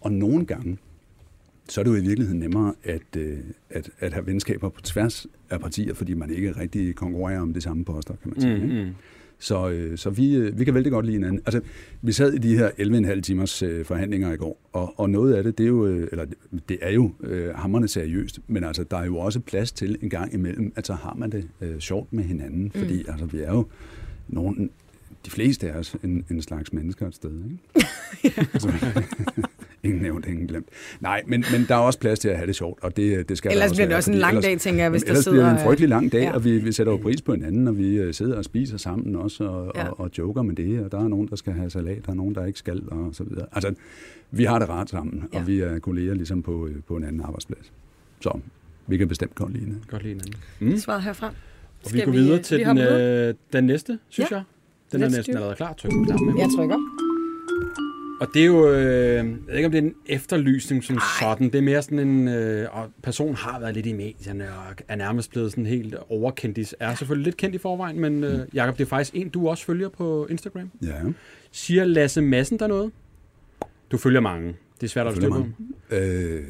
Og 0.02 0.12
nogle 0.12 0.46
gange, 0.46 0.78
så 1.70 1.82
er 1.82 1.84
det 1.84 1.92
jo 1.92 1.96
i 1.96 2.02
virkeligheden 2.02 2.40
nemmere 2.40 2.74
at, 2.84 3.02
øh, 3.18 3.38
at, 3.70 3.90
at 4.00 4.14
have 4.14 4.26
venskaber 4.28 4.70
på 4.70 4.82
tværs 4.82 5.28
af 5.50 5.60
partier, 5.60 5.94
fordi 5.94 6.14
man 6.14 6.30
ikke 6.30 6.52
rigtig 6.52 6.96
konkurrerer 6.96 7.40
om 7.42 7.54
de 7.54 7.62
samme 7.62 7.86
poster, 7.86 8.16
kan 8.16 8.32
man 8.32 8.42
sige. 8.42 8.56
Mm, 8.58 8.64
ikke? 8.64 8.94
Mm. 9.36 9.42
Så, 9.42 9.70
øh, 9.70 9.98
så 9.98 10.10
vi, 10.10 10.36
øh, 10.36 10.60
vi 10.60 10.66
kan 10.66 10.74
vældig 10.74 10.92
godt 10.92 11.06
lide 11.06 11.18
hinanden. 11.18 11.42
Altså, 11.46 11.62
vi 12.02 12.12
sad 12.12 12.34
i 12.34 12.38
de 12.38 12.58
her 12.58 12.70
11,5 13.16 13.22
timers 13.22 13.64
øh, 13.64 13.86
forhandlinger 13.86 14.34
i 14.34 14.38
går, 14.38 14.58
og, 14.74 14.94
og 15.00 15.10
noget 15.10 15.34
af 15.34 15.44
det, 15.44 15.58
det 15.58 15.64
er 15.64 15.68
jo, 15.68 15.86
øh, 15.86 16.08
eller 16.12 16.26
det 16.70 16.78
er 16.82 16.92
jo 16.92 17.12
øh, 17.24 17.56
hammerne 17.56 17.88
seriøst, 17.88 18.40
men 18.48 18.64
altså, 18.64 18.84
der 18.84 18.98
er 18.98 19.06
jo 19.06 19.18
også 19.18 19.40
plads 19.40 19.72
til 19.72 19.98
en 20.02 20.10
gang 20.10 20.34
imellem, 20.34 20.74
at 20.76 20.88
så 20.88 20.94
har 20.94 21.14
man 21.18 21.32
det 21.32 21.48
øh, 21.62 21.80
sjovt 21.80 22.14
med 22.14 22.24
hinanden, 22.24 22.72
fordi 22.72 23.04
mm. 23.04 23.12
altså, 23.12 23.26
vi 23.26 23.42
er 23.42 23.54
jo 23.54 23.66
nogen, 24.28 24.70
de 25.26 25.30
fleste 25.32 25.72
af 25.72 25.78
os 25.80 25.96
en, 26.04 26.26
en 26.32 26.42
slags 26.42 26.74
mennesker 26.74 27.08
et 27.08 27.16
sted, 27.16 27.32
ikke? 28.24 28.40
altså, 28.54 28.72
ingen 29.84 30.02
nævnt, 30.02 30.26
ingen 30.26 30.48
glemt. 30.48 30.68
Nej, 31.00 31.24
men, 31.28 31.44
men 31.52 31.66
der 31.68 31.76
er 31.76 31.80
også 31.80 32.00
plads 32.00 32.20
til 32.20 32.30
at 32.30 32.36
have 32.38 32.48
det 32.48 32.56
sjovt, 32.56 32.84
og 32.84 32.98
det, 32.98 33.30
det 33.30 33.38
skal 33.38 33.52
Ellers 33.52 33.72
bliver 33.72 33.84
det 33.86 33.90
være, 33.90 33.98
også 33.98 34.12
en 34.12 34.16
fordi 34.16 34.22
lang 34.22 34.32
ellers- 34.38 34.46
dag, 34.46 34.60
tænker 34.60 34.82
jeg, 34.84 34.90
hvis 34.90 35.02
Jamen, 35.02 35.08
der 35.08 35.12
ellers 35.12 35.24
sidder... 35.24 35.38
bliver 35.38 35.50
det 35.54 35.60
en 35.60 35.66
frygtelig 35.66 35.90
lang 35.90 36.12
dag, 36.12 36.20
Ja. 36.20 36.26
ja. 36.26 36.32
og 36.34 36.44
vi, 36.44 36.58
vi 36.58 36.72
sætter 36.72 36.94
jo 36.94 36.98
pris 36.98 37.22
på 37.22 37.34
hinanden, 37.34 37.68
og 37.68 37.78
vi 37.78 37.96
øh, 37.96 38.14
sidder 38.14 38.38
og 38.38 38.44
spiser 38.46 38.78
sammen 38.78 39.16
også, 39.16 39.44
og, 39.44 39.72
Ja. 39.76 39.88
og, 39.88 40.00
og 40.00 40.10
joker 40.18 40.42
med 40.42 40.56
det, 40.56 40.80
og 40.86 40.92
der 40.92 41.00
er 41.04 41.08
nogen, 41.08 41.28
der 41.28 41.36
skal 41.36 41.54
have 41.54 41.70
salat, 41.70 42.06
der 42.06 42.12
er 42.12 42.16
nogen, 42.16 42.36
der 42.36 42.46
ikke 42.46 42.60
skal, 42.60 42.82
og 42.88 43.10
så 43.16 43.24
videre. 43.24 43.46
Altså, 43.52 43.74
vi 44.32 44.44
har 44.44 44.60
det 44.60 44.70
rart 44.70 44.90
sammen, 44.90 45.24
Ja. 45.34 45.40
og 45.40 45.48
vi 45.48 45.60
er 45.60 45.80
kolleger 45.80 46.14
ligesom 46.14 46.44
på, 46.44 46.68
øh, 46.68 46.76
på 46.88 46.96
en 46.96 47.04
anden 47.04 47.22
arbejdsplads. 47.22 47.72
Så 48.22 48.40
vi 48.88 48.98
kan 48.98 49.08
bestemt 49.08 49.36
godt 49.36 49.52
lide 49.52 49.64
hinanden. 49.64 49.84
Godt 49.90 50.04
lide 50.04 50.14
hinanden. 50.14 50.34
Mm. 50.60 50.78
Svaret 50.78 51.04
herfra. 51.04 51.28
Og 51.86 51.94
vi 51.94 52.00
går 52.02 52.12
vi, 52.12 52.18
videre 52.18 52.38
øh, 52.38 52.44
til 52.44 52.58
vi 52.60 52.64
den, 52.64 52.78
øh, 52.78 53.34
den 53.54 53.64
næste, 53.64 54.00
synes 54.10 54.32
Ja. 54.32 54.36
jeg. 54.36 54.44
Den 54.92 55.02
er 55.04 55.08
Let's 55.08 55.16
næsten 55.16 55.34
do 55.34 55.38
allerede 55.38 55.56
klar. 55.56 55.74
Tryk 55.74 55.92
på 55.92 56.04
knappen. 56.06 56.38
Jeg 56.38 56.50
trykker. 56.58 56.78
Og 58.22 58.28
det 58.34 58.42
er 58.42 58.46
jo, 58.46 58.70
øh, 58.72 59.16
jeg 59.16 59.26
ved 59.48 59.56
ikke 59.56 59.66
om 59.66 59.72
det 59.72 59.78
er 59.78 59.82
en 59.82 59.94
efterlysning 60.06 60.84
som 60.84 61.00
sådan, 61.20 61.48
det 61.48 61.56
er 61.56 61.62
mere 61.62 61.82
sådan 61.82 62.00
en, 62.00 62.28
øh, 62.28 62.68
og 62.72 62.92
personen 63.04 63.36
har 63.36 63.60
været 63.60 63.74
lidt 63.74 63.86
i 63.86 63.94
medierne 63.94 64.44
og 64.44 64.76
er 64.88 64.96
nærmest 64.96 65.32
blevet 65.32 65.52
sådan 65.52 65.66
helt 65.66 65.96
overkendt. 66.10 66.76
Er 66.80 66.96
selvfølgelig 66.96 67.26
lidt 67.26 67.38
kendt 67.38 67.56
i 67.56 67.58
forvejen, 67.58 68.00
men 68.00 68.24
øh, 68.24 68.40
Jacob, 68.54 68.78
det 68.78 68.84
er 68.84 68.88
faktisk 68.90 69.16
en, 69.16 69.30
du 69.30 69.50
også 69.50 69.66
følger 69.66 69.90
på 69.90 70.28
Instagram. 70.30 70.72
Ja, 70.84 70.94
Siger 71.52 71.86
Lasse 71.86 72.22
Madsen 72.22 72.60
der 72.60 72.68
noget? 72.68 72.92
Du 73.92 73.98
følger 73.98 74.20
mange. 74.20 74.56
Det 74.82 74.84
er 74.84 74.88
svært 74.88 75.08
at 75.08 75.14
forstå. 75.14 75.46
Øh, 75.92 76.44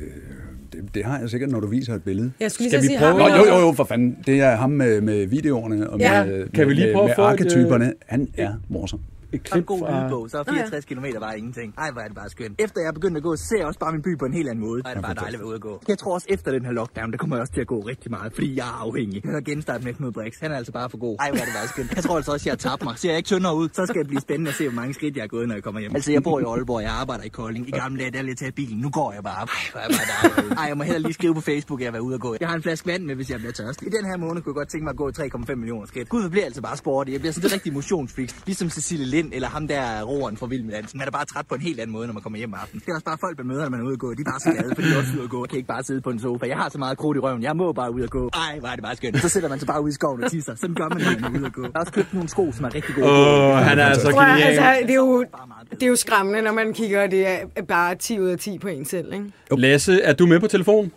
det, 0.73 0.95
det 0.95 1.06
har 1.06 1.19
jeg 1.19 1.30
sikkert, 1.30 1.49
når 1.51 1.60
du 1.60 1.67
viser 1.67 1.93
et 1.95 2.04
billede. 2.04 2.32
Jeg 2.39 2.51
skulle 2.51 2.69
Skal 2.69 2.80
så 2.82 2.84
vi 2.84 2.88
sige, 2.88 2.99
prøve- 2.99 3.21
har 3.21 3.38
vi 3.38 3.38
Nå, 3.38 3.45
jo, 3.54 3.60
jo, 3.60 3.65
jo, 3.67 3.71
for 3.73 3.84
fanden. 3.84 4.17
Det 4.25 4.41
er 4.41 4.56
ham 4.56 4.69
med, 4.71 5.01
med 5.01 5.28
videoerne 5.28 5.89
og 5.89 5.99
Ja. 5.99 6.25
med, 6.25 6.49
Kan 6.54 6.67
vi 6.67 6.73
lige 6.73 6.86
med, 6.88 6.93
prøve 6.93 7.04
at 7.04 7.10
med 7.10 7.15
få 7.15 7.21
et, 7.21 7.25
arketyperne. 7.25 7.93
Han 8.08 8.28
er 8.38 8.54
morsom. 8.69 8.99
Et 9.36 9.41
Så 9.50 9.56
en 9.56 9.58
klip 9.58 9.65
god 9.65 9.80
fra... 9.80 10.04
lydbog, 10.04 10.30
så 10.32 10.38
er 10.39 10.43
64 10.43 10.86
km 10.86 11.06
bare 11.26 11.38
ingenting. 11.39 11.69
Ej, 11.78 11.91
hvor 11.91 12.02
er 12.02 12.08
det 12.12 12.17
bare 12.21 12.30
skønt. 12.30 12.56
Efter 12.65 12.82
jeg 12.82 12.88
er 12.88 12.98
begyndt 13.00 13.17
at 13.17 13.24
gå, 13.24 13.36
ser 13.36 13.58
jeg 13.58 13.67
også 13.71 13.80
bare 13.80 13.91
min 13.91 14.02
by 14.08 14.12
på 14.21 14.26
en 14.26 14.34
helt 14.34 14.50
anden 14.50 14.63
måde. 14.67 14.82
Ej, 14.86 14.91
det 14.93 14.98
er 14.98 15.02
bare 15.02 15.13
dejligt 15.13 15.36
at 15.36 15.39
være 15.39 15.48
ude 15.48 15.56
at 15.56 15.62
gå. 15.69 15.74
Jeg 15.88 15.98
tror 15.98 16.13
også 16.13 16.28
efter 16.30 16.52
den 16.52 16.65
her 16.65 16.71
lockdown, 16.71 17.12
der 17.12 17.17
kommer 17.17 17.36
jeg 17.36 17.41
også 17.41 17.54
til 17.54 17.62
at 17.62 17.67
gå 17.67 17.80
rigtig 17.91 18.12
meget, 18.12 18.34
fordi 18.36 18.50
jeg 18.56 18.67
er 18.74 18.78
afhængig. 18.88 19.19
Jeg 19.26 19.34
har 19.34 19.41
genstartet 19.41 19.86
med 19.86 19.93
Knud 19.93 20.12
Brix. 20.12 20.34
Han 20.41 20.52
er 20.52 20.58
altså 20.58 20.71
bare 20.71 20.89
for 20.89 20.98
god. 20.98 21.15
Ej, 21.19 21.30
hvor 21.32 21.39
er 21.39 21.45
det 21.45 21.54
bare 21.60 21.67
skønt. 21.67 21.95
Jeg 21.95 22.04
tror 22.04 22.15
altså 22.15 22.32
også, 22.32 22.50
jeg 22.50 22.52
har 22.52 22.63
tabt 22.69 22.84
mig. 22.84 22.93
Ser 23.00 23.10
jeg 23.10 23.17
ikke 23.17 23.28
tyndere 23.28 23.56
ud, 23.56 23.69
så 23.74 23.86
skal 23.86 24.00
det 24.02 24.08
blive 24.08 24.21
spændende 24.21 24.50
at 24.50 24.56
se, 24.56 24.63
hvor 24.69 24.76
mange 24.82 24.93
skridt 24.93 25.17
jeg 25.17 25.24
er 25.24 25.28
gået, 25.28 25.48
når 25.48 25.56
jeg 25.56 25.63
kommer 25.63 25.82
hjem. 25.82 25.95
Altså, 25.95 26.12
jeg 26.12 26.24
bor 26.24 26.39
i 26.39 26.43
Aalborg, 26.43 26.82
jeg 26.82 26.91
arbejder 26.91 27.24
i 27.24 27.28
Kolding. 27.28 27.67
I 27.67 27.71
gamle 27.71 28.00
dage, 28.00 28.12
der 28.12 28.21
lidt 28.21 28.39
tage 28.39 28.52
bilen. 28.52 28.78
Nu 28.78 28.89
går 28.89 29.13
jeg 29.13 29.24
bare. 29.24 29.41
Ej, 29.41 29.48
hvor 29.71 29.80
er 29.82 29.88
det 29.88 29.98
bare 29.98 30.34
dejligt. 30.34 30.60
Ej, 30.60 30.65
jeg 30.71 30.78
må 30.78 30.84
heller 30.84 31.00
lige 31.00 31.13
skrive 31.13 31.34
på 31.34 31.41
Facebook, 31.41 31.82
at 31.82 31.86
jeg 31.86 31.95
er 31.95 32.00
ude 32.00 32.15
at 32.15 32.21
gå. 32.21 32.36
Jeg 32.39 32.48
har 32.50 32.56
en 32.56 32.63
flaske 32.63 32.88
vand 32.88 33.04
med, 33.04 33.15
hvis 33.15 33.30
jeg 33.30 33.39
bliver 33.39 33.54
tørstig. 33.54 33.88
I 33.88 33.91
den 33.98 34.06
her 34.06 34.17
måned 34.17 34.41
kunne 34.41 34.52
jeg 34.54 34.56
godt 34.56 34.69
tænke 34.69 34.84
mig 34.84 34.91
at 34.91 34.98
gå 34.98 35.10
3,5 35.10 35.56
millioner 35.56 35.86
skridt. 35.86 36.10
Gud, 36.10 36.21
hvor 36.21 36.30
bliver 36.30 36.45
altså 36.45 36.62
bare 36.62 36.78
sport. 36.78 37.10
Jeg 37.10 37.19
bliver 37.19 37.34
sådan 37.34 37.50
en 37.50 37.54
rigtig 37.54 37.74
motionsfreak. 37.74 38.30
Ligesom 38.45 38.69
Cecilie 38.69 39.06
Lind 39.06 39.25
eller 39.34 39.48
ham 39.48 39.68
der 39.68 40.04
roeren 40.04 40.38
fra 40.38 40.46
Vild 40.48 40.64
med 40.64 40.74
Dans. 40.74 40.96
Man 40.96 41.08
er 41.08 41.12
bare 41.12 41.26
træt 41.26 41.46
på 41.50 41.56
en 41.56 41.62
helt 41.62 41.80
anden 41.80 41.94
måde, 41.94 42.08
når 42.08 42.14
man 42.14 42.24
kommer 42.24 42.38
hjem 42.40 42.54
om 42.54 42.60
aftenen. 42.62 42.80
Det 42.86 42.90
er 42.90 42.94
også 42.94 43.06
bare 43.06 43.18
folk, 43.22 43.38
man 43.38 43.48
møder, 43.48 43.62
når 43.64 43.70
man 43.70 43.80
er 43.80 43.84
ude 43.84 43.94
at 43.94 44.00
gå. 44.00 44.14
De 44.14 44.22
er 44.22 44.30
bare 44.32 44.40
så 44.40 44.50
glade, 44.52 44.76
fordi 44.76 44.88
de 44.90 44.94
er 44.94 44.98
også 44.98 45.12
ude 45.16 45.24
at 45.24 45.30
gå. 45.30 45.44
Jeg 45.44 45.50
kan 45.50 45.58
ikke 45.58 45.68
bare 45.68 45.84
sidde 45.84 46.02
på 46.02 46.10
en 46.10 46.20
sofa. 46.20 46.46
Jeg 46.48 46.58
har 46.58 46.70
så 46.70 46.78
meget 46.78 46.98
krudt 46.98 47.18
i 47.18 47.20
røven. 47.20 47.44
Jeg 47.44 47.56
må 47.56 47.74
bare 47.74 47.94
ud 47.94 48.02
og 48.02 48.10
gå. 48.10 48.30
Ej, 48.34 48.60
hvor 48.60 48.68
er 48.70 48.76
det 48.76 48.84
bare 48.84 48.96
skønt. 48.96 49.22
Så 49.22 49.30
sætter 49.30 49.50
man 49.50 49.60
sig 49.60 49.68
bare 49.68 49.82
ud 49.84 49.90
i 49.90 49.94
skoven 49.94 50.24
og 50.24 50.32
tisser. 50.32 50.56
Sådan 50.56 50.76
gør 50.76 50.90
man, 50.90 50.98
når 51.02 51.20
man 51.30 51.36
er 51.36 51.40
ude 51.40 51.46
at 51.46 51.54
gå. 51.54 51.62
Jeg 51.64 51.72
har 51.76 51.80
også 51.82 51.94
købt 51.94 52.14
nogle 52.14 52.30
sko, 52.30 52.52
som 52.52 52.66
er 52.66 52.76
rigtig 52.76 52.96
gode. 52.96 53.08
Åh, 53.08 53.56
han 53.58 53.80
er 53.80 53.86
altså 53.86 54.12
Prøv 54.12 54.22
at- 54.24 54.28
genial. 54.30 54.48
altså, 54.48 54.78
det, 54.82 54.90
er 54.92 54.96
jo, 54.96 55.26
det 55.72 55.84
er 55.84 55.88
jo 55.88 55.96
skræmmende, 55.96 56.42
når 56.42 56.52
man 56.54 56.74
kigger, 56.74 57.04
og 57.04 57.12
det 57.12 57.28
er 57.28 57.38
bare 57.68 57.96
10 57.96 58.20
ud 58.20 58.28
af 58.28 58.38
10 58.40 58.58
på 58.60 58.68
en 58.68 58.86
selv, 58.86 59.14
ikke? 59.14 59.26
Lasse, 59.52 60.02
er 60.02 60.14
du 60.14 60.26
med 60.26 60.40
på 60.40 60.48
telefon? 60.48 60.92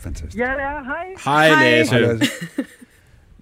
Fantastisk. 0.00 0.36
Ja, 0.38 0.44
det 0.44 0.50
er. 0.50 0.84
Hej. 0.84 1.48
Hej, 1.48 1.48
Hej. 1.48 1.70
Lasse. 1.70 1.94
Hej, 1.94 2.00
Lasse. 2.12 2.32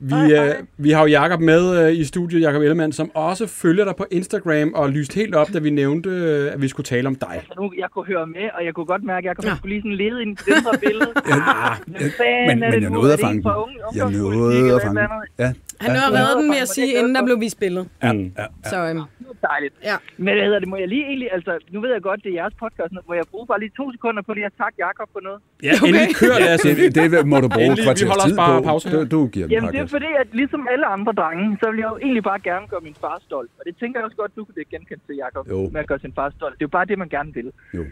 Vi, 0.00 0.14
øh, 0.34 0.54
vi 0.78 0.90
har 0.90 1.00
jo 1.00 1.06
Jakob 1.06 1.40
med 1.40 1.87
øh, 1.87 1.92
i 1.92 2.04
studiet, 2.04 2.40
Jakob 2.42 2.62
Ellemann, 2.62 2.92
som 2.92 3.11
også 3.14 3.46
følger 3.46 3.84
dig 3.84 3.96
på 3.96 4.06
Instagram 4.11 4.72
og 4.74 4.90
lyst 4.90 5.14
helt 5.14 5.34
op, 5.34 5.48
da 5.54 5.58
vi 5.58 5.70
nævnte, 5.70 6.11
øh, 6.11 6.52
at 6.52 6.62
vi 6.62 6.68
skulle 6.68 6.84
tale 6.84 7.06
om 7.08 7.14
dig. 7.14 7.42
Nu, 7.61 7.72
jeg 7.78 7.87
kunne 7.94 8.04
høre 8.06 8.26
med, 8.26 8.48
og 8.58 8.64
jeg 8.64 8.74
kunne 8.74 8.87
godt 8.87 9.04
mærke, 9.04 9.18
at 9.18 9.24
Jacob 9.30 9.44
Ja. 9.44 9.50
ja. 9.50 9.56
skulle 9.56 9.72
lige 9.74 9.82
sådan 9.82 9.96
lede 9.96 10.22
ind 10.22 10.30
i 10.30 10.42
det 10.46 10.56
indre 10.56 10.78
billede. 10.87 11.11
Ja, 11.26 11.34
fanden 11.34 12.46
men, 12.48 12.61
men 12.61 12.72
det 12.72 12.82
jeg 12.82 12.90
nåede 12.90 13.11
Er 13.11 13.14
at 13.14 13.20
fange 13.20 13.42
den. 13.42 13.50
unge- 13.50 13.78
Jeg 13.94 14.11
nåede 14.11 14.74
at 14.74 14.82
fange 14.82 15.00
den. 15.00 15.08
Ja, 15.38 15.52
Han 15.80 15.90
nåede 15.96 16.06
at 16.06 16.12
redde 16.20 16.34
den 16.40 16.48
med 16.54 16.60
at 16.66 16.68
sige, 16.76 16.90
inden 16.98 17.14
der 17.16 17.22
blev 17.28 17.36
vist 17.46 17.58
billede. 17.64 17.84
ja, 18.02 18.12
ja, 18.12 18.12
ja. 18.42 18.46
Så 18.70 18.76
øhm, 18.76 18.90
andet? 18.90 19.04
Dejligt. 19.52 19.74
ja. 19.90 19.96
Men 20.24 20.32
hvad 20.36 20.44
hedder 20.48 20.60
det, 20.64 20.68
må 20.72 20.76
jeg 20.82 20.88
lige 20.94 21.04
egentlig, 21.10 21.28
altså, 21.36 21.52
nu 21.74 21.78
ved 21.84 21.90
jeg 21.96 22.02
godt, 22.08 22.20
det 22.24 22.30
er 22.32 22.36
jeres 22.42 22.54
podcast, 22.64 22.90
nu, 22.94 23.00
må 23.08 23.14
jeg 23.20 23.24
bruge 23.32 23.46
bare 23.50 23.60
lige 23.64 23.72
to 23.80 23.84
sekunder 23.96 24.22
på 24.28 24.32
lige 24.38 24.46
at 24.50 24.54
takke 24.62 24.76
Jacob 24.86 25.08
for 25.14 25.20
noget? 25.26 25.38
Ja, 25.62 25.72
okay. 25.74 25.86
endelig 25.88 26.16
kør, 26.22 26.36
Lasse. 26.46 26.68
Det, 26.80 26.94
det 26.98 27.26
må 27.32 27.36
du 27.44 27.48
bruge 27.56 27.66
Endelig, 27.66 27.82
vi 27.82 27.86
kvarters 27.86 28.08
holder 28.12 28.24
os 28.28 28.30
tid 28.30 28.36
bare 28.42 28.62
på. 28.62 28.66
pause. 28.70 28.84
Du, 28.94 28.98
du 29.16 29.20
giver 29.34 29.46
den 29.46 29.52
Jamen, 29.54 29.70
det 29.74 29.80
er 29.84 29.86
fordi, 29.96 30.10
at 30.22 30.28
ligesom 30.40 30.60
alle 30.72 30.86
andre 30.96 31.12
drenge, 31.20 31.46
så 31.60 31.66
vil 31.70 31.78
jeg 31.82 31.88
jo 31.92 31.96
egentlig 32.06 32.22
bare 32.30 32.40
gerne 32.50 32.66
gøre 32.72 32.82
min 32.88 32.96
far 33.04 33.16
stolt. 33.28 33.50
Og 33.58 33.62
det 33.68 33.74
tænker 33.80 33.94
jeg 34.00 34.04
også 34.08 34.18
godt, 34.22 34.32
du 34.36 34.40
kunne 34.44 34.58
det 34.60 34.68
genkende 34.74 35.02
til, 35.06 35.14
Jacob, 35.24 35.42
Jo. 35.52 35.58
med 35.74 35.80
at 35.84 35.88
gøre 35.90 36.00
sin 36.06 36.12
far 36.18 36.28
stolt. 36.38 36.54
Det 36.58 36.62
er 36.64 36.68
jo 36.70 36.74
bare 36.78 36.86
det, 36.90 36.98
man 37.04 37.08
gerne 37.16 37.30
vil. 37.38 37.48
Jo. 37.78 37.84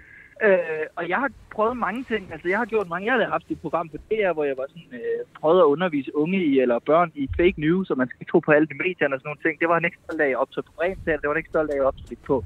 Øh, 0.42 0.86
og 0.96 1.08
jeg 1.08 1.18
har 1.18 1.30
prøvet 1.50 1.76
mange 1.76 2.04
ting. 2.04 2.32
Altså, 2.32 2.48
jeg 2.48 2.58
har 2.58 2.64
gjort 2.64 2.88
mange. 2.88 3.06
Jeg 3.12 3.14
har 3.24 3.30
haft 3.30 3.50
et 3.50 3.60
program 3.60 3.88
på 3.88 3.96
DR, 4.10 4.32
hvor 4.32 4.44
jeg 4.44 4.56
var 4.56 4.66
sådan, 4.68 4.92
øh, 4.92 5.20
prøvede 5.40 5.60
at 5.60 5.64
undervise 5.74 6.16
unge 6.16 6.44
i, 6.44 6.60
eller 6.60 6.78
børn 6.78 7.12
i 7.14 7.28
fake 7.36 7.60
news, 7.60 7.90
og 7.90 7.98
man 7.98 8.08
skal 8.08 8.18
ikke 8.20 8.30
tro 8.30 8.38
på 8.38 8.52
alle 8.52 8.68
de 8.68 8.74
medierne 8.74 9.14
og 9.14 9.20
sådan 9.20 9.28
nogle 9.28 9.42
ting. 9.44 9.60
Det 9.60 9.68
var 9.68 9.74
han 9.74 9.84
ikke 9.84 9.98
stolt 10.04 10.20
af 10.20 10.28
at 10.28 10.36
optræde 10.36 10.66
på 10.66 10.72
Bremen 10.76 10.98
det 11.04 11.26
var 11.28 11.34
han 11.34 11.36
ikke 11.36 11.48
stolt 11.48 11.70
af 11.70 11.76
at 11.76 11.84
optræde 11.90 12.16
på. 12.26 12.44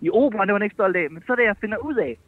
I 0.00 0.10
operan, 0.10 0.48
det 0.48 0.52
var 0.52 0.58
han 0.58 0.68
ikke 0.68 0.80
stolt 0.80 0.96
af. 0.96 1.10
Men 1.10 1.22
så 1.26 1.32
er 1.32 1.36
det, 1.36 1.44
jeg 1.44 1.56
finder 1.60 1.78
ud 1.78 1.96
af, 1.96 2.18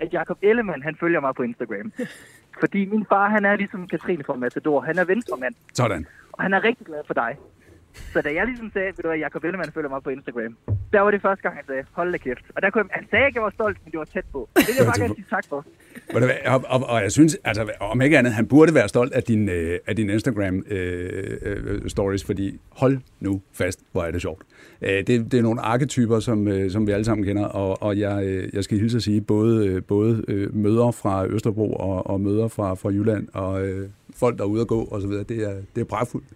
at 0.00 0.12
Jacob 0.12 0.38
Ellemann, 0.42 0.82
han 0.82 0.96
følger 1.00 1.20
mig 1.20 1.34
på 1.34 1.42
Instagram. 1.42 1.92
Fordi 2.62 2.84
min 2.84 3.06
far, 3.08 3.28
han 3.28 3.44
er 3.44 3.56
ligesom 3.56 3.88
Katrine 3.88 4.24
fra 4.24 4.34
Matador. 4.34 4.80
Han 4.80 4.98
er 4.98 5.04
venstremand, 5.04 5.54
Sådan. 5.74 6.06
og 6.32 6.42
han 6.42 6.54
er 6.54 6.64
rigtig 6.64 6.86
glad 6.86 7.02
for 7.06 7.14
dig. 7.14 7.36
Så 8.12 8.20
da 8.22 8.34
jeg 8.34 8.46
ligesom 8.46 8.70
sagde, 8.72 8.86
ved 8.86 9.02
du 9.02 9.08
hvad, 9.08 9.18
Jacob 9.18 9.44
Ellemann 9.44 9.72
følger 9.72 9.90
mig 9.90 10.02
på 10.02 10.10
Instagram, 10.10 10.56
der 10.92 11.00
var 11.00 11.10
det 11.10 11.22
første 11.22 11.42
gang, 11.42 11.54
han 11.56 11.66
sagde, 11.66 11.82
hold 11.92 12.12
da 12.12 12.18
kæft. 12.18 12.44
Og 12.56 12.62
der 12.62 12.70
kunne 12.70 12.84
jeg, 12.84 12.90
han 12.90 13.06
sagde 13.10 13.26
ikke, 13.26 13.36
at 13.36 13.40
jeg 13.40 13.42
var 13.42 13.50
stolt, 13.50 13.78
men 13.84 13.92
det 13.92 13.98
var 13.98 14.04
tæt 14.04 14.24
på. 14.32 14.48
Det 14.56 14.66
vil 14.68 14.74
jeg 14.78 14.86
bare 14.90 15.00
gerne 15.00 15.14
sige 15.14 15.26
tak 15.30 15.44
for. 15.48 15.66
Og, 16.46 16.64
og, 16.68 16.88
og 16.88 17.02
jeg 17.02 17.12
synes, 17.12 17.38
altså, 17.44 17.70
om 17.80 18.00
ikke 18.00 18.18
andet, 18.18 18.32
han 18.32 18.46
burde 18.46 18.74
være 18.74 18.88
stolt 18.88 19.12
af 19.12 19.22
din, 19.22 19.48
øh, 19.48 19.78
af 19.86 19.96
din 19.96 20.10
Instagram 20.10 20.64
øh, 20.68 21.38
øh, 21.42 21.88
stories, 21.88 22.24
fordi 22.24 22.60
hold 22.70 22.98
nu 23.20 23.40
fast, 23.52 23.80
hvor 23.92 24.02
er 24.02 24.10
det 24.10 24.22
sjovt. 24.22 24.42
Øh, 24.82 24.90
det, 24.90 25.08
det 25.32 25.34
er 25.34 25.42
nogle 25.42 25.60
arketyper, 25.60 26.20
som, 26.20 26.48
øh, 26.48 26.70
som 26.70 26.86
vi 26.86 26.92
alle 26.92 27.04
sammen 27.04 27.26
kender, 27.26 27.44
og, 27.44 27.82
og 27.82 27.98
jeg, 27.98 28.24
øh, 28.24 28.48
jeg 28.52 28.64
skal 28.64 28.78
hilse 28.78 28.96
at 28.96 29.02
sige, 29.02 29.20
både, 29.20 29.66
øh, 29.66 29.82
både 29.82 30.24
øh, 30.28 30.54
møder 30.54 30.90
fra 30.90 31.26
Østerbro 31.26 31.72
og, 31.72 32.06
og 32.06 32.20
møder 32.20 32.48
fra, 32.48 32.74
fra 32.74 32.88
Jylland, 32.88 33.28
og 33.32 33.66
øh, 33.66 33.88
folk, 34.16 34.38
der 34.38 34.44
er 34.44 34.48
ude 34.48 34.60
at 34.60 34.68
gå 34.68 34.88
osv., 34.90 35.10
det 35.10 35.30
er, 35.30 35.54
det 35.74 35.80
er 35.80 35.84
pragtfuldt. 35.84 36.26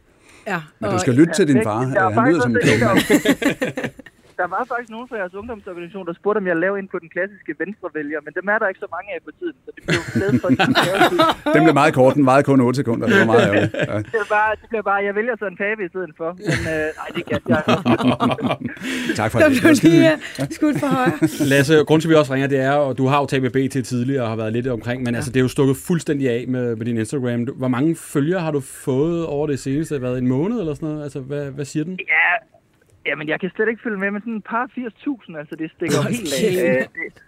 Ja, 0.47 0.61
Men 0.81 0.89
og- 0.89 0.95
du 0.95 0.99
skal 1.01 1.15
lytte 1.15 1.35
til 1.35 1.49
din 1.49 1.63
far, 1.63 1.85
har 1.85 2.11
han 2.11 2.33
lyder 2.33 2.43
som 2.43 2.51
en 2.57 2.63
klog 2.63 2.79
mand. 2.81 3.91
Der 4.41 4.47
var 4.55 4.63
faktisk 4.73 4.91
nogen 4.95 5.09
fra 5.09 5.17
jeres 5.21 5.35
ungdomsorganisation, 5.41 6.07
der 6.09 6.15
spurgte, 6.21 6.39
om 6.43 6.47
jeg 6.51 6.57
lavede 6.65 6.79
ind 6.81 6.89
på 6.95 6.99
den 7.03 7.09
klassiske 7.15 7.53
venstrevælger, 7.63 8.19
men 8.27 8.33
dem 8.39 8.47
er 8.55 8.59
der 8.61 8.67
ikke 8.71 8.83
så 8.87 8.91
mange 8.97 9.09
af 9.15 9.19
på 9.29 9.31
tiden, 9.39 9.57
så 9.65 9.71
det 9.77 9.83
blev 9.87 10.01
stedet 10.17 10.37
for 10.43 10.49
en 10.53 10.57
Den 11.55 11.63
blev 11.67 11.75
meget 11.83 11.95
kort, 12.01 12.15
den 12.19 12.27
varede 12.31 12.45
kun 12.51 12.61
8 12.61 12.77
sekunder. 12.81 13.07
Det 13.11 13.19
var 13.23 13.29
meget 13.33 13.45
ærgerligt. 13.49 13.73
Ja. 13.91 13.97
det, 13.99 14.21
er 14.25 14.31
bare, 14.39 14.51
det 14.61 14.67
bliver 14.69 14.83
bare, 14.83 15.01
jeg 15.09 15.15
vælger 15.15 15.35
så 15.39 15.47
en 15.53 15.57
pape 15.65 15.81
i 15.85 15.89
stedet 15.89 16.13
for. 16.21 16.29
Men 16.51 16.61
øh, 16.75 16.87
nej, 17.01 17.09
det 17.17 17.23
kan 17.31 17.41
jeg. 17.49 17.63
Tak 19.21 19.29
for 19.33 19.39
Der 19.39 19.49
det. 19.49 19.59
blev 19.61 19.71
det. 19.75 19.83
lige 19.85 20.13
uh, 20.41 20.47
skudt 20.51 20.77
for 20.81 20.87
højre. 20.87 21.49
Lasse, 21.53 21.75
grund 21.89 22.01
til, 22.01 22.09
at 22.09 22.11
vi 22.11 22.15
også 22.15 22.33
ringer, 22.35 22.49
det 22.49 22.61
er, 22.61 22.73
og 22.73 22.99
du 22.99 23.07
har 23.07 23.19
jo 23.21 23.41
med 23.41 23.51
BT 23.51 23.87
tidligere 23.87 24.23
og 24.23 24.29
har 24.29 24.37
været 24.37 24.53
lidt 24.53 24.67
omkring, 24.67 25.03
men 25.03 25.15
ja. 25.15 25.17
altså, 25.19 25.31
det 25.33 25.41
er 25.41 25.45
jo 25.45 25.49
stukket 25.49 25.77
fuldstændig 25.77 26.31
af 26.31 26.45
med, 26.49 26.77
med 26.77 26.87
din 26.87 26.97
Instagram. 26.99 27.43
Hvor 27.43 27.69
mange 27.69 27.97
følgere 27.97 28.41
har 28.41 28.51
du 28.51 28.61
fået 28.61 29.27
over 29.27 29.47
det 29.47 29.59
seneste? 29.59 30.03
Været 30.03 30.19
en 30.19 30.27
måned 30.27 30.61
eller 30.61 30.75
sådan 30.75 30.89
noget? 30.89 31.03
Altså, 31.03 31.21
hvad, 31.21 31.51
hvad 31.51 31.65
siger 31.65 31.85
den? 31.85 31.99
Ja, 32.09 32.56
jamen 33.07 33.29
jeg 33.29 33.41
kan 33.41 33.51
slet 33.51 33.69
ikke 33.69 33.83
følge 33.83 33.99
med, 33.99 34.11
men 34.11 34.21
sådan 34.21 34.37
et 34.37 34.45
par 34.45 34.67
80.000, 34.67 35.39
altså 35.39 35.57
det 35.57 35.71
stikker 35.71 35.97
jo 36.03 36.09
helt 36.17 36.33
af. 36.35 36.81
Øh, 36.81 36.83
det, 36.99 37.23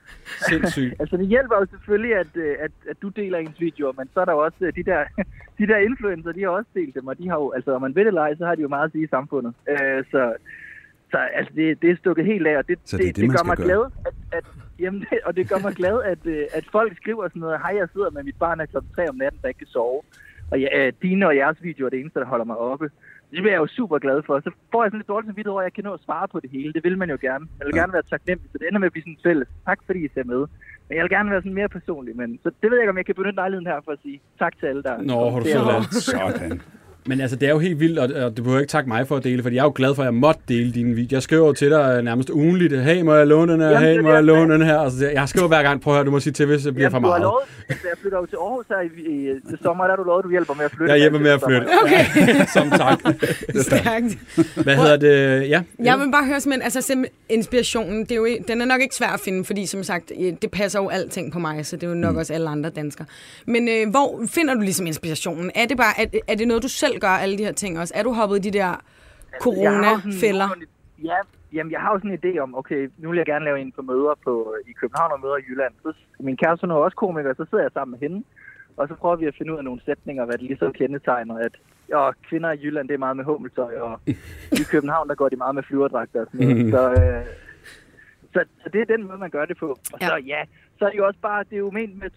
Sindssygt. 0.48 0.94
altså 1.00 1.16
det 1.16 1.26
hjælper 1.26 1.56
jo 1.60 1.66
selvfølgelig, 1.70 2.14
at, 2.16 2.32
øh, 2.34 2.56
at, 2.60 2.70
at 2.90 2.96
du 3.02 3.08
deler 3.08 3.38
ens 3.38 3.60
videoer, 3.60 3.92
men 3.98 4.08
så 4.14 4.20
er 4.20 4.24
der 4.24 4.32
jo 4.32 4.38
også 4.38 4.60
øh, 4.60 4.72
de 4.76 4.82
der, 4.82 5.04
de 5.58 5.66
der 5.66 5.76
influencer, 5.76 6.32
de 6.32 6.42
har 6.42 6.48
også 6.48 6.70
delt 6.74 6.94
dem, 6.94 7.06
og 7.06 7.18
de 7.18 7.28
har 7.28 7.36
jo, 7.36 7.52
altså 7.56 7.74
om 7.74 7.82
man 7.82 7.94
ved 7.94 8.02
det 8.02 8.08
eller 8.08 8.22
ej, 8.22 8.36
så 8.36 8.46
har 8.46 8.54
de 8.54 8.62
jo 8.62 8.68
meget 8.68 8.84
at 8.84 8.92
sige 8.92 9.04
i 9.04 9.14
samfundet. 9.16 9.52
Øh, 9.70 10.04
så 10.10 10.34
så 11.10 11.18
altså, 11.34 11.52
det, 11.56 11.82
det 11.82 11.90
er 11.90 11.96
stukket 11.96 12.24
helt 12.24 12.46
af, 12.46 12.58
og 12.58 12.68
det, 12.68 12.78
Så 12.84 12.96
det 12.96 13.02
er 13.02 13.06
det, 13.06 13.16
det, 13.16 13.22
det 13.22 13.38
gør 13.38 13.44
mig 13.44 13.56
gøre. 13.56 13.66
glad, 13.66 13.82
at, 14.06 14.14
at, 14.38 14.44
jamen, 14.78 15.00
det, 15.00 15.18
og 15.26 15.36
det 15.36 15.48
gør 15.48 15.58
mig 15.58 15.74
glad, 15.74 16.02
at, 16.02 16.18
øh, 16.24 16.44
at 16.54 16.64
folk 16.72 16.96
skriver 16.96 17.28
sådan 17.28 17.40
noget, 17.40 17.58
hej, 17.58 17.76
jeg 17.76 17.88
sidder 17.92 18.10
med 18.10 18.22
mit 18.22 18.38
barn 18.38 18.60
af 18.60 18.68
klokken 18.68 18.92
3 18.94 19.08
om 19.08 19.16
natten, 19.16 19.40
der 19.42 19.48
ikke 19.48 19.58
kan 19.58 19.66
sove. 19.66 20.02
Og 20.50 20.60
ja, 20.60 20.90
dine 21.02 21.26
og 21.26 21.36
jeres 21.36 21.62
videoer 21.62 21.86
er 21.86 21.90
det 21.90 22.00
eneste, 22.00 22.20
der 22.20 22.26
holder 22.26 22.44
mig 22.44 22.56
oppe. 22.56 22.90
Det 23.30 23.40
bliver 23.42 23.54
jeg 23.56 23.62
jo 23.66 23.70
super 23.78 23.98
glad 24.04 24.18
for. 24.26 24.34
Så 24.46 24.50
får 24.72 24.80
jeg 24.82 24.88
sådan 24.90 24.98
lidt 25.02 25.08
dårligt 25.12 25.28
samvittighed 25.28 25.52
over, 25.54 25.62
at 25.62 25.68
jeg 25.68 25.72
kan 25.78 25.84
nå 25.84 25.92
at 25.98 26.00
svare 26.06 26.28
på 26.32 26.40
det 26.40 26.50
hele. 26.56 26.72
Det 26.76 26.82
vil 26.86 26.98
man 27.02 27.10
jo 27.14 27.18
gerne. 27.26 27.44
Jeg 27.58 27.64
vil 27.66 27.74
Ja. 27.76 27.80
gerne 27.80 27.92
være 27.96 28.06
taknemmelig, 28.14 28.48
så 28.52 28.56
det 28.58 28.66
ender 28.68 28.80
med 28.82 28.86
at 28.90 28.92
blive 28.92 29.02
sådan 29.08 29.24
fælles. 29.28 29.48
Tak 29.68 29.78
fordi 29.86 30.00
I 30.04 30.08
ser 30.14 30.24
med. 30.32 30.40
Men 30.88 30.92
jeg 30.96 31.02
vil 31.04 31.10
gerne 31.16 31.30
være 31.30 31.42
sådan 31.44 31.58
mere 31.60 31.68
personlig. 31.78 32.16
Men, 32.20 32.28
så 32.42 32.48
det 32.62 32.66
ved 32.70 32.76
jeg 32.78 32.82
ikke, 32.84 32.94
om 32.94 33.00
jeg 33.02 33.06
kan 33.06 33.14
benytte 33.14 33.38
lejligheden 33.42 33.66
her 33.72 33.80
for 33.84 33.92
at 33.92 34.00
sige 34.04 34.20
tak 34.42 34.52
til 34.58 34.66
alle, 34.70 34.82
der 34.82 34.94
Nå, 35.02 35.30
har 35.32 35.38
du 35.40 35.46
fået 35.56 35.66
Lasse. 35.72 36.00
Sådan. 36.10 36.62
Men 37.08 37.20
altså, 37.20 37.36
det 37.36 37.46
er 37.46 37.50
jo 37.50 37.58
helt 37.58 37.80
vildt, 37.80 37.98
og, 37.98 38.24
og 38.24 38.36
du 38.36 38.42
behøver 38.42 38.60
ikke 38.60 38.70
takke 38.70 38.88
mig 38.88 39.08
for 39.08 39.16
at 39.16 39.24
dele, 39.24 39.42
for 39.42 39.50
jeg 39.50 39.58
er 39.58 39.64
jo 39.64 39.72
glad 39.74 39.94
for, 39.94 40.02
at 40.02 40.06
jeg 40.06 40.14
måtte 40.14 40.40
dele 40.48 40.72
dine 40.72 40.94
videoer. 40.94 41.16
Jeg 41.16 41.22
skriver 41.22 41.46
jo 41.46 41.52
til 41.52 41.70
dig 41.70 42.02
nærmest 42.02 42.30
ugenligt, 42.30 42.82
hey, 42.82 43.02
må 43.02 43.14
jeg 43.14 43.26
låne 43.26 43.52
den 43.52 43.60
her, 43.60 43.70
Jamen, 43.70 43.88
hey, 43.88 43.98
må 43.98 44.12
jeg 44.12 44.24
låne 44.24 44.54
den 44.54 44.62
her. 44.62 44.78
Altså, 44.78 45.08
jeg 45.08 45.28
skriver 45.28 45.48
hver 45.48 45.62
gang, 45.62 45.80
prøv 45.80 45.92
at 45.92 45.96
høre, 45.96 46.06
du 46.06 46.10
må 46.10 46.20
sige 46.20 46.32
til, 46.32 46.46
hvis 46.46 46.62
det 46.62 46.74
bliver 46.74 46.90
for 46.90 46.96
Jamen, 46.96 47.04
du 47.04 47.10
har 47.10 47.18
meget. 47.18 47.22
lovet, 47.22 47.42
altså, 47.68 47.86
jeg 47.88 47.98
flytter 48.00 48.18
jo 48.18 48.26
til 48.26 48.36
Aarhus 48.36 48.66
her 48.68 48.80
i, 48.80 49.12
i, 49.14 49.30
i 49.30 49.56
sommer, 49.62 49.84
der 49.84 49.90
har 49.90 49.96
du 49.96 50.02
lovet, 50.02 50.18
at 50.18 50.24
du 50.24 50.30
hjælper 50.30 50.54
med 50.54 50.64
at 50.64 50.70
flytte. 50.70 50.92
Jeg 50.92 51.00
hjælper 51.00 51.18
med 51.18 51.30
at 51.30 51.42
flytte. 51.46 51.66
Okay, 51.82 52.04
Som 52.56 52.70
tak. 52.70 52.98
stærkt. 53.68 54.12
Hvad 54.62 54.76
hedder 54.76 54.96
det? 54.96 55.48
Ja. 55.48 55.62
Jeg 55.84 55.98
vil 55.98 56.10
bare 56.12 56.26
høre 56.26 56.40
simpelthen, 56.40 56.62
altså 56.62 56.80
simpelthen 56.80 57.18
inspirationen, 57.28 58.00
det 58.00 58.12
er 58.12 58.16
jo, 58.16 58.28
den 58.48 58.60
er 58.60 58.64
nok 58.64 58.80
ikke 58.80 58.94
svær 58.94 59.08
at 59.08 59.20
finde, 59.20 59.44
fordi 59.44 59.66
som 59.66 59.82
sagt, 59.82 60.12
det 60.42 60.50
passer 60.50 60.80
jo 60.80 60.88
alting 60.88 61.32
på 61.32 61.38
mig, 61.38 61.66
så 61.66 61.76
det 61.76 61.82
er 61.82 61.88
jo 61.88 61.94
nok 61.94 62.12
mm. 62.12 62.18
også 62.18 62.32
alle 62.34 62.48
andre 62.48 62.70
danskere. 62.70 63.06
Men 63.46 63.68
øh, 63.68 63.90
hvor 63.90 64.22
finder 64.26 64.54
du 64.54 64.60
ligesom 64.60 64.86
inspirationen? 64.86 65.50
Er 65.54 65.66
det 65.66 65.76
bare, 65.76 66.00
er, 66.00 66.06
er 66.28 66.34
det 66.34 66.48
noget, 66.48 66.62
du 66.62 66.68
selv 66.68 66.97
gør, 67.00 67.08
alle 67.08 67.38
de 67.38 67.44
her 67.44 67.52
ting 67.52 67.78
også? 67.78 67.94
Er 67.96 68.02
du 68.02 68.12
hoppet 68.12 68.36
i 68.36 68.50
de 68.50 68.58
der 68.58 68.82
corona-fælder? 69.40 70.48
Ja, 71.04 71.16
jamen, 71.52 71.72
jeg 71.72 71.80
har 71.80 71.92
jo 71.92 71.98
sådan 71.98 72.10
en 72.10 72.20
idé 72.24 72.38
om, 72.38 72.54
okay, 72.54 72.90
nu 72.98 73.08
vil 73.10 73.16
jeg 73.16 73.26
gerne 73.26 73.44
lave 73.44 73.60
en 73.60 73.72
på 73.72 73.82
møder 73.82 74.14
på, 74.24 74.54
i 74.68 74.72
København 74.72 75.12
og 75.12 75.20
møder 75.20 75.36
i 75.36 75.42
Jylland. 75.48 75.74
Så, 75.82 75.92
min 76.20 76.36
kæreste 76.36 76.66
er 76.66 76.72
også 76.72 76.96
komiker, 76.96 77.34
så 77.34 77.46
sidder 77.50 77.64
jeg 77.64 77.72
sammen 77.74 77.92
med 78.00 78.08
hende, 78.08 78.24
og 78.76 78.88
så 78.88 78.94
prøver 78.94 79.16
vi 79.16 79.26
at 79.26 79.34
finde 79.38 79.52
ud 79.52 79.58
af 79.58 79.64
nogle 79.64 79.80
sætninger, 79.84 80.24
hvad 80.24 80.38
det 80.38 80.46
ligesom 80.46 80.72
kendetegner, 80.72 81.36
at 81.38 81.54
ja, 81.88 82.10
kvinder 82.28 82.50
i 82.52 82.60
Jylland, 82.62 82.88
det 82.88 82.94
er 82.94 82.98
meget 82.98 83.16
med 83.16 83.24
hummeltøj, 83.24 83.74
og 83.80 84.00
i 84.52 84.64
København, 84.70 85.08
der 85.08 85.14
går 85.14 85.28
de 85.28 85.36
meget 85.36 85.54
med 85.54 85.62
flyverdragter 85.62 86.20
og 86.20 86.26
sådan 86.32 86.48
noget. 86.48 86.70
Så, 86.74 86.82
øh, 87.02 87.24
så, 88.38 88.44
så 88.62 88.68
det 88.72 88.80
er 88.80 88.84
den 88.84 89.06
måde, 89.06 89.18
man 89.18 89.30
gør 89.30 89.44
det 89.44 89.56
på. 89.56 89.68
Og 89.92 89.98
så 90.00 90.16
ja, 90.26 90.44
så 90.78 90.84
er 90.84 90.90
det 90.90 90.98
jo 90.98 91.06
også 91.06 91.20
bare, 91.20 91.44
det 91.44 91.52
er 91.52 91.64
jo 91.66 91.70
ment 91.70 91.98
med 91.98 92.10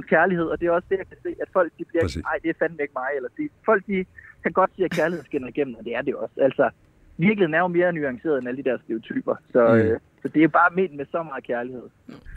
2.000 0.00 0.02
kærlighed, 0.14 0.46
og 0.46 0.60
det 0.60 0.66
er 0.66 0.70
også 0.70 0.88
det, 0.90 0.98
jeg 0.98 1.08
kan 1.08 1.16
se, 1.22 1.36
at 1.42 1.48
folk 1.52 1.72
de 1.78 1.84
bliver, 1.84 2.22
nej, 2.22 2.38
det 2.42 2.48
er 2.50 2.54
fandme 2.58 2.82
ikke 2.82 2.94
mig, 3.02 3.10
eller 3.16 3.28
de, 3.38 3.48
folk 3.64 3.86
de 3.86 4.04
kan 4.42 4.52
godt 4.52 4.70
sige, 4.74 4.84
at 4.84 4.90
kærligheden 4.90 5.26
skinner 5.26 5.48
igennem, 5.48 5.74
og 5.78 5.84
det 5.84 5.94
er 5.94 6.02
det 6.02 6.12
jo 6.12 6.18
også. 6.18 6.34
Altså, 6.40 6.70
virkeligheden 7.18 7.54
er 7.54 7.58
jo 7.58 7.66
mere 7.68 7.92
nuanceret 7.92 8.38
end 8.38 8.48
alle 8.48 8.62
de 8.64 8.70
der 8.70 8.78
stereotyper, 8.84 9.34
så, 9.52 9.68
Mm. 9.68 9.74
mm. 9.74 9.80
øh, 9.80 10.00
så 10.22 10.28
det 10.34 10.44
er 10.44 10.48
bare 10.48 10.70
ment 10.76 10.96
med 10.96 11.04
så 11.10 11.22
meget 11.22 11.44
kærlighed. 11.46 11.82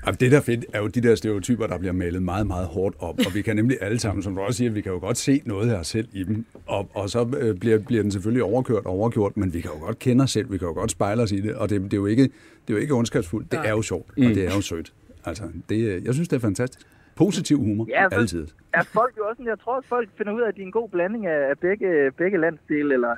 Og 0.08 0.20
det 0.20 0.32
der 0.32 0.38
er 0.38 0.42
fedt, 0.42 0.66
er 0.74 0.80
jo 0.80 0.88
de 0.88 1.02
der 1.02 1.16
stereotyper, 1.16 1.68
der 1.68 1.78
bliver 1.78 1.94
malet 1.94 2.24
meget, 2.24 2.48
meget 2.48 2.68
hårdt 2.68 2.96
op. 3.00 3.16
Og 3.28 3.36
vi 3.36 3.42
kan 3.42 3.56
nemlig 3.56 3.78
alle 3.82 4.00
sammen, 4.00 4.24
som 4.24 4.36
du 4.36 4.42
også 4.42 4.58
siger, 4.58 4.72
vi 4.72 4.82
kan 4.82 4.92
jo 4.92 5.00
godt 5.00 5.18
se 5.18 5.42
noget 5.46 5.72
af 5.72 5.80
os 5.80 5.88
selv 5.88 6.08
i 6.14 6.24
dem. 6.24 6.46
Og, 6.68 6.90
og 6.94 7.10
så 7.10 7.38
øh, 7.42 7.60
bliver, 7.60 7.80
bliver 7.80 8.02
den 8.02 8.12
selvfølgelig 8.12 8.44
overkørt 8.44 8.86
og 8.86 8.92
overgjort, 8.92 9.38
men 9.38 9.54
vi 9.54 9.62
kan 9.62 9.72
jo 9.80 9.86
godt 9.86 10.00
kende 10.00 10.24
os 10.24 10.32
selv, 10.32 10.52
vi 10.52 10.58
kan 10.58 10.68
jo 10.68 10.74
godt 10.74 10.92
spejle 10.92 11.22
os 11.22 11.32
i 11.32 11.42
det. 11.42 11.56
Og 11.56 11.70
det, 11.70 11.82
det, 11.82 11.94
er, 11.94 11.98
jo 11.98 12.06
ikke, 12.06 12.24
det 12.24 12.70
er 12.70 12.74
jo 12.74 12.78
ikke 12.78 12.94
ondskabsfuldt, 12.94 13.52
det 13.52 13.60
er 13.66 13.70
jo 13.70 13.82
sjovt, 13.82 14.10
og 14.10 14.16
det 14.18 14.38
er 14.48 14.56
jo 14.56 14.62
sødt. 14.62 14.94
Altså, 15.26 15.44
det, 15.70 16.06
jeg 16.06 16.14
synes, 16.14 16.28
det 16.30 16.36
er 16.36 16.42
fantastisk. 16.42 16.88
Positiv 17.16 17.58
humor, 17.58 17.86
Ja, 17.90 18.06
for- 18.08 18.16
altid. 18.16 18.48
Er 18.74 18.84
folk 18.84 19.14
jo 19.18 19.24
også 19.30 19.44
jeg 19.46 19.60
tror 19.60 19.76
også, 19.76 19.90
folk 19.90 20.10
finder 20.18 20.34
ud 20.34 20.42
af, 20.42 20.48
at 20.48 20.56
de 20.56 20.62
er 20.62 20.66
en 20.66 20.72
god 20.72 20.90
blanding 20.90 21.26
af, 21.26 21.50
af 21.50 21.58
begge, 21.60 22.12
begge 22.18 22.38
landsdele, 22.38 22.94
eller 22.94 23.16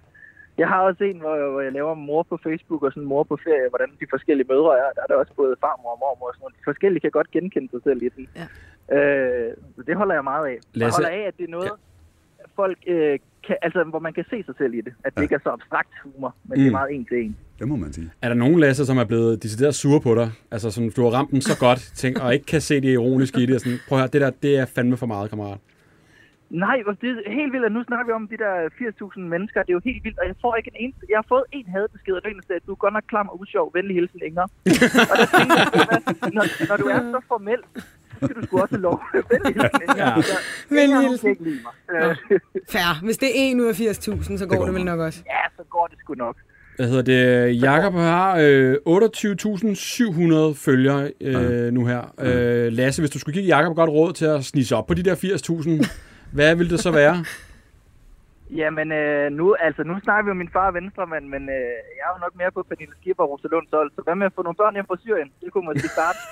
jeg 0.61 0.67
har 0.73 0.79
også 0.89 1.03
en, 1.11 1.19
hvor, 1.23 1.35
hvor 1.51 1.61
jeg 1.67 1.71
laver 1.79 1.93
mor 2.09 2.23
på 2.31 2.35
Facebook 2.47 2.81
og 2.85 2.91
sådan 2.93 3.07
mor 3.13 3.23
på 3.31 3.35
ferie, 3.45 3.69
hvordan 3.73 3.89
de 4.01 4.05
forskellige 4.13 4.47
mødre 4.53 4.71
er. 4.83 4.89
Der 4.95 5.01
er 5.03 5.07
der 5.11 5.15
også 5.21 5.33
både 5.41 5.53
farmor 5.63 5.89
og 5.95 5.99
mormor 6.03 6.27
og 6.29 6.33
sådan 6.35 6.43
noget. 6.45 6.55
De 6.59 6.63
forskellige 6.71 7.01
kan 7.05 7.11
godt 7.17 7.31
genkende 7.35 7.67
sig 7.73 7.81
selv 7.87 7.99
i 8.07 8.09
den. 8.15 8.25
Ja. 8.39 8.45
Øh, 8.97 9.49
så 9.75 9.81
det 9.87 9.95
holder 10.01 10.15
jeg 10.19 10.23
meget 10.31 10.45
af. 10.51 10.57
Jeg 10.83 10.89
holder 10.97 11.09
af, 11.19 11.23
at 11.29 11.33
det 11.37 11.45
er 11.49 11.53
noget, 11.57 11.71
folk 12.55 12.77
øh, 12.87 13.19
kan, 13.47 13.55
altså, 13.61 13.83
hvor 13.83 13.99
man 14.07 14.13
kan 14.13 14.25
se 14.29 14.37
sig 14.47 14.55
selv 14.57 14.73
i 14.73 14.81
det. 14.81 14.93
At 15.05 15.11
det 15.13 15.19
Ja. 15.19 15.23
ikke 15.25 15.35
er 15.35 15.39
så 15.43 15.49
abstrakt 15.49 15.89
humor, 16.03 16.35
men 16.45 16.55
mm. 16.55 16.59
det 16.59 16.65
er 16.67 16.69
Mm. 16.71 16.77
meget 16.79 16.91
en 16.95 17.05
til 17.05 17.17
en. 17.25 17.37
Det 17.59 17.67
må 17.67 17.75
man 17.75 17.93
sige. 17.93 18.09
Er 18.21 18.27
der 18.27 18.35
nogen, 18.35 18.59
Lasse, 18.59 18.85
som 18.85 18.97
er 18.97 19.03
blevet 19.05 19.43
decideret 19.43 19.75
sure 19.75 20.01
på 20.01 20.15
dig? 20.15 20.29
Altså, 20.51 20.71
som 20.71 20.91
du 20.95 21.01
har 21.03 21.09
ramt 21.09 21.31
dem 21.31 21.41
så 21.41 21.59
godt, 21.59 21.79
tænk, 21.95 22.23
og 22.23 22.33
ikke 22.33 22.45
kan 22.45 22.61
se 22.61 22.75
det 22.81 22.89
ironiske 22.93 23.41
i 23.41 23.45
det. 23.45 23.55
Og 23.55 23.61
sådan, 23.61 23.77
prøv 23.87 23.97
at 23.97 24.01
høre, 24.01 24.09
det 24.13 24.21
der, 24.21 24.29
det 24.43 24.57
er 24.59 24.65
fandme 24.65 24.97
for 24.97 25.05
meget, 25.05 25.29
kammerat. 25.29 25.57
Nej, 26.51 26.77
hvor 26.83 26.93
det 27.01 27.09
er 27.25 27.31
helt 27.39 27.51
vildt, 27.53 27.65
at 27.65 27.71
nu 27.71 27.83
snakker 27.83 28.05
vi 28.05 28.11
om 28.11 28.27
de 28.27 28.37
der 28.37 28.53
80.000 29.15 29.19
mennesker. 29.33 29.59
Det 29.63 29.69
er 29.69 29.77
jo 29.79 29.81
helt 29.89 30.03
vildt, 30.03 30.19
og 30.19 30.25
jeg 30.27 30.35
får 30.41 30.55
ikke 30.55 30.71
en 30.73 30.79
eneste... 30.83 31.01
Jeg 31.09 31.17
har 31.17 31.25
fået 31.33 31.43
en 31.51 31.67
hadbesked, 31.75 32.13
og 32.13 32.21
det 32.21 32.27
er 32.29 32.33
en, 32.35 32.39
der 32.41 32.47
sagde, 32.47 32.61
du 32.67 32.71
er 32.71 32.75
godt 32.85 32.93
nok 32.93 33.03
klam 33.11 33.27
og 33.31 33.35
usjov. 33.41 33.67
Venlig 33.73 33.95
hilsen, 33.99 34.19
Inger. 34.27 34.47
og 35.11 35.15
der 35.21 35.27
tænker 35.37 35.55
jeg, 35.59 36.31
når, 36.37 36.45
når 36.69 36.77
du 36.83 36.87
er 36.95 36.99
så 37.15 37.19
formel, 37.27 37.59
så 38.19 38.25
skal 38.25 38.35
du 38.37 38.43
sgu 38.47 38.53
også 38.65 38.77
lov. 38.77 38.97
Venlig 39.31 39.53
hilsen, 39.57 39.81
Inger. 39.85 40.07
Ja. 40.15 40.21
Så, 40.21 40.35
Venlig 40.69 40.83
Inger, 40.83 40.97
hun 41.01 41.09
hilsen. 41.09 41.25
kan 41.27 41.31
ikke 41.35 41.43
lide 41.49 41.61
mig. 41.67 41.73
Øh. 42.75 43.05
Hvis 43.07 43.17
det 43.17 43.27
er 43.29 43.51
1 43.51 43.59
ud 43.63 43.67
af 43.73 43.79
80.000, 43.79 44.37
så 44.37 44.45
går 44.45 44.57
går 44.57 44.65
det 44.65 44.73
vel 44.73 44.85
nok 44.85 44.99
også. 44.99 45.19
ja, 45.35 45.43
så 45.57 45.63
går 45.69 45.87
det 45.91 45.97
sgu 45.99 46.13
nok. 46.13 46.35
Hvad 46.75 46.87
hedder 46.89 47.01
det? 47.01 47.61
Jakob 47.61 47.93
har 47.93 48.37
øh, 48.41 48.73
28.700 48.73 50.65
følgere 50.65 51.11
øh, 51.21 51.73
nu 51.73 51.85
her. 51.85 52.01
Øh, 52.19 52.73
Lasse, 52.73 53.01
hvis 53.01 53.09
du 53.11 53.19
skulle 53.19 53.41
give 53.41 53.45
Jakob 53.55 53.75
godt 53.75 53.89
råd 53.89 54.13
til 54.13 54.25
at 54.25 54.45
snige 54.45 54.65
sig 54.65 54.77
op 54.77 54.87
på 54.87 54.93
de 54.93 55.03
der 55.03 55.15
80.000, 55.15 55.89
hvad 56.33 56.55
vil 56.55 56.69
det 56.69 56.79
så 56.79 56.91
være? 56.91 57.25
Jamen, 58.61 58.91
øh, 58.91 59.31
nu, 59.31 59.55
altså, 59.59 59.83
nu 59.83 59.93
snakker 60.03 60.23
vi 60.25 60.31
om 60.31 60.37
min 60.37 60.49
far 60.53 60.67
er 60.67 60.71
venstremand, 60.79 61.25
men 61.35 61.41
øh, 61.57 61.69
jeg 61.97 62.03
er 62.07 62.11
jo 62.15 62.19
nok 62.25 62.33
mere 62.41 62.51
på 62.57 62.61
Pernille 62.69 62.93
Skipper 63.01 63.23
og 63.23 63.29
Rosalunds 63.31 63.69
hold. 63.73 63.91
Så 63.95 64.01
hvad 64.05 64.15
med 64.15 64.25
at 64.25 64.31
få 64.35 64.41
nogle 64.43 64.55
børn 64.61 64.73
hjem 64.73 64.85
fra 64.87 64.97
Syrien? 65.03 65.29
Det 65.41 65.49
kunne 65.53 65.65
måske 65.65 65.87
starte. 65.97 66.17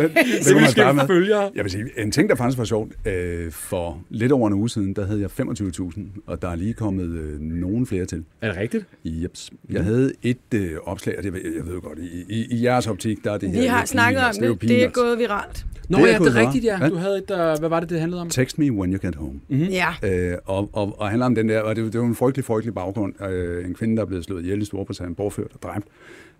Det, 0.00 0.10
det 0.44 0.52
kunne 0.52 0.60
man 0.60 0.70
skal 0.70 0.82
starte 0.82 0.96
med. 0.96 1.06
følgere. 1.06 1.50
Jeg 1.54 1.62
vil 1.64 1.70
sige, 1.72 1.84
en 2.02 2.10
ting, 2.12 2.28
der 2.30 2.36
faktisk 2.36 2.58
var 2.58 2.64
sjovt, 2.64 2.92
øh, 3.06 3.52
for 3.52 4.02
lidt 4.10 4.32
over 4.32 4.46
en 4.48 4.54
uge 4.54 4.68
siden, 4.70 4.94
der 4.96 5.06
havde 5.06 5.20
jeg 5.20 5.30
25.000, 5.40 6.00
og 6.26 6.42
der 6.42 6.48
er 6.48 6.54
lige 6.56 6.74
kommet 6.74 7.08
øh, 7.22 7.40
nogen 7.40 7.86
flere 7.86 8.04
til. 8.04 8.24
Er 8.40 8.48
det 8.48 8.56
rigtigt? 8.56 8.84
Jeps. 9.04 9.50
Jeg 9.70 9.84
havde 9.84 10.12
et 10.22 10.48
øh, 10.54 10.76
opslag, 10.84 11.14
og 11.18 11.22
det, 11.24 11.32
ved- 11.32 11.54
jeg 11.56 11.66
ved 11.66 11.74
jo 11.74 11.80
godt, 11.88 11.98
i, 11.98 12.24
i, 12.28 12.46
i 12.56 12.64
jeres 12.64 12.86
optik, 12.86 13.24
der 13.24 13.32
er 13.32 13.38
det 13.38 13.50
her... 13.50 13.60
Vi 13.60 13.66
har 13.66 13.84
snakket 13.84 14.20
om 14.22 14.32
er 14.42 14.46
jo 14.46 14.52
det. 14.54 14.68
Det 14.68 14.84
er 14.84 14.90
gået 14.90 15.18
viralt. 15.18 15.66
Nå 15.88 15.98
Det 15.98 16.04
er 16.04 16.12
ja, 16.12 16.18
det 16.18 16.36
er 16.36 16.46
rigtigt, 16.46 16.64
ja. 16.64 16.88
Du 16.88 16.96
havde 16.96 17.18
et, 17.18 17.30
uh, 17.30 17.60
hvad 17.60 17.68
var 17.68 17.80
det, 17.80 17.90
det 17.90 18.00
handlede 18.00 18.22
om? 18.22 18.30
Text 18.30 18.58
me 18.58 18.72
when 18.72 18.92
you 18.92 18.98
get 19.02 19.14
home. 19.14 19.40
Ja. 19.50 19.88
Øh, 20.02 20.38
og, 20.44 20.70
og, 20.72 21.00
og 21.00 21.08
handler 21.08 21.26
om 21.26 21.34
den 21.34 21.48
der, 21.48 21.60
og 21.60 21.76
det, 21.76 21.92
det 21.92 22.00
var 22.00 22.06
en 22.06 22.14
frygtelig, 22.14 22.44
frygtelig 22.44 22.74
baggrund. 22.74 23.22
Øh, 23.22 23.66
en 23.66 23.74
kvinde, 23.74 23.96
der 23.96 24.02
er 24.02 24.06
blevet 24.06 24.24
slået 24.24 24.42
ihjel 24.42 24.62
i 24.62 24.64
Storbritannien, 24.64 25.14
bortført 25.14 25.50
og 25.54 25.62
dræbt. 25.62 25.86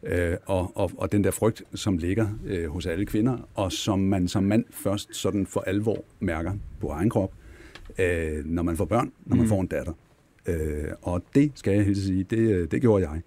Øh, 0.02 0.36
og, 0.46 0.72
og, 0.74 0.90
og 0.96 1.12
den 1.12 1.24
der 1.24 1.30
frygt, 1.30 1.62
som 1.74 1.96
ligger 1.96 2.26
øh, 2.46 2.66
hos 2.68 2.86
alle 2.86 3.06
kvinder, 3.06 3.48
og 3.54 3.72
som 3.72 3.98
man 3.98 4.28
som 4.28 4.42
mand 4.42 4.64
først 4.70 5.16
sådan 5.16 5.46
for 5.46 5.60
alvor 5.60 6.04
mærker 6.20 6.52
på 6.80 6.88
egen 6.88 7.10
krop, 7.10 7.32
øh, 7.98 8.44
når 8.44 8.62
man 8.62 8.76
får 8.76 8.84
børn, 8.84 9.12
når 9.26 9.36
man 9.36 9.48
får 9.48 9.60
en 9.60 9.66
datter. 9.66 9.92
Øh, 10.46 10.84
og 11.02 11.22
det 11.34 11.52
skal 11.54 11.74
jeg 11.74 11.84
helt 11.84 11.98
sige, 11.98 12.24
det, 12.24 12.38
øh, 12.38 12.70
det 12.70 12.80
gjorde 12.80 13.08
jeg. 13.10 13.20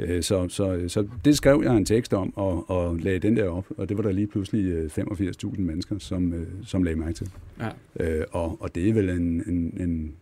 Øh, 0.00 0.22
Så, 0.22 0.48
så, 0.48 0.84
så 0.88 1.06
det 1.24 1.36
skrev 1.36 1.62
jeg 1.64 1.76
en 1.76 1.84
tekst 1.84 2.14
om 2.14 2.32
og, 2.36 2.70
og 2.70 2.96
lagde 2.96 3.18
den 3.18 3.36
der 3.36 3.48
op, 3.48 3.64
og 3.76 3.88
det 3.88 3.96
var 3.96 4.02
der 4.02 4.12
lige 4.12 4.26
pludselig 4.26 4.64
øh, 4.64 4.90
85.000 4.98 5.60
mennesker, 5.60 5.98
som, 5.98 6.32
øh, 6.32 6.46
som 6.66 6.82
lagde 6.82 6.98
mærke 6.98 7.12
til. 7.12 7.30
Ja. 7.60 7.68
Øh, 8.00 8.24
og, 8.30 8.56
og 8.60 8.74
det 8.74 8.88
er 8.88 8.92
vel 8.92 9.10
en, 9.10 9.42
en, 9.46 9.76
en 9.80 10.12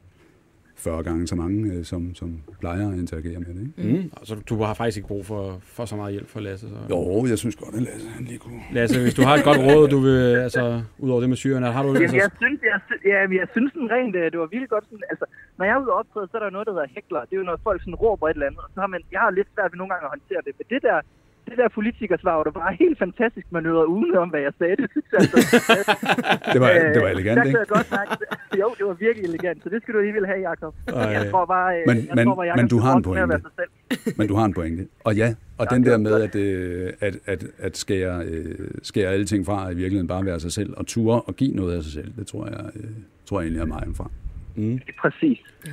40 0.79 1.03
gange 1.03 1.27
så 1.27 1.37
mange, 1.43 1.73
øh, 1.73 1.85
som, 1.85 2.15
som 2.15 2.29
plejer 2.61 2.85
at 2.93 2.97
interagere 3.05 3.39
med 3.39 3.53
det. 3.57 3.63
Ikke? 3.79 3.97
Mm. 3.97 4.11
Altså, 4.21 4.35
du 4.49 4.55
har 4.63 4.75
faktisk 4.75 4.97
ikke 4.99 5.09
brug 5.09 5.27
for, 5.27 5.43
for 5.77 5.85
så 5.85 5.97
meget 5.97 6.13
hjælp 6.13 6.29
fra 6.29 6.41
Lasse. 6.41 6.67
Så. 6.69 6.77
Jo, 6.91 7.27
jeg 7.33 7.39
synes 7.39 7.57
godt, 7.63 7.75
at 7.75 7.83
Lasse 7.83 8.09
han 8.17 8.25
lige 8.25 8.39
kunne... 8.39 8.61
Lasse, 8.73 9.03
hvis 9.07 9.15
du 9.19 9.23
har 9.29 9.35
et 9.39 9.45
godt 9.49 9.61
råd, 9.69 9.89
du 9.89 9.99
vil, 10.07 10.19
altså, 10.47 10.83
ud 10.99 11.11
over 11.11 11.21
det 11.21 11.29
med 11.29 11.37
syrerne, 11.45 11.67
har 11.77 11.83
du 11.83 11.89
Jamen, 11.89 12.03
altså, 12.03 12.17
jeg 12.17 12.31
synes, 12.43 12.61
jeg, 12.71 12.79
ja, 13.13 13.19
jeg 13.41 13.49
synes 13.55 13.71
sådan 13.75 13.91
rent, 13.97 14.15
øh, 14.21 14.25
det 14.33 14.39
var 14.43 14.49
virkelig 14.55 14.71
godt 14.77 14.85
sådan, 14.91 15.07
altså, 15.13 15.27
når 15.59 15.65
jeg 15.69 15.75
er 15.77 15.83
ude 15.83 15.93
og 15.93 15.99
optræde, 16.01 16.27
så 16.31 16.35
er 16.39 16.43
der 16.45 16.51
noget, 16.57 16.67
der 16.69 16.75
hedder 16.77 16.91
hækler. 16.97 17.23
Det 17.29 17.33
er 17.35 17.41
jo 17.43 17.47
når 17.51 17.57
folk 17.69 17.81
sådan 17.85 18.01
råber 18.05 18.25
et 18.29 18.35
eller 18.35 18.47
andet, 18.49 18.61
og 18.67 18.71
så 18.75 18.79
har 18.85 18.91
man, 18.95 19.01
jeg 19.15 19.21
har 19.25 19.31
lidt 19.39 19.49
svært 19.55 19.71
ved 19.73 19.79
nogle 19.81 19.91
gange 19.93 20.05
at 20.09 20.15
håndtere 20.17 20.43
det, 20.47 20.53
men 20.59 20.67
det 20.73 20.81
der, 20.89 20.99
det 21.51 21.59
der 21.59 21.69
politikersvar, 21.69 22.35
hvor 22.37 22.45
du 22.49 22.51
var 22.59 22.77
helt 22.83 22.99
fantastisk 22.99 23.47
manøvret 23.57 23.87
uden 23.87 24.17
om, 24.17 24.29
hvad 24.29 24.41
jeg 24.41 24.53
sagde. 24.59 24.77
Det 24.77 24.89
synes 24.91 25.07
jeg 25.13 25.21
altså. 25.21 25.37
Det 26.53 26.61
var, 26.61 26.69
det 26.95 27.01
var 27.05 27.09
Øh, 27.09 27.15
elegant, 27.17 27.39
ikke? 27.39 27.51
kan 27.51 27.59
jeg 27.59 27.67
godt 27.77 27.91
mærke, 27.91 28.11
jo, 28.63 28.69
det 28.79 28.85
var 28.87 28.93
virkelig 28.93 29.25
elegant, 29.29 29.63
så 29.63 29.69
det 29.69 29.83
skal 29.83 29.95
du 29.95 29.99
alligevel 29.99 30.27
have, 30.27 30.41
Jacob. 30.49 30.75
Ej. 30.89 31.03
Jeg 31.03 31.31
tror 31.31 31.45
bare, 31.45 31.71
øh, 31.79 31.83
Men- 31.87 31.97
jeg 31.97 32.15
men- 32.15 32.27
tror 32.27 32.35
bare, 32.35 32.47
Jacob 32.47 32.59
men 32.61 32.69
du 32.69 32.79
har 32.79 32.93
en 32.97 33.03
pointe. 33.03 33.29
være 33.29 33.41
sig 33.41 33.55
selv. 33.61 34.15
Men 34.19 34.29
du 34.29 34.35
har 34.35 34.45
en 34.45 34.55
pointe. 34.55 34.83
Og 35.05 35.15
ja, 35.17 35.35
og 35.59 35.71
den 35.71 35.85
der 35.85 35.97
med 35.99 36.15
at, 36.27 36.35
øh, 36.37 36.93
at, 37.01 37.15
at, 37.27 37.45
at 37.59 37.77
skære, 37.77 38.25
øh, 38.25 38.55
skære 38.83 39.09
alle 39.15 39.27
ting 39.27 39.47
fra, 39.47 39.65
og 39.67 39.73
i 39.73 39.77
virkeligheden 39.77 40.09
bare 40.09 40.25
være 40.27 40.41
sig 40.41 40.53
selv, 40.53 40.75
og 40.77 40.87
ture 40.87 41.21
og 41.21 41.35
give 41.37 41.55
noget 41.57 41.77
af 41.77 41.83
sig 41.83 41.93
selv, 41.93 42.11
det 42.19 42.27
tror 42.27 42.47
jeg, 42.47 42.65
øh, 42.77 42.91
tror 43.27 43.41
jeg 43.41 43.45
egentlig 43.47 43.63
er 43.63 43.67
vejen 43.77 43.95
fra. 43.95 44.11
Mm. 44.57 44.79
Præcis. 45.03 45.39
Ja. 45.67 45.73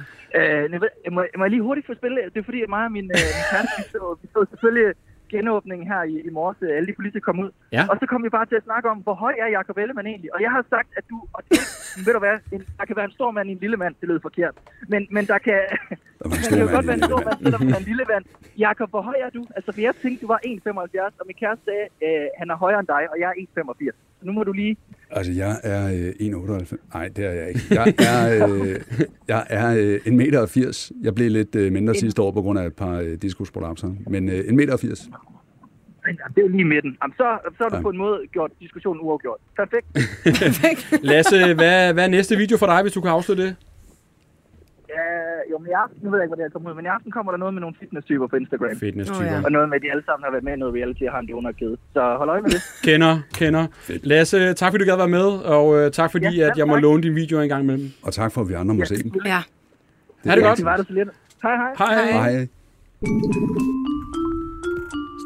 Øh, 0.64 0.72
jeg, 0.74 0.82
ved, 0.82 0.88
jeg, 1.06 1.14
må, 1.14 1.22
jeg 1.22 1.38
må 1.38 1.46
lige 1.48 1.62
hurtigt 1.62 1.88
få 1.88 1.94
spille. 1.94 2.18
Det 2.34 2.40
er 2.40 2.44
fordi, 2.44 2.62
at 2.62 2.70
mig 2.70 2.84
og 2.86 2.92
min, 2.92 3.04
øh, 3.16 3.24
min 3.38 3.44
kæreste, 3.52 3.74
vi 3.78 3.84
så, 3.92 4.02
vi 4.22 4.28
så 4.34 4.46
selvfølgelig 4.52 4.88
genåbningen 5.30 5.88
her 5.88 6.04
i, 6.04 6.16
i 6.28 6.30
morges. 6.30 6.58
øh, 6.62 6.70
Alle 6.78 6.88
de 6.88 6.94
politikere 6.94 7.22
kom 7.22 7.40
ud. 7.40 7.52
Ja. 7.72 7.84
Og 7.90 7.98
så 8.00 8.06
kom 8.06 8.24
vi 8.24 8.30
bare 8.30 8.46
til 8.46 8.56
at 8.56 8.64
snakke 8.64 8.90
om, 8.90 8.98
hvor 8.98 9.14
høj 9.14 9.34
er 9.44 9.48
Jacob 9.58 9.78
Ellemann 9.78 10.08
egentlig? 10.08 10.34
Og 10.36 10.42
jeg 10.42 10.52
har 10.52 10.66
sagt, 10.70 10.90
at 10.98 11.04
du... 11.10 11.18
Og 11.34 11.42
det, 11.52 11.60
ved 12.06 12.14
du 12.14 12.20
hvad? 12.20 12.38
En, 12.52 12.62
der 12.80 12.86
kan 12.86 12.96
være 12.96 13.06
en 13.06 13.12
stor 13.12 13.32
mand 13.32 13.50
i 13.50 13.52
en 13.52 13.58
lille 13.66 13.78
mand. 13.78 13.96
Det 14.02 14.08
lød 14.10 14.20
forkert. 14.20 14.56
Men, 14.88 15.08
men 15.12 15.26
der 15.26 15.38
kan... 15.38 15.60
Der 16.24 16.30
stor 16.42 16.50
kan 16.50 16.60
jo 16.68 16.72
godt 16.76 16.88
være 16.88 16.96
en 17.02 17.04
stor 17.12 17.22
mand, 17.28 17.38
selvom 17.44 17.62
han 17.62 17.74
er 17.74 17.78
en 17.78 17.84
lille 17.92 18.06
mand. 18.14 18.24
Jacob, 18.66 18.90
hvor 18.90 19.02
høj 19.02 19.16
er 19.26 19.30
du? 19.30 19.46
Altså, 19.56 19.72
for 19.72 19.82
jeg 19.82 19.94
tænkte, 20.02 20.22
du 20.22 20.28
var 20.28 20.40
1,75, 20.46 21.20
og 21.20 21.26
min 21.30 21.36
kæreste 21.42 21.64
sagde, 21.66 21.86
øh, 22.06 22.28
han 22.40 22.50
er 22.50 22.56
højere 22.56 22.80
end 22.80 22.88
dig, 22.88 23.04
og 23.12 23.16
jeg 23.20 23.28
er 23.30 23.62
1,85. 23.62 23.92
Så 24.20 24.26
nu 24.28 24.32
må 24.32 24.44
du 24.44 24.52
lige... 24.52 24.78
Altså, 25.16 25.32
jeg 25.32 25.60
er 25.64 25.86
øh, 25.88 26.30
1,98. 26.60 26.76
Nej, 26.94 27.08
det 27.08 27.26
er 27.26 27.32
jeg 27.32 27.48
ikke. 27.50 27.62
Jeg 27.72 27.94
er, 28.00 28.48
øh, 28.54 28.80
jeg 29.28 29.46
er 29.50 29.76
øh, 29.78 30.00
1,80 30.06 30.12
meter. 30.12 30.92
Jeg 31.04 31.16
blev 31.16 31.32
lidt 31.32 31.56
øh, 31.56 31.72
mindre 31.72 31.96
sidste 31.96 32.22
år 32.22 32.32
på 32.32 32.42
grund 32.42 32.60
af 32.60 32.66
et 32.66 32.74
par 32.76 33.00
øh, 33.00 33.14
diskusprolapser. 33.22 33.92
Men 34.08 34.30
øh, 34.30 34.40
1,80 34.40 34.54
meter. 34.54 34.76
Det 34.76 36.38
er 36.38 36.42
jo 36.42 36.48
lige 36.48 36.66
midten. 36.66 36.98
Jamen, 37.04 37.14
så, 37.18 37.38
så 37.58 37.64
har 37.64 37.70
du 37.70 37.76
Ja. 37.76 37.82
på 37.82 37.90
en 37.90 37.98
måde 37.98 38.20
gjort 38.32 38.52
diskussionen 38.60 39.02
uafgjort. 39.02 39.40
Perfekt. 39.58 41.00
Lasse, 41.04 41.54
hvad, 41.54 41.94
hvad 41.94 42.04
er 42.04 42.08
næste 42.08 42.36
video 42.38 42.58
for 42.58 42.66
dig, 42.66 42.82
hvis 42.82 42.94
du 42.94 43.02
kan 43.02 43.12
afsløre 43.12 43.38
det? 43.38 43.56
Ja, 44.98 45.06
jo, 45.52 45.56
men 45.62 45.68
i 45.74 45.76
aften, 45.84 45.98
nu 46.04 46.10
ved 46.12 46.18
jeg 46.20 46.24
ikke, 46.26 46.34
hvor 46.36 46.40
det 46.42 46.46
er 46.50 46.54
kommet 46.56 46.70
ud, 46.72 46.76
men 46.80 46.86
i 46.86 46.92
aften 46.98 47.12
kommer 47.12 47.32
der 47.32 47.40
noget 47.44 47.54
med 47.54 47.62
nogle 47.66 47.76
fitness-typer 47.82 48.28
på 48.28 48.36
Instagram. 48.36 48.76
Fitness-typer. 48.86 49.26
Åh, 49.30 49.34
ja. 49.34 49.42
Og 49.46 49.52
noget 49.52 49.70
med, 49.70 49.76
at 49.80 49.82
de 49.86 49.90
alle 49.94 50.04
sammen 50.06 50.24
har 50.26 50.32
været 50.36 50.44
med 50.48 50.54
i 50.54 50.60
noget 50.62 50.74
reality 50.78 51.04
og 51.08 51.12
har 51.16 51.20
en 51.20 51.28
donor 51.32 51.52
Så 51.94 52.02
hold 52.20 52.30
øje 52.30 52.42
med 52.42 52.50
det. 52.56 52.62
Kender, 52.88 53.14
kender. 53.34 53.64
Lasse, 54.12 54.54
tak 54.54 54.72
fordi 54.72 54.84
du 54.84 54.90
gad 54.92 54.98
være 54.98 55.14
med, 55.20 55.28
og 55.56 55.66
øh, 55.78 55.92
tak 55.92 56.12
fordi, 56.12 56.30
Ja, 56.40 56.50
at 56.50 56.58
jeg 56.58 56.68
må 56.68 56.74
tak. 56.76 56.82
låne 56.82 57.04
din 57.04 57.16
video 57.16 57.42
en 57.42 57.50
gang 57.50 57.64
imellem. 57.64 57.88
Og 58.04 58.14
tak 58.14 58.32
for, 58.34 58.42
at 58.42 58.50
vi 58.50 58.54
andre 58.54 58.76
må 58.76 58.86
se 58.86 58.96
dem. 59.04 59.12
Ja. 59.26 59.40
Ha' 60.26 60.36
det 60.36 60.44
godt. 60.44 60.58
Det 60.58 60.66
var 60.66 60.78
det 60.78 60.88
så 60.88 60.94
lidt. 60.94 61.10
Hej, 61.44 61.56
hej. 61.56 61.72
Hej. 61.78 62.12
hej. 62.12 62.32
Hej. 62.32 62.48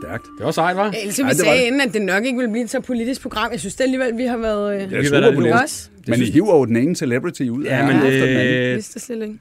Stærkt. 0.03 0.25
Det 0.37 0.45
var 0.45 0.51
sejt, 0.51 0.77
var? 0.77 0.83
Ja, 0.93 0.99
Ellers 1.01 1.17
vi 1.17 1.23
Ej, 1.23 1.29
det 1.29 1.37
var 1.39 1.43
sagde 1.45 1.59
det. 1.59 1.65
inden, 1.67 1.81
at 1.81 1.93
det 1.93 2.01
nok 2.01 2.23
ikke 2.25 2.37
ville 2.37 2.51
blive 2.51 2.63
et 2.63 2.69
så 2.69 2.79
politisk 2.81 3.21
program. 3.21 3.51
Jeg 3.51 3.59
synes 3.59 3.75
det 3.75 3.83
alligevel, 3.83 4.17
vi 4.17 4.23
har 4.23 4.37
været... 4.37 4.73
Øh, 4.75 4.81
Jeg 4.81 4.89
kan 4.89 4.97
er 4.97 5.01
være 5.01 5.05
super 5.05 5.19
lidt 5.29 5.35
på 5.35 5.41
det. 5.41 5.53
også. 5.63 5.89
Men 6.09 6.21
I 6.21 6.31
hiver 6.31 6.57
jo 6.57 6.65
den 6.65 6.75
ene 6.77 6.95
celebrity 6.95 7.41
ud 7.41 7.63
af 7.63 7.79
Ja, 7.79 7.85
men 7.87 7.95
efter 7.95 8.25
den 8.25 8.37
anden. 8.37 8.77
det, 9.09 9.27
ikke. 9.27 9.39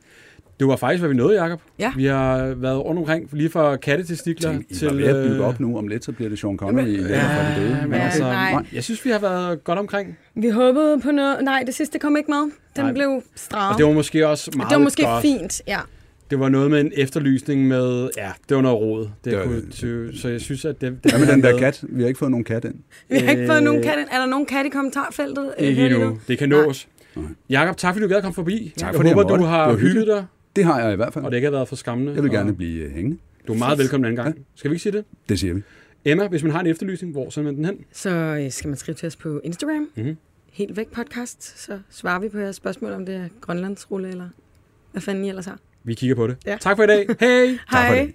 det 0.60 0.66
var 0.66 0.76
faktisk, 0.76 1.00
hvad 1.00 1.08
vi 1.08 1.16
nåede, 1.16 1.42
Jacob. 1.42 1.60
Ja. 1.78 1.92
Vi 1.96 2.04
har 2.04 2.54
været 2.56 2.84
rundt 2.84 2.98
omkring, 2.98 3.28
lige 3.32 3.50
fra 3.50 3.76
kattetestikler 3.76 4.50
Tænk, 4.52 4.66
I 4.70 4.74
til... 4.74 4.88
var 4.88 4.94
ved 4.94 5.04
at 5.04 5.24
bygge 5.24 5.36
øh, 5.36 5.48
op 5.48 5.60
nu. 5.60 5.78
Om 5.78 5.88
lidt, 5.88 6.04
så 6.04 6.12
bliver 6.12 6.28
det 6.28 6.38
Sean 6.38 6.56
Connery 6.56 7.08
ja, 7.08 7.22
fra 7.22 7.50
de 7.50 7.60
døde. 7.60 7.76
Ja, 7.76 7.82
men 7.86 7.92
Ja, 7.94 8.04
altså, 8.04 8.22
nej. 8.22 8.54
jeg 8.72 8.84
synes, 8.84 9.04
vi 9.04 9.10
har 9.10 9.18
været 9.18 9.64
godt 9.64 9.78
omkring. 9.78 10.18
Vi 10.34 10.48
håbede 10.48 11.00
på 11.00 11.10
noget... 11.10 11.44
Nej, 11.44 11.62
det 11.66 11.74
sidste 11.74 11.98
kom 11.98 12.16
ikke 12.16 12.30
med. 12.30 12.38
Den 12.76 12.84
Nej. 12.84 12.92
blev 12.92 13.22
stram. 13.36 13.72
Og 13.72 13.78
det 13.78 13.86
var 13.86 13.92
måske 13.92 14.28
også 14.28 14.50
meget 14.56 14.70
det 14.70 14.76
var 14.78 14.84
måske 14.84 15.02
godt. 15.02 15.22
fint, 15.22 15.62
ja. 15.66 15.78
Det 16.30 16.40
var 16.40 16.48
noget 16.48 16.70
med 16.70 16.80
en 16.80 16.92
efterlysning 16.94 17.68
med... 17.68 18.10
Ja, 18.16 18.30
det 18.48 18.54
var 18.56 18.62
noget 18.62 18.78
råd. 18.80 19.02
Det 19.02 19.10
Det 19.24 19.38
var- 19.38 19.44
kunne, 19.44 19.62
så, 19.70 20.08
så 20.20 20.28
jeg 20.28 20.40
synes, 20.40 20.64
at 20.64 20.80
det... 20.80 20.98
det 21.04 21.12
Hvad 21.12 21.20
med 21.26 21.32
den 21.32 21.42
der 21.42 21.52
med- 21.52 21.58
kat? 21.58 21.84
Vi 21.88 22.00
har 22.02 22.08
ikke 22.08 22.18
fået 22.18 22.30
nogen 22.30 22.44
kat 22.44 22.64
ind. 22.64 22.74
Vi 23.08 23.16
har 23.18 23.30
ikke 23.30 23.46
fået 23.46 23.56
Øh, 23.58 23.64
nogen 23.64 23.82
kat. 23.82 23.98
ind. 23.98 24.08
Er 24.10 24.18
der 24.18 24.26
nogen 24.26 24.46
kat 24.46 24.66
i 24.66 24.68
kommentarfeltet? 24.68 25.54
Øh, 25.60 25.66
Ikke 25.68 25.86
endnu. 25.86 26.18
Det 26.28 26.38
kan 26.38 26.48
nås. 26.48 26.88
Jakob, 27.50 27.76
tak 27.76 27.94
fordi 27.94 28.02
du 28.02 28.08
gad 28.08 28.16
at 28.16 28.22
komme 28.22 28.34
forbi. 28.34 28.72
Tak 28.76 28.94
fordi 28.94 29.08
jeg 29.08 29.16
håber, 29.16 29.36
du 29.36 29.42
har 29.44 29.70
Det 29.70 29.80
hygget 29.80 30.06
dig, 30.06 30.26
Det 30.56 30.64
har 30.64 30.80
jeg 30.80 30.92
i 30.92 30.96
hvert 30.96 31.12
fald. 31.12 31.24
og 31.24 31.30
det 31.30 31.36
ikke 31.36 31.46
har 31.46 31.52
været 31.52 31.68
for 31.68 31.76
skammende. 31.76 32.12
Jeg 32.14 32.22
vil 32.22 32.30
gerne 32.30 32.50
og 32.50 32.56
blive 32.56 32.84
øh, 32.84 32.90
hængende. 32.92 33.18
Du 33.48 33.52
er 33.52 33.58
meget 33.58 33.78
velkommen 33.78 34.04
en 34.12 34.18
anden 34.18 34.24
gang. 34.34 34.46
Skal 34.54 34.70
vi 34.70 34.74
ikke 34.74 34.82
sige 34.82 34.92
det? 34.92 35.04
Det 35.28 35.38
siger 35.38 35.54
vi. 35.54 35.62
Emma, 36.04 36.28
hvis 36.28 36.42
man 36.42 36.52
har 36.52 36.60
en 36.60 36.66
efterlysning, 36.66 37.12
hvor 37.12 37.30
sender 37.30 37.52
man 37.52 37.56
den 37.56 37.64
hen? 37.64 37.78
Så 37.92 38.10
øh, 38.10 38.50
skal 38.50 38.68
man 38.68 38.76
skrive 38.76 38.94
til 38.94 39.06
os 39.06 39.16
på 39.16 39.40
Instagram. 39.44 39.88
Mhm. 39.96 40.16
Helt 40.52 40.76
væk 40.76 40.88
podcast. 40.92 41.60
Så 41.64 41.78
svarer 41.90 42.20
vi 42.20 42.28
på 42.28 42.38
jeres 42.38 42.56
spørgsmål, 42.56 42.92
om 42.92 43.06
det 43.06 43.14
er 43.14 43.28
Grønlandsrulle, 43.40 44.08
eller 44.08 44.28
hvad 44.92 45.02
fanden 45.02 45.24
I 45.24 45.28
ellers 45.28 45.46
har. 45.46 45.58
Vi 45.84 45.94
kigger 45.94 46.14
på 46.16 46.26
det. 46.26 46.36
Ja. 46.46 46.56
Tak 46.60 46.76
for 46.76 46.84
i 46.84 46.86
dag. 46.86 47.06
Hej! 47.20 47.58
Tak 47.70 47.86
for 47.86 47.94
Hej. 47.94 48.04
det. 48.04 48.14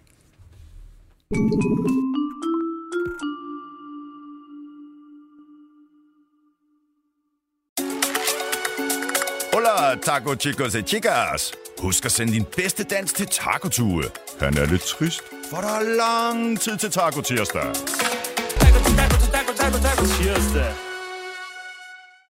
Hola, 9.53 9.95
taco 10.01 10.35
chicos 10.35 10.75
y 10.75 10.81
chicas. 10.83 11.51
Husk 11.79 12.05
at 12.05 12.11
sende 12.11 12.33
din 12.33 12.45
bedste 12.57 12.83
dans 12.83 13.13
til 13.13 13.27
Taco 13.27 13.69
Tue. 13.69 14.03
Han 14.39 14.57
er 14.57 14.65
lidt 14.65 14.81
trist, 14.81 15.21
for 15.49 15.57
der 15.57 15.67
er 15.67 15.83
lang 15.97 16.59
tid 16.59 16.77
til 16.77 16.91
Taco 16.91 17.21
Tirsdag. 17.21 17.61
Taco, 17.63 18.79
taco, 18.97 19.17
taco, 19.31 19.53
taco, 19.55 19.77
taco, 19.77 20.05
tirsdag. 20.05 20.92